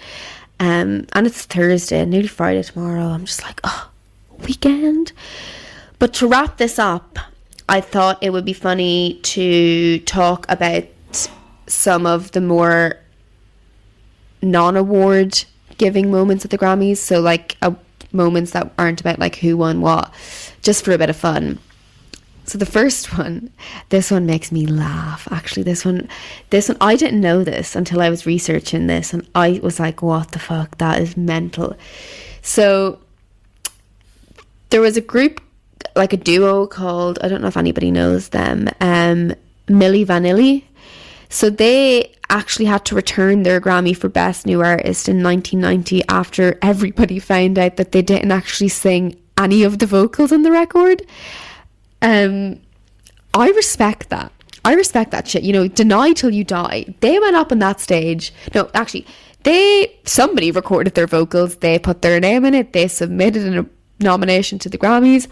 Um, 0.60 1.06
and 1.12 1.26
it's 1.26 1.44
Thursday, 1.44 2.04
nearly 2.04 2.28
Friday 2.28 2.62
tomorrow. 2.62 3.04
I'm 3.04 3.24
just 3.24 3.42
like, 3.42 3.60
oh, 3.64 3.90
weekend. 4.46 5.12
But 5.98 6.14
to 6.14 6.26
wrap 6.26 6.58
this 6.58 6.78
up, 6.78 7.18
I 7.68 7.80
thought 7.80 8.22
it 8.22 8.30
would 8.30 8.44
be 8.44 8.52
funny 8.52 9.20
to 9.22 9.98
talk 10.00 10.46
about 10.48 10.84
some 11.66 12.06
of 12.06 12.32
the 12.32 12.40
more 12.40 12.98
non 14.42 14.76
award 14.76 15.44
giving 15.78 16.10
moments 16.10 16.44
at 16.44 16.50
the 16.50 16.58
Grammys. 16.58 16.98
So, 16.98 17.20
like, 17.20 17.56
a, 17.62 17.74
moments 18.16 18.52
that 18.52 18.72
aren't 18.78 19.00
about 19.00 19.18
like 19.18 19.36
who 19.36 19.56
won 19.56 19.80
what, 19.80 20.12
just 20.62 20.84
for 20.84 20.92
a 20.92 20.98
bit 20.98 21.10
of 21.10 21.16
fun. 21.16 21.58
So 22.44 22.58
the 22.58 22.66
first 22.66 23.16
one, 23.18 23.50
this 23.90 24.10
one 24.10 24.26
makes 24.26 24.50
me 24.50 24.66
laugh. 24.66 25.28
Actually, 25.30 25.64
this 25.64 25.84
one, 25.84 26.08
this 26.50 26.68
one, 26.68 26.78
I 26.80 26.96
didn't 26.96 27.20
know 27.20 27.44
this 27.44 27.76
until 27.76 28.00
I 28.00 28.10
was 28.10 28.26
researching 28.26 28.86
this, 28.86 29.12
and 29.12 29.28
I 29.34 29.60
was 29.62 29.78
like, 29.78 30.02
"What 30.02 30.32
the 30.32 30.38
fuck? 30.38 30.78
That 30.78 31.00
is 31.00 31.16
mental." 31.16 31.76
So 32.42 32.98
there 34.70 34.80
was 34.80 34.96
a 34.96 35.00
group, 35.00 35.40
like 35.94 36.12
a 36.12 36.16
duo 36.16 36.66
called 36.66 37.18
I 37.22 37.28
don't 37.28 37.42
know 37.42 37.48
if 37.48 37.56
anybody 37.56 37.90
knows 37.90 38.30
them, 38.30 38.68
um, 38.80 39.34
Milli 39.68 40.04
Vanilli. 40.06 40.64
So 41.28 41.50
they 41.50 42.14
actually 42.30 42.66
had 42.66 42.84
to 42.86 42.94
return 42.94 43.42
their 43.42 43.60
Grammy 43.60 43.96
for 43.96 44.08
Best 44.08 44.46
New 44.46 44.62
Artist 44.62 45.08
in 45.08 45.22
1990 45.22 46.02
after 46.08 46.58
everybody 46.62 47.18
found 47.18 47.58
out 47.58 47.76
that 47.76 47.92
they 47.92 48.02
didn't 48.02 48.32
actually 48.32 48.68
sing 48.68 49.16
any 49.38 49.62
of 49.62 49.78
the 49.78 49.86
vocals 49.86 50.32
on 50.32 50.42
the 50.42 50.50
record. 50.50 51.02
Um, 52.02 52.60
I 53.34 53.50
respect 53.50 54.08
that. 54.10 54.32
I 54.64 54.74
respect 54.74 55.12
that 55.12 55.28
shit. 55.28 55.44
You 55.44 55.52
know, 55.52 55.68
deny 55.68 56.12
till 56.12 56.34
you 56.34 56.42
die. 56.42 56.94
They 57.00 57.18
went 57.18 57.36
up 57.36 57.52
on 57.52 57.60
that 57.60 57.80
stage. 57.80 58.32
No, 58.54 58.68
actually, 58.74 59.06
they 59.44 59.96
somebody 60.04 60.50
recorded 60.50 60.94
their 60.94 61.06
vocals. 61.06 61.56
They 61.56 61.78
put 61.78 62.02
their 62.02 62.18
name 62.18 62.44
in 62.44 62.54
it. 62.54 62.72
They 62.72 62.88
submitted 62.88 63.54
a 63.56 63.66
nomination 64.00 64.58
to 64.60 64.68
the 64.68 64.78
Grammys. 64.78 65.28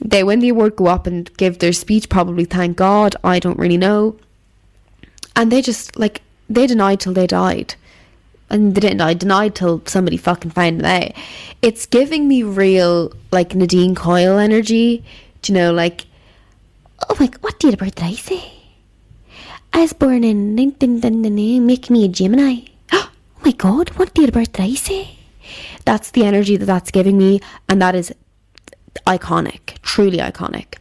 They 0.00 0.24
win 0.24 0.40
the 0.40 0.50
award, 0.50 0.76
go 0.76 0.86
up 0.86 1.06
and 1.06 1.34
give 1.36 1.58
their 1.58 1.72
speech. 1.72 2.08
Probably 2.08 2.44
thank 2.44 2.76
God. 2.76 3.16
I 3.22 3.38
don't 3.38 3.58
really 3.58 3.78
know. 3.78 4.18
And 5.36 5.52
they 5.52 5.62
just 5.62 5.96
like 5.96 6.22
they 6.50 6.66
denied 6.66 7.00
till 7.00 7.12
they 7.12 7.26
died. 7.26 7.74
And 8.48 8.74
they 8.74 8.80
didn't 8.80 8.98
die, 8.98 9.14
denied 9.14 9.54
till 9.54 9.82
somebody 9.86 10.16
fucking 10.16 10.52
found 10.52 10.80
it 10.80 10.84
out. 10.84 11.12
It's 11.62 11.84
giving 11.86 12.28
me 12.28 12.42
real 12.42 13.12
like 13.32 13.54
Nadine 13.54 13.94
Coyle 13.94 14.38
energy 14.38 15.04
you 15.48 15.54
know, 15.54 15.72
like, 15.72 16.06
oh 17.08 17.16
my, 17.18 17.30
what 17.40 17.58
date 17.58 17.74
of 17.74 17.80
birth 17.80 17.94
did 17.94 18.04
I 18.04 18.12
say? 18.12 18.52
I 19.72 19.80
was 19.80 19.92
born 19.92 20.24
in, 20.24 20.54
make 20.54 21.90
me 21.90 22.04
a 22.04 22.08
Gemini. 22.08 22.60
Oh 23.38 23.50
my 23.50 23.52
god, 23.52 23.90
what 23.90 24.12
date 24.12 24.28
of 24.28 24.34
birth 24.34 24.52
did 24.54 24.64
I 24.64 24.74
say? 24.74 25.18
That's 25.84 26.10
the 26.10 26.24
energy 26.24 26.56
that 26.56 26.64
that's 26.64 26.90
giving 26.90 27.16
me, 27.16 27.40
and 27.68 27.80
that 27.80 27.94
is 27.94 28.12
iconic, 29.06 29.80
truly 29.82 30.18
iconic. 30.18 30.78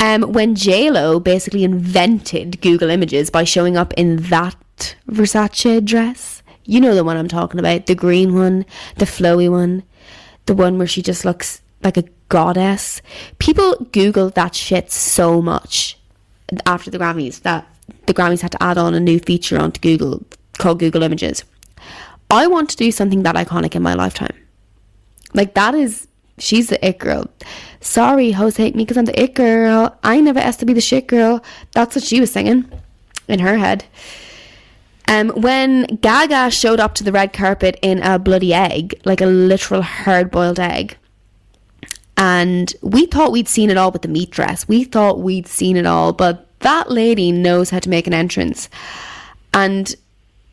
Um, 0.00 0.22
when 0.32 0.54
JLo 0.54 1.22
basically 1.22 1.62
invented 1.62 2.62
Google 2.62 2.88
Images 2.88 3.28
by 3.28 3.44
showing 3.44 3.76
up 3.76 3.92
in 3.94 4.16
that 4.16 4.96
Versace 5.06 5.84
dress, 5.84 6.42
you 6.64 6.80
know 6.80 6.94
the 6.94 7.04
one 7.04 7.18
I'm 7.18 7.28
talking 7.28 7.60
about, 7.60 7.84
the 7.84 7.94
green 7.94 8.34
one, 8.34 8.64
the 8.96 9.04
flowy 9.04 9.50
one, 9.50 9.82
the 10.46 10.54
one 10.54 10.78
where 10.78 10.86
she 10.86 11.02
just 11.02 11.26
looks 11.26 11.60
like 11.84 11.98
a 11.98 12.04
goddess. 12.30 13.02
People 13.38 13.74
Googled 13.92 14.34
that 14.34 14.54
shit 14.54 14.90
so 14.90 15.42
much 15.42 15.98
after 16.64 16.90
the 16.90 16.98
Grammys 16.98 17.42
that 17.42 17.66
the 18.06 18.14
Grammys 18.14 18.40
had 18.40 18.52
to 18.52 18.62
add 18.62 18.78
on 18.78 18.94
a 18.94 19.00
new 19.00 19.18
feature 19.18 19.58
onto 19.58 19.80
Google 19.80 20.24
called 20.58 20.78
Google 20.78 21.02
Images. 21.02 21.44
I 22.30 22.46
want 22.46 22.70
to 22.70 22.76
do 22.76 22.90
something 22.90 23.22
that 23.24 23.34
iconic 23.34 23.74
in 23.74 23.82
my 23.82 23.92
lifetime. 23.92 24.36
Like 25.34 25.54
that 25.54 25.74
is 25.74 26.08
she's 26.38 26.68
the 26.68 26.84
it 26.86 26.98
girl. 26.98 27.28
Sorry, 27.80 28.32
hoes 28.32 28.56
hate 28.56 28.74
me 28.74 28.84
because 28.84 28.96
I'm 28.96 29.06
the 29.06 29.20
it 29.20 29.34
girl. 29.34 29.98
I 30.02 30.20
never 30.20 30.38
asked 30.38 30.60
to 30.60 30.66
be 30.66 30.74
the 30.74 30.80
shit 30.80 31.06
girl. 31.06 31.42
That's 31.72 31.96
what 31.96 32.04
she 32.04 32.20
was 32.20 32.30
singing 32.30 32.70
in 33.26 33.40
her 33.40 33.56
head. 33.56 33.84
Um, 35.08 35.30
when 35.30 35.84
Gaga 35.96 36.50
showed 36.50 36.78
up 36.78 36.94
to 36.96 37.04
the 37.04 37.10
red 37.10 37.32
carpet 37.32 37.78
in 37.82 38.00
a 38.02 38.18
bloody 38.18 38.54
egg, 38.54 39.00
like 39.04 39.20
a 39.20 39.26
literal 39.26 39.82
hard 39.82 40.30
boiled 40.30 40.60
egg, 40.60 40.96
and 42.16 42.72
we 42.82 43.06
thought 43.06 43.32
we'd 43.32 43.48
seen 43.48 43.70
it 43.70 43.76
all 43.76 43.90
with 43.90 44.02
the 44.02 44.08
meat 44.08 44.30
dress. 44.30 44.68
We 44.68 44.84
thought 44.84 45.20
we'd 45.20 45.46
seen 45.46 45.76
it 45.76 45.86
all, 45.86 46.12
but 46.12 46.46
that 46.60 46.90
lady 46.90 47.32
knows 47.32 47.70
how 47.70 47.78
to 47.78 47.88
make 47.88 48.06
an 48.06 48.12
entrance. 48.12 48.68
And 49.54 49.96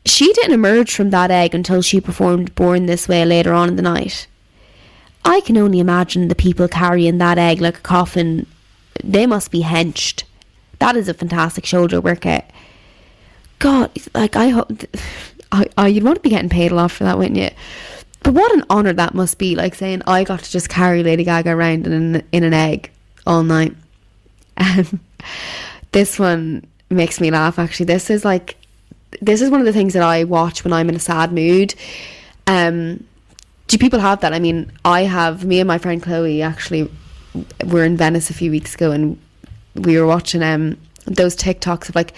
she 0.05 0.32
didn't 0.34 0.53
emerge 0.53 0.95
from 0.95 1.09
that 1.09 1.30
egg 1.30 1.53
until 1.53 1.82
she 1.82 1.99
performed 1.99 2.55
Born 2.55 2.86
This 2.86 3.07
Way 3.09 3.25
later 3.25 3.53
on 3.53 3.67
in 3.67 3.75
the 3.75 3.82
night. 3.82 4.28
I 5.28 5.41
can 5.41 5.57
only 5.57 5.82
imagine 5.82 6.30
the 6.30 6.36
people 6.36 6.69
carrying 6.69 7.17
that 7.17 7.38
egg 7.38 7.59
like 7.59 7.80
a 7.80 7.82
coffin. 7.82 8.47
They 9.03 9.28
must 9.28 9.51
be 9.51 9.59
henched. 9.59 10.23
That 10.80 10.95
is 10.95 11.09
a 11.09 11.13
fantastic 11.13 11.65
shoulder 11.65 11.99
workout. 11.99 12.45
God, 13.59 13.91
like 14.15 14.38
I 14.38 14.47
hope, 14.49 14.71
I, 15.51 15.67
I 15.78 15.88
you'd 15.89 16.05
want 16.05 16.15
to 16.15 16.21
be 16.21 16.30
getting 16.30 16.49
paid 16.49 16.71
a 16.71 16.75
lot 16.75 16.91
for 16.91 17.03
that, 17.03 17.17
wouldn't 17.17 17.36
you? 17.36 17.49
But 18.23 18.36
what 18.36 18.53
an 18.53 18.63
honour 18.69 18.93
that 18.93 19.15
must 19.15 19.38
be, 19.38 19.53
like 19.55 19.75
saying 19.75 20.01
I 20.07 20.23
got 20.23 20.39
to 20.43 20.49
just 20.49 20.69
carry 20.69 21.03
Lady 21.03 21.25
Gaga 21.25 21.51
around 21.51 21.86
in 21.86 21.93
an, 21.93 22.28
in 22.32 22.43
an 22.45 22.53
egg 22.53 22.89
all 23.25 23.43
night. 23.43 23.75
Um, 24.55 25.01
this 25.91 26.17
one 26.17 26.65
makes 26.89 27.19
me 27.19 27.32
laugh 27.32 27.59
actually. 27.59 27.88
This 27.88 28.09
is 28.09 28.23
like 28.23 28.55
this 29.21 29.41
is 29.41 29.49
one 29.49 29.59
of 29.59 29.65
the 29.65 29.73
things 29.73 29.93
that 29.93 30.03
I 30.03 30.23
watch 30.23 30.63
when 30.63 30.71
I'm 30.71 30.88
in 30.88 30.95
a 30.95 30.99
sad 30.99 31.34
mood. 31.34 31.75
Um, 32.45 33.03
do 33.68 33.78
people 33.78 33.99
have 33.99 34.22
that? 34.22 34.34
I 34.34 34.39
mean, 34.39 34.72
I 34.86 35.01
have. 35.01 35.45
Me 35.45 35.59
and 35.59 35.68
my 35.68 35.78
friend 35.78 36.01
Chloe 36.01 36.41
actually 36.41 36.89
were 37.65 37.84
in 37.84 37.97
Venice 37.97 38.30
a 38.30 38.34
few 38.34 38.51
weeks 38.51 38.76
ago, 38.76 38.91
and 38.91 39.20
we 39.76 39.99
were 39.99 40.07
watching 40.07 40.41
um 40.41 40.78
those 41.05 41.36
TikToks 41.36 41.89
of 41.89 41.95
like 41.95 42.13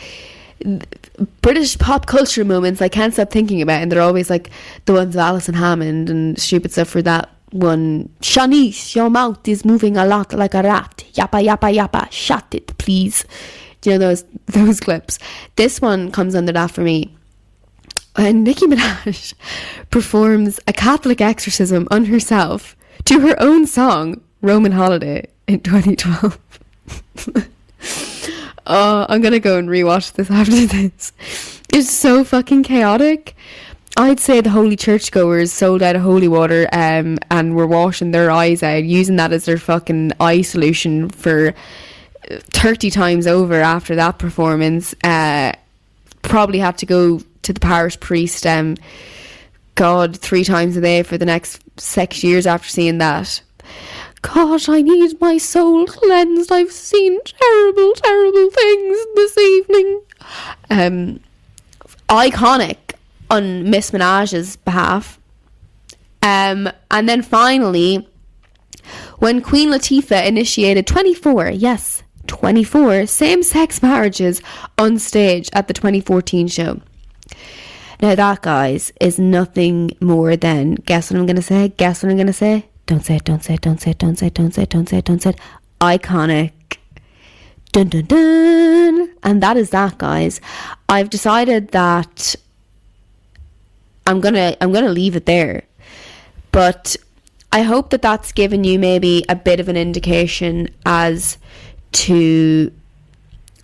British 1.41 1.78
pop 1.78 2.06
culture 2.06 2.45
moments 2.45 2.82
I 2.82 2.89
can't 2.89 3.14
stop 3.14 3.32
thinking 3.32 3.62
about, 3.62 3.82
and 3.82 3.91
they're 3.91 4.02
always 4.02 4.30
like 4.30 4.50
the 4.86 4.93
ones 4.93 5.16
of 5.16 5.20
Alison 5.20 5.56
Hammond 5.56 6.10
and 6.10 6.39
stupid 6.39 6.72
stuff 6.72 6.89
for 6.89 7.02
that 7.02 7.30
one. 7.52 8.10
Shanice, 8.22 8.95
your 8.95 9.10
mouth 9.10 9.47
is 9.47 9.66
moving 9.66 9.97
a 9.97 10.06
lot 10.06 10.34
like 10.34 10.54
a 10.54 10.62
rat. 10.62 11.04
Yappa 11.14 11.43
yappa 11.43 11.74
yappa. 11.74 12.12
Shut 12.12 12.45
it, 12.54 12.78
please. 12.78 13.26
Do 13.82 13.91
you 13.91 13.97
know 13.97 14.08
those 14.08 14.24
those 14.47 14.80
clips? 14.80 15.20
This 15.56 15.82
one 15.82 16.12
comes 16.12 16.36
under 16.36 16.52
that 16.52 16.72
for 16.72 16.82
me. 16.82 17.16
And 18.20 18.43
Nicki 18.43 18.65
Minaj 18.65 19.34
performs 19.91 20.59
a 20.67 20.74
Catholic 20.74 21.22
exorcism 21.22 21.88
on 21.89 22.03
herself 22.05 22.76
to 23.05 23.22
her 23.22 23.41
own 23.41 23.65
song 23.65 24.20
Roman 24.41 24.74
Holiday 24.74 25.26
in 25.47 25.59
2012. 25.61 26.38
Oh, 28.67 29.05
I'm 29.09 29.22
gonna 29.22 29.39
go 29.39 29.57
and 29.57 29.70
rewatch 29.70 30.11
this 30.13 30.30
after 30.30 30.51
this. 30.51 31.13
It's 31.72 31.89
so 31.89 32.26
fucking 32.26 32.63
chaotic. 32.63 33.38
I'd 33.95 34.20
say 34.20 34.41
the 34.41 34.49
holy 34.49 34.76
churchgoers 34.76 35.53
sold 35.53 35.82
out 35.82 35.95
of 35.95 36.01
holy 36.01 36.28
water 36.28 36.67
um, 36.74 37.20
and 37.32 37.55
were 37.55 37.67
washing 37.67 38.11
their 38.11 38.32
eyes 38.32 38.61
out, 38.63 38.84
using 38.84 39.15
that 39.15 39.32
as 39.32 39.45
their 39.45 39.57
fucking 39.57 40.11
eye 40.20 40.41
solution 40.41 41.07
for 41.07 41.53
30 42.30 42.89
times 42.91 43.28
over 43.28 43.61
after 43.61 43.95
that 43.95 44.20
performance. 44.20 44.93
Uh, 45.05 45.53
probably 46.22 46.59
had 46.59 46.78
to 46.80 46.86
go 46.86 47.22
to 47.43 47.53
the 47.53 47.59
parish 47.59 47.99
priest, 47.99 48.45
um, 48.45 48.75
God, 49.75 50.17
three 50.17 50.43
times 50.43 50.75
a 50.75 50.81
day 50.81 51.03
for 51.03 51.17
the 51.17 51.25
next 51.25 51.61
six 51.79 52.23
years 52.23 52.45
after 52.45 52.69
seeing 52.69 52.97
that. 52.97 53.41
God, 54.21 54.67
I 54.67 54.81
need 54.81 55.19
my 55.21 55.37
soul 55.37 55.85
cleansed. 55.85 56.51
I've 56.51 56.71
seen 56.71 57.19
terrible, 57.23 57.93
terrible 57.93 58.49
things 58.49 58.97
this 59.15 59.37
evening. 59.37 60.01
Um, 60.69 61.19
iconic 62.09 62.77
on 63.29 63.69
Miss 63.69 63.91
Minaj's 63.91 64.57
behalf. 64.57 65.19
Um, 66.21 66.69
and 66.91 67.07
then 67.07 67.21
finally, 67.21 68.07
when 69.19 69.41
Queen 69.41 69.69
Latifah 69.69 70.25
initiated 70.25 70.85
24, 70.87 71.51
yes, 71.51 72.03
24 72.27 73.05
same 73.05 73.41
sex 73.43 73.81
marriages 73.81 74.41
on 74.77 74.99
stage 74.99 75.49
at 75.53 75.67
the 75.67 75.73
2014 75.73 76.47
show. 76.47 76.81
Now, 78.01 78.15
that, 78.15 78.41
guys, 78.41 78.93
is 79.01 79.19
nothing 79.19 79.91
more 79.99 80.36
than 80.36 80.75
guess 80.75 81.11
what 81.11 81.19
I'm 81.19 81.25
going 81.25 81.36
to 81.36 81.41
say? 81.41 81.69
Guess 81.75 82.03
what 82.03 82.09
I'm 82.09 82.17
going 82.17 82.27
to 82.27 82.34
say? 82.34 82.65
Don't 82.86 83.05
say 83.05 83.17
it, 83.17 83.25
don't 83.25 83.43
say 83.43 83.55
it, 83.55 83.61
don't 83.61 83.80
say 83.80 83.91
it, 83.91 83.97
don't 83.99 84.17
say 84.17 84.27
it, 84.27 84.34
don't 84.34 84.53
say 84.53 84.63
it, 84.63 84.69
don't 84.69 84.89
say 84.89 84.97
it, 84.97 85.05
don't 85.05 85.21
say 85.21 85.30
it. 85.32 85.39
Iconic. 85.82 86.51
Dun 87.71 87.88
dun 87.89 88.05
dun. 88.05 89.13
And 89.21 89.43
that 89.43 89.57
is 89.57 89.69
that, 89.69 89.97
guys. 89.97 90.41
I've 90.88 91.09
decided 91.09 91.69
that 91.69 92.36
I'm 94.07 94.21
gonna 94.21 94.57
I'm 94.59 94.71
gonna 94.71 94.89
leave 94.89 95.15
it 95.15 95.27
there. 95.27 95.63
But 96.51 96.95
I 97.51 97.61
hope 97.61 97.91
that 97.91 98.01
that's 98.01 98.32
given 98.32 98.63
you 98.63 98.80
maybe 98.80 99.23
a 99.30 99.36
bit 99.36 99.59
of 99.59 99.69
an 99.69 99.77
indication 99.77 100.69
as 100.86 101.38
to 101.91 102.71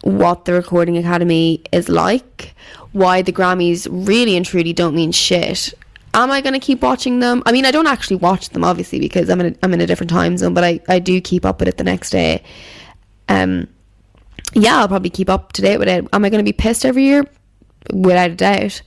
what 0.01 0.45
the 0.45 0.53
Recording 0.53 0.97
Academy 0.97 1.63
is 1.72 1.89
like, 1.89 2.53
why 2.96 3.22
the 3.22 3.34
Grammys 3.34 3.88
really 3.91 4.38
and 4.38 4.46
truly 4.46 4.72
don't 4.72 4.96
mean 4.96 5.12
shit. 5.12 5.74
Am 6.14 6.32
I 6.32 6.39
going 6.39 6.54
to 6.54 6.60
keep 6.60 6.82
watching 6.82 7.20
them? 7.20 7.43
I 7.46 7.52
mean, 7.52 7.66
I 7.66 7.72
don't 7.72 7.88
actually 7.88 8.16
watch 8.16 8.50
them 8.50 8.64
obviously 8.64 9.00
because 9.02 9.30
I'm 9.30 9.41
in 9.41 9.48
a, 9.48 9.56
I'm 9.62 9.74
in 9.74 9.82
a 9.82 9.86
different 9.86 10.10
time 10.10 10.38
zone, 10.38 10.54
but 10.54 10.64
I, 10.64 10.80
I 10.88 11.00
do 11.00 11.20
keep 11.20 11.46
up 11.46 11.60
with 11.60 11.68
it 11.68 11.76
the 11.78 11.84
next 11.84 12.12
day. 12.12 12.41
Um, 13.28 13.68
yeah, 14.54 14.78
I'll 14.78 14.88
probably 14.88 15.10
keep 15.10 15.30
up 15.30 15.52
to 15.54 15.62
date 15.62 15.78
with 15.78 15.89
it. 15.89 16.08
Am 16.14 16.24
I 16.24 16.30
going 16.30 16.43
to 16.43 16.50
be 16.50 16.54
pissed 16.54 16.86
every 16.86 17.04
year? 17.04 17.26
Without 17.93 18.32
a 18.32 18.36
doubt. 18.36 18.82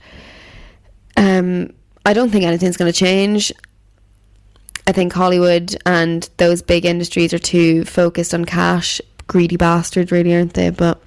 Um, 1.15 1.71
I 2.03 2.13
don't 2.13 2.31
think 2.31 2.45
anything's 2.45 2.77
going 2.77 2.91
to 2.91 2.97
change. 2.97 3.53
I 4.87 4.91
think 4.91 5.13
Hollywood 5.13 5.75
and 5.85 6.27
those 6.37 6.63
big 6.63 6.83
industries 6.83 7.31
are 7.31 7.39
too 7.39 7.85
focused 7.85 8.33
on 8.33 8.45
cash. 8.45 9.01
Greedy 9.27 9.55
bastards, 9.55 10.11
really, 10.11 10.35
aren't 10.35 10.55
they? 10.55 10.71
But 10.71 10.99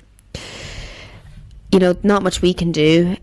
you 1.72 1.78
know, 1.78 1.96
not 2.02 2.22
much 2.22 2.42
we 2.42 2.54
can 2.54 2.70
do. 2.70 3.16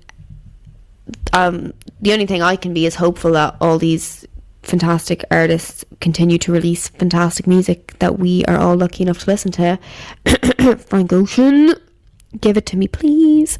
Um, 1.34 1.74
the 2.02 2.14
only 2.14 2.26
thing 2.26 2.42
I 2.42 2.56
can 2.56 2.74
be 2.74 2.86
is 2.86 2.96
hopeful 2.96 3.32
that 3.34 3.56
all 3.62 3.78
these 3.78 4.28
fantastic 4.64 5.24
artists 5.32 5.86
continue 6.02 6.38
to 6.40 6.52
release 6.52 6.90
fantastic 6.90 7.48
music 7.48 7.98
that 8.00 8.20
we 8.20 8.44
are 8.46 8.58
all 8.58 8.76
lucky 8.76 9.04
enough 9.04 9.20
to 9.20 9.28
listen 9.28 9.52
to. 9.54 9.80
Frank 10.88 11.14
Ocean, 11.14 11.74
give 12.42 12.58
it 12.58 12.66
to 12.68 12.78
me, 12.78 12.88
please. 12.88 13.60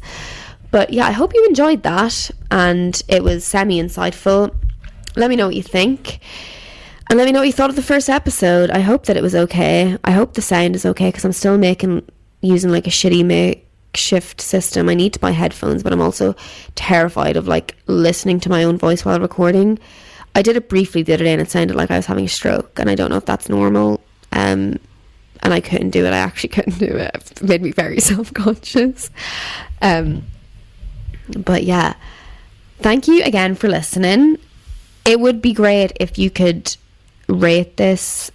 But 0.70 0.92
yeah, 0.92 1.06
I 1.06 1.12
hope 1.12 1.34
you 1.34 1.44
enjoyed 1.46 1.82
that 1.84 2.30
and 2.50 3.00
it 3.08 3.22
was 3.24 3.44
semi 3.44 3.80
insightful. 3.80 4.54
Let 5.16 5.30
me 5.30 5.36
know 5.36 5.46
what 5.46 5.56
you 5.56 5.62
think. 5.62 6.20
And 7.08 7.18
let 7.18 7.24
me 7.24 7.32
know 7.32 7.40
what 7.40 7.46
you 7.46 7.52
thought 7.52 7.70
of 7.70 7.76
the 7.76 7.82
first 7.82 8.08
episode. 8.08 8.70
I 8.70 8.80
hope 8.80 9.06
that 9.06 9.16
it 9.16 9.22
was 9.22 9.34
okay. 9.34 9.98
I 10.04 10.12
hope 10.12 10.34
the 10.34 10.42
sound 10.42 10.76
is 10.76 10.86
okay 10.86 11.08
because 11.08 11.24
I'm 11.24 11.32
still 11.32 11.58
making 11.58 12.08
using 12.40 12.70
like 12.70 12.86
a 12.86 12.90
shitty 12.90 13.24
makeshift 13.92 14.40
system. 14.40 14.88
I 14.88 14.94
need 14.94 15.12
to 15.14 15.18
buy 15.18 15.32
headphones, 15.32 15.82
but 15.82 15.92
I'm 15.92 16.00
also 16.00 16.34
terrified 16.74 17.36
of 17.36 17.48
like 17.48 17.76
listening 17.86 18.40
to 18.40 18.48
my 18.48 18.64
own 18.64 18.78
voice 18.78 19.04
while 19.04 19.20
recording. 19.20 19.78
I 20.34 20.42
did 20.42 20.56
it 20.56 20.68
briefly 20.68 21.02
the 21.02 21.14
other 21.14 21.24
day 21.24 21.32
and 21.32 21.42
it 21.42 21.50
sounded 21.50 21.74
like 21.76 21.90
I 21.90 21.96
was 21.96 22.06
having 22.06 22.26
a 22.26 22.28
stroke, 22.28 22.78
and 22.78 22.88
I 22.88 22.94
don't 22.94 23.10
know 23.10 23.16
if 23.16 23.26
that's 23.26 23.48
normal. 23.48 24.00
Um, 24.32 24.78
and 25.42 25.54
I 25.54 25.60
couldn't 25.60 25.90
do 25.90 26.04
it. 26.06 26.12
I 26.12 26.18
actually 26.18 26.48
couldn't 26.56 26.78
do 26.78 26.86
it. 26.86 27.32
It 27.32 27.42
made 27.42 27.62
me 27.62 27.72
very 27.72 28.00
self 28.10 28.32
conscious. 28.32 29.10
Um, 29.82 30.22
but 31.36 31.64
yeah, 31.64 31.94
thank 32.78 33.08
you 33.08 33.24
again 33.24 33.54
for 33.56 33.68
listening. 33.68 34.38
It 35.04 35.18
would 35.18 35.42
be 35.42 35.52
great 35.52 35.92
if 35.98 36.18
you 36.18 36.30
could 36.30 36.76
rate 37.26 37.76
this 37.76 38.30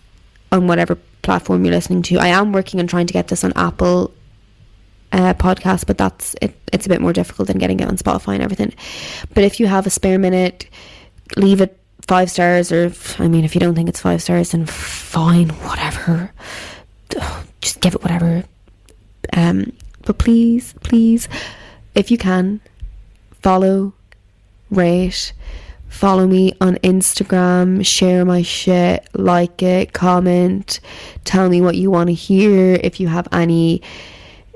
on 0.51 0.68
whatever 0.68 0.97
platform 1.22 1.64
you're 1.64 1.74
listening 1.74 2.01
to. 2.03 2.18
I 2.18 2.28
am 2.28 2.51
working 2.51 2.80
on 2.80 2.88
trying 2.88 3.08
to 3.08 3.14
get 3.14 3.28
this 3.28 3.43
on 3.43 3.53
Apple 3.56 4.12
uh, 5.16 5.34
podcast, 5.34 5.88
but 5.88 5.97
that's 5.97 6.36
it, 6.41 6.53
it's 6.74 6.86
a 6.86 6.89
bit 6.89 7.01
more 7.01 7.13
difficult 7.13 7.47
than 7.47 7.57
getting 7.57 7.80
it 7.80 7.88
on 7.88 7.97
Spotify 7.97 8.34
and 8.34 8.43
everything. 8.43 8.74
But 9.34 9.45
if 9.45 9.59
you 9.59 9.68
have 9.68 9.88
a 9.88 9.89
spare 9.89 10.20
minute, 10.20 10.70
leave 11.38 11.61
it 11.61 11.80
five 12.01 12.30
stars, 12.30 12.72
or 12.72 12.91
I 13.18 13.28
mean, 13.28 13.45
if 13.45 13.55
you 13.55 13.61
don't 13.61 13.76
think 13.76 13.88
it's 13.88 14.01
five 14.01 14.22
stars, 14.22 14.51
then 14.51 14.66
fine, 14.66 15.49
whatever. 15.49 16.32
Just 17.61 17.80
give 17.80 17.95
it 17.95 18.03
whatever. 18.03 18.43
Um, 19.34 19.72
but 20.03 20.18
please, 20.18 20.74
please, 20.84 21.30
if 21.95 22.11
you 22.11 22.18
can, 22.18 22.59
follow, 23.41 23.93
rate 24.70 25.34
follow 25.88 26.28
me 26.28 26.51
on 26.59 26.76
Instagram, 26.78 27.86
share 27.86 28.26
my 28.26 28.41
shit, 28.41 29.07
like 29.13 29.63
it, 29.63 29.93
comment, 29.93 30.82
tell 31.24 31.47
me 31.47 31.61
what 31.61 31.76
you 31.76 31.89
want 31.89 32.07
to 32.07 32.13
hear. 32.13 32.78
If 32.84 32.99
you 32.99 33.07
have 33.07 33.30
any 33.32 33.82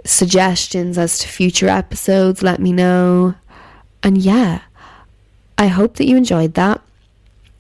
suggestions 0.06 0.98
as 0.98 1.20
to 1.20 1.28
future 1.28 1.68
episodes, 1.68 2.42
let 2.42 2.60
me 2.60 2.72
know. 2.72 3.36
And 4.04 4.18
yeah, 4.18 4.62
I 5.58 5.68
hope 5.68 5.96
that 5.96 6.06
you 6.06 6.16
enjoyed 6.16 6.54
that. 6.54 6.82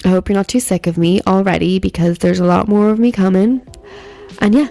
I 0.05 0.09
hope 0.09 0.29
you're 0.29 0.37
not 0.37 0.47
too 0.47 0.61
sick 0.61 0.87
of 0.87 0.97
me 0.97 1.21
already 1.27 1.79
because 1.79 2.19
there's 2.19 2.39
a 2.39 2.45
lot 2.45 2.67
more 2.67 2.89
of 2.89 2.99
me 2.99 3.11
coming. 3.11 3.61
And 4.39 4.55
yeah, 4.55 4.69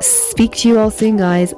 speak 0.00 0.52
to 0.56 0.68
you 0.68 0.78
all 0.78 0.90
soon, 0.90 1.16
guys. 1.16 1.54